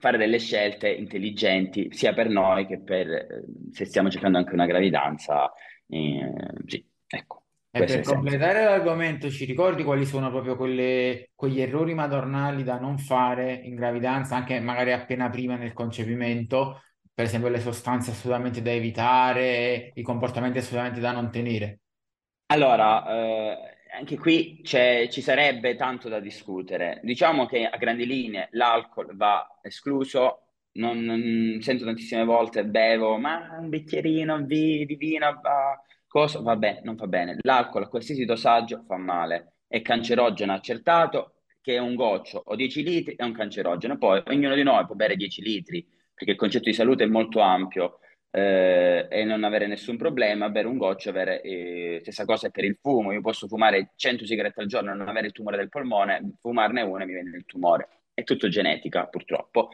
fare 0.00 0.18
delle 0.18 0.40
scelte 0.40 0.88
intelligenti 0.88 1.92
sia 1.92 2.12
per 2.12 2.28
noi 2.28 2.66
che 2.66 2.80
per 2.80 3.44
se 3.70 3.84
stiamo 3.84 4.10
cercando 4.10 4.38
anche 4.38 4.52
una 4.52 4.66
gravidanza. 4.66 5.52
eh, 5.86 6.28
sì, 6.66 6.84
ecco, 7.06 7.45
E 7.78 7.84
è 7.84 7.84
per 7.84 7.90
il 7.90 8.02
senso. 8.04 8.04
completare 8.04 8.64
l'argomento, 8.64 9.30
ci 9.30 9.44
ricordi 9.44 9.84
quali 9.84 10.06
sono 10.06 10.30
proprio 10.30 10.56
quelle- 10.56 11.30
quegli 11.34 11.60
errori 11.60 11.92
madornali 11.94 12.64
da 12.64 12.78
non 12.78 12.98
fare 12.98 13.52
in 13.52 13.74
gravidanza, 13.74 14.34
anche 14.36 14.58
magari 14.60 14.92
appena 14.92 15.28
prima 15.28 15.56
nel 15.56 15.74
concepimento, 15.74 16.82
per 17.12 17.26
esempio 17.26 17.50
le 17.50 17.60
sostanze 17.60 18.12
assolutamente 18.12 18.62
da 18.62 18.72
evitare, 18.72 19.90
i 19.94 20.02
comportamenti 20.02 20.58
assolutamente 20.58 21.00
da 21.00 21.12
non 21.12 21.30
tenere? 21.30 21.80
Allora, 22.48 23.04
eh, 23.08 23.76
anche 23.96 24.16
qui 24.18 24.60
c'è- 24.62 25.08
ci 25.08 25.20
sarebbe 25.20 25.74
tanto 25.74 26.08
da 26.08 26.20
discutere. 26.20 27.00
Diciamo 27.02 27.46
che 27.46 27.66
a 27.66 27.76
grandi 27.76 28.06
linee 28.06 28.48
l'alcol 28.52 29.16
va 29.16 29.58
escluso. 29.62 30.42
Non, 30.72 30.98
non- 31.00 31.58
sento 31.60 31.84
tantissime 31.84 32.24
volte 32.24 32.64
bevo, 32.66 33.16
ma 33.18 33.56
un 33.58 33.68
bicchierino 33.70 34.42
di, 34.42 34.84
di 34.86 34.94
vino, 34.96 35.40
va- 35.42 35.80
cosa? 36.16 36.40
Vabbè, 36.40 36.80
non 36.82 36.96
fa 36.96 37.06
bene. 37.06 37.36
L'alcol 37.42 37.82
a 37.82 37.88
qualsiasi 37.88 38.24
dosaggio 38.24 38.84
fa 38.86 38.96
male. 38.96 39.56
È 39.66 39.82
cancerogeno 39.82 40.54
accertato 40.54 41.34
che 41.60 41.76
un 41.76 41.94
goccio 41.94 42.42
o 42.42 42.56
10 42.56 42.82
litri 42.82 43.16
è 43.16 43.22
un 43.22 43.32
cancerogeno. 43.32 43.98
Poi 43.98 44.22
ognuno 44.28 44.54
di 44.54 44.62
noi 44.62 44.86
può 44.86 44.94
bere 44.94 45.14
10 45.14 45.42
litri, 45.42 45.86
perché 46.14 46.32
il 46.32 46.38
concetto 46.38 46.70
di 46.70 46.72
salute 46.72 47.04
è 47.04 47.06
molto 47.06 47.40
ampio 47.40 47.98
eh, 48.30 49.06
e 49.10 49.24
non 49.24 49.44
avere 49.44 49.66
nessun 49.66 49.98
problema, 49.98 50.48
bere 50.48 50.68
un 50.68 50.78
goccio, 50.78 51.10
avere, 51.10 51.42
eh, 51.42 51.98
stessa 52.00 52.24
cosa 52.24 52.48
per 52.48 52.64
il 52.64 52.78
fumo, 52.80 53.12
io 53.12 53.20
posso 53.20 53.46
fumare 53.46 53.90
100 53.94 54.24
sigarette 54.24 54.62
al 54.62 54.68
giorno 54.68 54.92
e 54.92 54.94
non 54.94 55.08
avere 55.08 55.26
il 55.26 55.32
tumore 55.32 55.58
del 55.58 55.68
polmone, 55.68 56.36
fumarne 56.40 56.80
una 56.80 57.02
e 57.02 57.06
mi 57.06 57.12
viene 57.12 57.36
il 57.36 57.44
tumore, 57.44 57.88
è 58.14 58.24
tutto 58.24 58.48
genetica 58.48 59.06
purtroppo. 59.06 59.68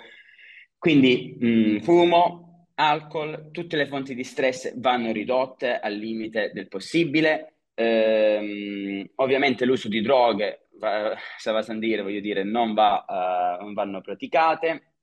Quindi 0.76 1.36
mh, 1.38 1.80
fumo, 1.82 2.51
alcol, 2.88 3.50
tutte 3.50 3.76
le 3.76 3.86
fonti 3.86 4.14
di 4.14 4.24
stress 4.24 4.76
vanno 4.78 5.12
ridotte 5.12 5.78
al 5.78 5.94
limite 5.94 6.50
del 6.52 6.68
possibile. 6.68 7.54
Ehm, 7.74 9.10
ovviamente 9.16 9.64
l'uso 9.64 9.88
di 9.88 10.00
droghe, 10.00 10.68
va, 10.78 11.14
se 11.38 11.52
va 11.52 11.64
a 11.66 11.74
dire, 11.74 12.02
voglio 12.02 12.20
dire, 12.20 12.42
non 12.44 12.74
va, 12.74 13.04
eh, 13.04 13.62
non 13.62 13.72
vanno 13.72 14.00
praticate. 14.00 14.94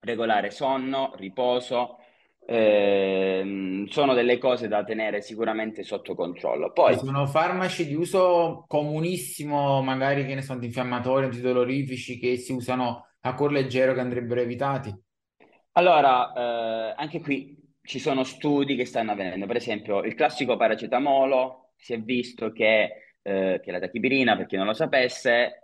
Regolare 0.00 0.50
sonno, 0.50 1.12
riposo, 1.16 1.98
ehm, 2.46 3.86
sono 3.86 4.14
delle 4.14 4.38
cose 4.38 4.68
da 4.68 4.82
tenere 4.84 5.22
sicuramente 5.22 5.84
sotto 5.84 6.14
controllo. 6.14 6.72
Poi, 6.72 6.98
sono 6.98 7.26
farmaci 7.26 7.86
di 7.86 7.94
uso 7.94 8.64
comunissimo, 8.66 9.80
magari 9.82 10.26
che 10.26 10.34
ne 10.34 10.42
sono 10.42 10.58
antinfiammatori, 10.58 11.26
antidolorifici, 11.26 12.18
che 12.18 12.36
si 12.36 12.52
usano 12.52 13.06
a 13.20 13.34
cuor 13.34 13.52
leggero 13.52 13.94
che 13.94 14.00
andrebbero 14.00 14.40
evitati. 14.40 14.92
Allora, 15.72 16.32
eh, 16.32 16.94
anche 16.96 17.20
qui 17.20 17.56
ci 17.82 17.98
sono 17.98 18.24
studi 18.24 18.76
che 18.76 18.84
stanno 18.84 19.12
avvenendo. 19.12 19.46
Per 19.46 19.56
esempio, 19.56 20.02
il 20.02 20.14
classico 20.14 20.56
paracetamolo 20.56 21.72
si 21.76 21.94
è 21.94 22.00
visto 22.00 22.52
che, 22.52 23.16
eh, 23.22 23.60
che 23.62 23.70
la 23.70 23.80
tachipirina, 23.80 24.36
per 24.36 24.46
chi 24.46 24.56
non 24.56 24.66
lo 24.66 24.74
sapesse, 24.74 25.62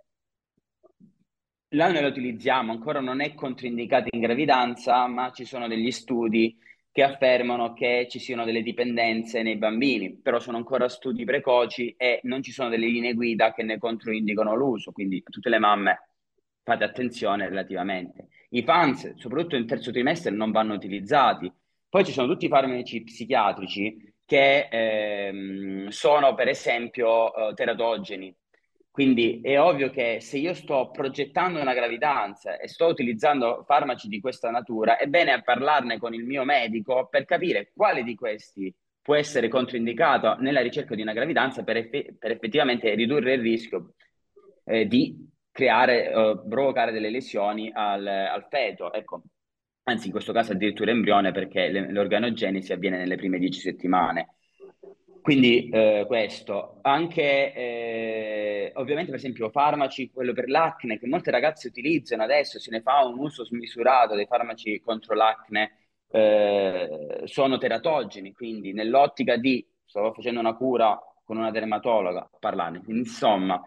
Là 1.72 1.90
noi 1.92 2.00
lo 2.00 2.08
utilizziamo, 2.08 2.72
ancora 2.72 3.00
non 3.00 3.20
è 3.20 3.34
controindicato 3.34 4.08
in 4.12 4.20
gravidanza, 4.20 5.06
ma 5.06 5.30
ci 5.32 5.44
sono 5.44 5.68
degli 5.68 5.90
studi 5.90 6.56
che 6.90 7.02
affermano 7.02 7.74
che 7.74 8.06
ci 8.08 8.18
siano 8.18 8.46
delle 8.46 8.62
dipendenze 8.62 9.42
nei 9.42 9.58
bambini, 9.58 10.16
però 10.16 10.40
sono 10.40 10.56
ancora 10.56 10.88
studi 10.88 11.24
precoci 11.24 11.94
e 11.98 12.20
non 12.22 12.42
ci 12.42 12.52
sono 12.52 12.70
delle 12.70 12.86
linee 12.86 13.12
guida 13.12 13.52
che 13.52 13.62
ne 13.64 13.76
controindicano 13.76 14.54
l'uso, 14.54 14.92
quindi 14.92 15.20
a 15.22 15.30
tutte 15.30 15.50
le 15.50 15.58
mamme 15.58 16.08
fate 16.62 16.84
attenzione 16.84 17.46
relativamente. 17.50 18.28
I 18.50 18.62
PANS, 18.62 19.14
soprattutto 19.16 19.56
nel 19.56 19.66
terzo 19.66 19.90
trimestre, 19.90 20.30
non 20.30 20.50
vanno 20.50 20.74
utilizzati. 20.74 21.52
Poi 21.88 22.04
ci 22.04 22.12
sono 22.12 22.28
tutti 22.28 22.46
i 22.46 22.48
farmaci 22.48 23.02
psichiatrici 23.02 24.14
che 24.24 24.68
ehm, 24.70 25.88
sono, 25.88 26.34
per 26.34 26.48
esempio, 26.48 27.34
eh, 27.34 27.54
teratogeni. 27.54 28.34
Quindi 28.90 29.40
è 29.42 29.60
ovvio 29.60 29.90
che 29.90 30.18
se 30.20 30.38
io 30.38 30.54
sto 30.54 30.90
progettando 30.90 31.60
una 31.60 31.72
gravidanza 31.72 32.58
e 32.58 32.66
sto 32.68 32.86
utilizzando 32.86 33.62
farmaci 33.64 34.08
di 34.08 34.20
questa 34.20 34.50
natura, 34.50 34.96
è 34.98 35.06
bene 35.06 35.40
parlarne 35.42 35.98
con 35.98 36.14
il 36.14 36.24
mio 36.24 36.44
medico 36.44 37.06
per 37.08 37.24
capire 37.24 37.70
quale 37.74 38.02
di 38.02 38.14
questi 38.16 38.74
può 39.00 39.14
essere 39.14 39.48
controindicato 39.48 40.34
nella 40.40 40.60
ricerca 40.60 40.94
di 40.94 41.02
una 41.02 41.12
gravidanza 41.12 41.62
per, 41.62 41.76
effe- 41.76 42.16
per 42.18 42.32
effettivamente 42.32 42.92
ridurre 42.94 43.34
il 43.34 43.40
rischio 43.40 43.94
eh, 44.64 44.86
di 44.86 45.16
creare, 45.58 46.12
eh, 46.12 46.38
provocare 46.48 46.92
delle 46.92 47.10
lesioni 47.10 47.68
al, 47.74 48.06
al 48.06 48.46
feto. 48.48 48.92
Ecco, 48.92 49.22
anzi, 49.88 50.06
in 50.06 50.12
questo 50.12 50.32
caso 50.32 50.52
addirittura 50.52 50.92
embrione 50.92 51.32
perché 51.32 51.68
le- 51.68 51.90
l'organogenesi 51.90 52.72
avviene 52.72 52.96
nelle 52.96 53.16
prime 53.16 53.40
dieci 53.40 53.58
settimane. 53.58 54.34
Quindi 55.20 55.68
eh, 55.68 56.04
questo, 56.06 56.78
anche 56.82 57.52
eh, 57.52 58.70
ovviamente 58.76 59.10
per 59.10 59.18
esempio 59.18 59.50
farmaci, 59.50 60.12
quello 60.12 60.32
per 60.32 60.48
l'acne 60.48 60.96
che 60.96 61.08
molte 61.08 61.32
ragazze 61.32 61.66
utilizzano 61.66 62.22
adesso, 62.22 62.60
se 62.60 62.70
ne 62.70 62.80
fa 62.80 63.04
un 63.04 63.18
uso 63.18 63.44
smisurato 63.44 64.14
dei 64.14 64.26
farmaci 64.26 64.80
contro 64.80 65.16
l'acne, 65.16 65.72
eh, 66.12 67.22
sono 67.24 67.58
teratogeni, 67.58 68.32
quindi 68.32 68.72
nell'ottica 68.72 69.36
di, 69.36 69.66
sto 69.84 70.12
facendo 70.14 70.38
una 70.38 70.54
cura 70.54 70.96
con 71.24 71.36
una 71.36 71.50
dermatologa, 71.50 72.30
parlarne, 72.38 72.80
insomma 72.86 73.60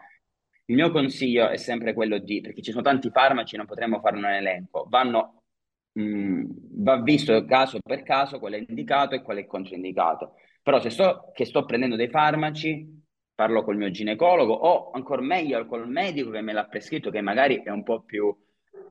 il 0.72 0.78
mio 0.78 0.90
consiglio 0.90 1.50
è 1.50 1.58
sempre 1.58 1.94
quello 1.94 2.18
di, 2.18 2.40
perché 2.40 2.62
ci 2.62 2.72
sono 2.72 2.82
tanti 2.82 3.10
farmaci, 3.10 3.58
non 3.58 3.66
potremmo 3.66 4.00
farne 4.00 4.20
un 4.20 4.26
elenco, 4.26 4.86
vanno, 4.90 5.42
mh, 5.92 6.44
va 6.82 7.02
visto 7.02 7.44
caso 7.44 7.80
per 7.84 8.04
caso 8.04 8.40
qual 8.40 8.54
è 8.54 8.66
indicato 8.66 9.14
e 9.14 9.22
qual 9.22 9.38
è 9.38 9.46
controindicato. 9.46 10.36
Però 10.64 10.80
se 10.80 10.90
so 10.90 11.32
che 11.34 11.44
sto 11.44 11.66
prendendo 11.66 11.98
dei 11.98 12.08
farmaci, 12.08 13.04
parlo 13.36 13.64
col 13.64 13.76
mio 13.76 13.92
ginecologo 13.92 14.54
o 14.54 14.92
ancora 14.92 15.22
meglio 15.22 15.66
col 15.66 15.90
medico 15.90 16.30
che 16.30 16.42
me 16.42 16.54
l'ha 16.54 16.66
prescritto, 16.66 17.10
che 17.10 17.20
magari 17.20 17.62
è 17.64 17.70
un 17.70 17.84
po' 17.84 18.02
più 18.02 18.34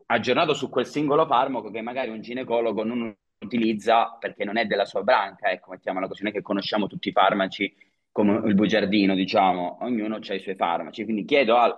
aggiornato 0.07 0.53
su 0.53 0.68
quel 0.68 0.87
singolo 0.87 1.26
farmaco 1.26 1.70
che 1.70 1.81
magari 1.81 2.11
un 2.11 2.20
ginecologo 2.20 2.85
non 2.85 3.16
utilizza 3.43 4.18
perché 4.18 4.45
non 4.45 4.59
è 4.59 4.66
della 4.66 4.85
sua 4.85 5.03
branca, 5.03 5.51
ecco, 5.51 5.70
mettiamola 5.70 6.07
così, 6.09 6.24
non 6.24 6.33
è 6.33 6.35
che 6.35 6.43
conosciamo 6.43 6.89
tutti 6.89 7.09
i 7.09 7.12
farmaci 7.12 7.74
come 8.13 8.41
il 8.47 8.55
bugiardino, 8.55 9.15
diciamo, 9.15 9.79
ognuno 9.83 10.17
ha 10.17 10.35
i 10.35 10.41
suoi 10.41 10.55
farmaci, 10.55 11.05
quindi 11.05 11.25
chiedo 11.25 11.57
al 11.57 11.77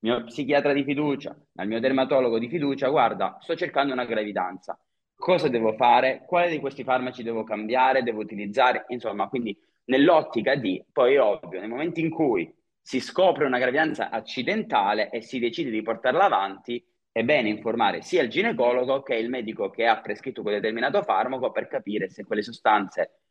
mio 0.00 0.24
psichiatra 0.24 0.72
di 0.72 0.84
fiducia, 0.84 1.36
dal 1.52 1.66
mio 1.66 1.80
dermatologo 1.80 2.38
di 2.38 2.48
fiducia, 2.48 2.88
guarda, 2.88 3.38
sto 3.40 3.54
cercando 3.54 3.92
una 3.92 4.04
gravidanza, 4.04 4.78
cosa 5.14 5.48
devo 5.48 5.72
fare? 5.74 6.24
Quale 6.26 6.50
di 6.50 6.60
questi 6.60 6.84
farmaci 6.84 7.22
devo 7.22 7.44
cambiare, 7.44 8.02
devo 8.02 8.20
utilizzare? 8.20 8.84
Insomma, 8.88 9.28
quindi 9.28 9.56
nell'ottica 9.84 10.54
di, 10.54 10.82
poi 10.92 11.16
ovvio, 11.16 11.60
nel 11.60 11.68
momento 11.68 12.00
in 12.00 12.10
cui 12.10 12.52
si 12.80 13.00
scopre 13.00 13.46
una 13.46 13.58
gravidanza 13.58 14.10
accidentale 14.10 15.10
e 15.10 15.20
si 15.20 15.38
decide 15.38 15.70
di 15.70 15.82
portarla 15.82 16.24
avanti, 16.24 16.84
è 17.10 17.24
bene 17.24 17.48
informare 17.48 18.02
sia 18.02 18.22
il 18.22 18.28
ginecologo 18.28 19.02
che 19.02 19.14
il 19.14 19.30
medico 19.30 19.70
che 19.70 19.86
ha 19.86 20.00
prescritto 20.00 20.42
quel 20.42 20.56
determinato 20.56 21.02
farmaco 21.02 21.50
per 21.50 21.66
capire 21.66 22.10
se 22.10 22.24
quelle 22.24 22.42
sostanze 22.42 23.22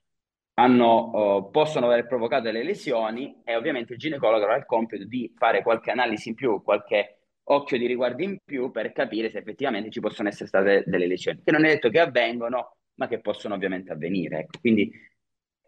hanno, 0.55 1.37
uh, 1.37 1.51
possono 1.51 1.85
aver 1.85 2.07
provocato 2.07 2.43
delle 2.43 2.63
lesioni 2.63 3.41
e 3.43 3.55
ovviamente 3.55 3.93
il 3.93 3.99
ginecologo 3.99 4.43
avrà 4.43 4.57
il 4.57 4.65
compito 4.65 5.05
di 5.05 5.31
fare 5.35 5.61
qualche 5.61 5.91
analisi 5.91 6.29
in 6.29 6.35
più, 6.35 6.61
qualche 6.63 7.19
occhio 7.47 7.77
di 7.77 7.85
riguardo 7.85 8.23
in 8.23 8.37
più 8.43 8.71
per 8.71 8.91
capire 8.91 9.29
se 9.29 9.39
effettivamente 9.39 9.89
ci 9.89 9.99
possono 9.99 10.29
essere 10.29 10.47
state 10.47 10.83
delle 10.85 11.07
lesioni, 11.07 11.41
che 11.43 11.51
non 11.51 11.65
è 11.65 11.69
detto 11.69 11.89
che 11.89 11.99
avvengono, 11.99 12.77
ma 12.95 13.07
che 13.07 13.19
possono 13.19 13.55
ovviamente 13.55 13.91
avvenire. 13.91 14.39
Ecco. 14.39 14.59
Quindi 14.59 14.91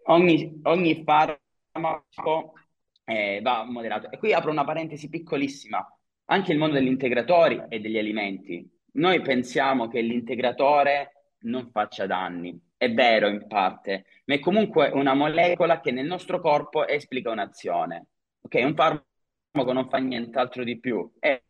ogni, 0.05 0.59
ogni 0.63 1.03
farmaco 1.03 2.53
eh, 3.03 3.39
va 3.41 3.63
moderato. 3.63 4.09
E 4.09 4.17
qui 4.17 4.33
apro 4.33 4.51
una 4.51 4.63
parentesi 4.63 5.09
piccolissima, 5.09 5.85
anche 6.25 6.51
il 6.51 6.57
mondo 6.57 6.75
degli 6.75 6.88
integratori 6.88 7.61
e 7.67 7.79
degli 7.79 7.97
alimenti. 7.97 8.67
Noi 8.93 9.21
pensiamo 9.21 9.88
che 9.88 10.01
l'integratore 10.01 11.33
non 11.41 11.69
faccia 11.71 12.07
danni, 12.07 12.59
è 12.78 12.93
vero 12.93 13.28
in 13.28 13.47
parte, 13.47 14.05
ma 14.25 14.36
è 14.36 14.39
comunque 14.39 14.89
una 14.89 15.13
molecola 15.13 15.80
che 15.82 15.91
nel 15.91 16.05
nostro 16.05 16.39
corpo 16.39 16.88
esplica 16.88 17.32
un'azione. 17.32 18.07
Ok, 18.41 18.61
un 18.63 18.75
farmaco 18.75 19.73
non 19.73 19.89
fa 19.89 19.97
nient'altro 19.97 20.63
di 20.63 20.80
più, 20.80 21.11
è, 21.19 21.41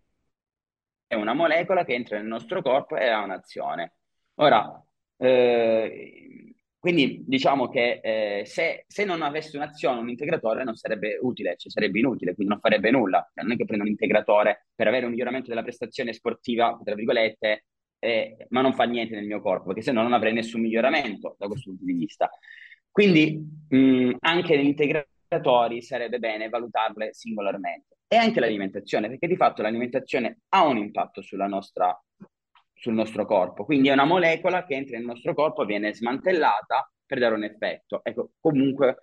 una 1.15 1.33
molecola 1.33 1.83
che 1.85 1.93
entra 1.93 2.17
nel 2.17 2.27
nostro 2.27 2.61
corpo 2.61 2.95
e 2.97 3.07
ha 3.07 3.23
un'azione. 3.23 3.93
Ora, 4.35 4.83
eh, 5.17 6.53
quindi 6.79 7.23
diciamo 7.25 7.67
che 7.69 7.99
eh, 8.01 8.45
se, 8.45 8.85
se, 8.87 9.03
non 9.03 9.21
avesse 9.21 9.57
un'azione, 9.57 9.99
un 9.99 10.09
integratore 10.09 10.63
non 10.63 10.75
sarebbe 10.75 11.17
utile, 11.21 11.55
cioè 11.57 11.71
sarebbe 11.71 11.99
inutile, 11.99 12.33
quindi 12.33 12.53
non 12.53 12.61
farebbe 12.61 12.91
nulla. 12.91 13.29
Cioè, 13.33 13.43
non 13.43 13.53
è 13.53 13.57
che 13.57 13.65
prendo 13.65 13.83
un 13.83 13.89
integratore 13.89 14.67
per 14.75 14.87
avere 14.87 15.05
un 15.05 15.11
miglioramento 15.11 15.49
della 15.49 15.63
prestazione 15.63 16.13
sportiva, 16.13 16.79
tra 16.83 16.95
virgolette, 16.95 17.65
eh, 17.99 18.45
ma 18.49 18.61
non 18.61 18.73
fa 18.73 18.83
niente 18.83 19.15
nel 19.15 19.25
mio 19.25 19.41
corpo, 19.41 19.67
perché 19.67 19.81
se 19.81 19.91
no 19.91 20.01
non 20.01 20.13
avrei 20.13 20.33
nessun 20.33 20.61
miglioramento 20.61 21.35
da 21.37 21.47
questo 21.47 21.69
punto 21.69 21.85
di 21.85 21.93
vista. 21.93 22.29
Quindi 22.91 23.39
mh, 23.69 24.15
anche 24.19 24.55
negli 24.55 24.67
integratori 24.67 25.81
sarebbe 25.81 26.19
bene 26.19 26.49
valutarle 26.49 27.13
singolarmente. 27.13 27.97
E 28.07 28.15
anche 28.15 28.39
l'alimentazione, 28.39 29.09
perché 29.09 29.27
di 29.27 29.35
fatto 29.35 29.61
l'alimentazione 29.61 30.39
ha 30.49 30.65
un 30.65 30.77
impatto 30.77 31.21
nostra 31.47 32.01
sul 32.73 32.93
nostro 32.93 33.25
corpo. 33.25 33.65
Quindi 33.65 33.89
è 33.89 33.93
una 33.93 34.05
molecola 34.05 34.63
che 34.65 34.75
entra 34.75 34.97
nel 34.97 35.05
nostro 35.05 35.33
corpo, 35.33 35.65
viene 35.65 35.93
smantellata 35.93 36.89
per 37.05 37.19
dare 37.19 37.35
un 37.35 37.43
effetto. 37.43 38.01
Ecco, 38.03 38.31
comunque, 38.39 38.99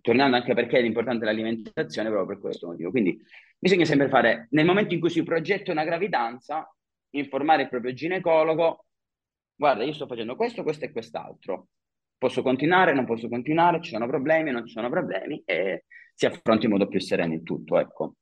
tornando 0.00 0.36
anche 0.36 0.54
perché 0.54 0.78
è 0.78 0.82
importante 0.82 1.24
l'alimentazione, 1.24 2.08
proprio 2.08 2.36
per 2.36 2.40
questo 2.40 2.68
motivo. 2.68 2.90
Quindi 2.90 3.20
bisogna 3.58 3.84
sempre 3.84 4.08
fare, 4.08 4.46
nel 4.50 4.64
momento 4.64 4.94
in 4.94 5.00
cui 5.00 5.10
si 5.10 5.22
progetta 5.22 5.72
una 5.72 5.84
gravidanza, 5.84 6.72
informare 7.10 7.62
il 7.62 7.68
proprio 7.68 7.92
ginecologo, 7.92 8.84
guarda, 9.54 9.84
io 9.84 9.92
sto 9.92 10.06
facendo 10.06 10.36
questo, 10.36 10.62
questo 10.62 10.84
e 10.84 10.92
quest'altro. 10.92 11.68
Posso 12.16 12.42
continuare, 12.42 12.92
non 12.94 13.04
posso 13.04 13.28
continuare, 13.28 13.80
ci 13.80 13.90
sono 13.90 14.06
problemi, 14.06 14.50
non 14.50 14.66
ci 14.66 14.72
sono 14.72 14.88
problemi 14.90 15.40
e 15.44 15.84
si 16.14 16.26
affronta 16.26 16.64
in 16.66 16.72
modo 16.72 16.88
più 16.88 17.00
sereno 17.00 17.34
il 17.34 17.42
tutto, 17.42 17.78
ecco. 17.78 18.14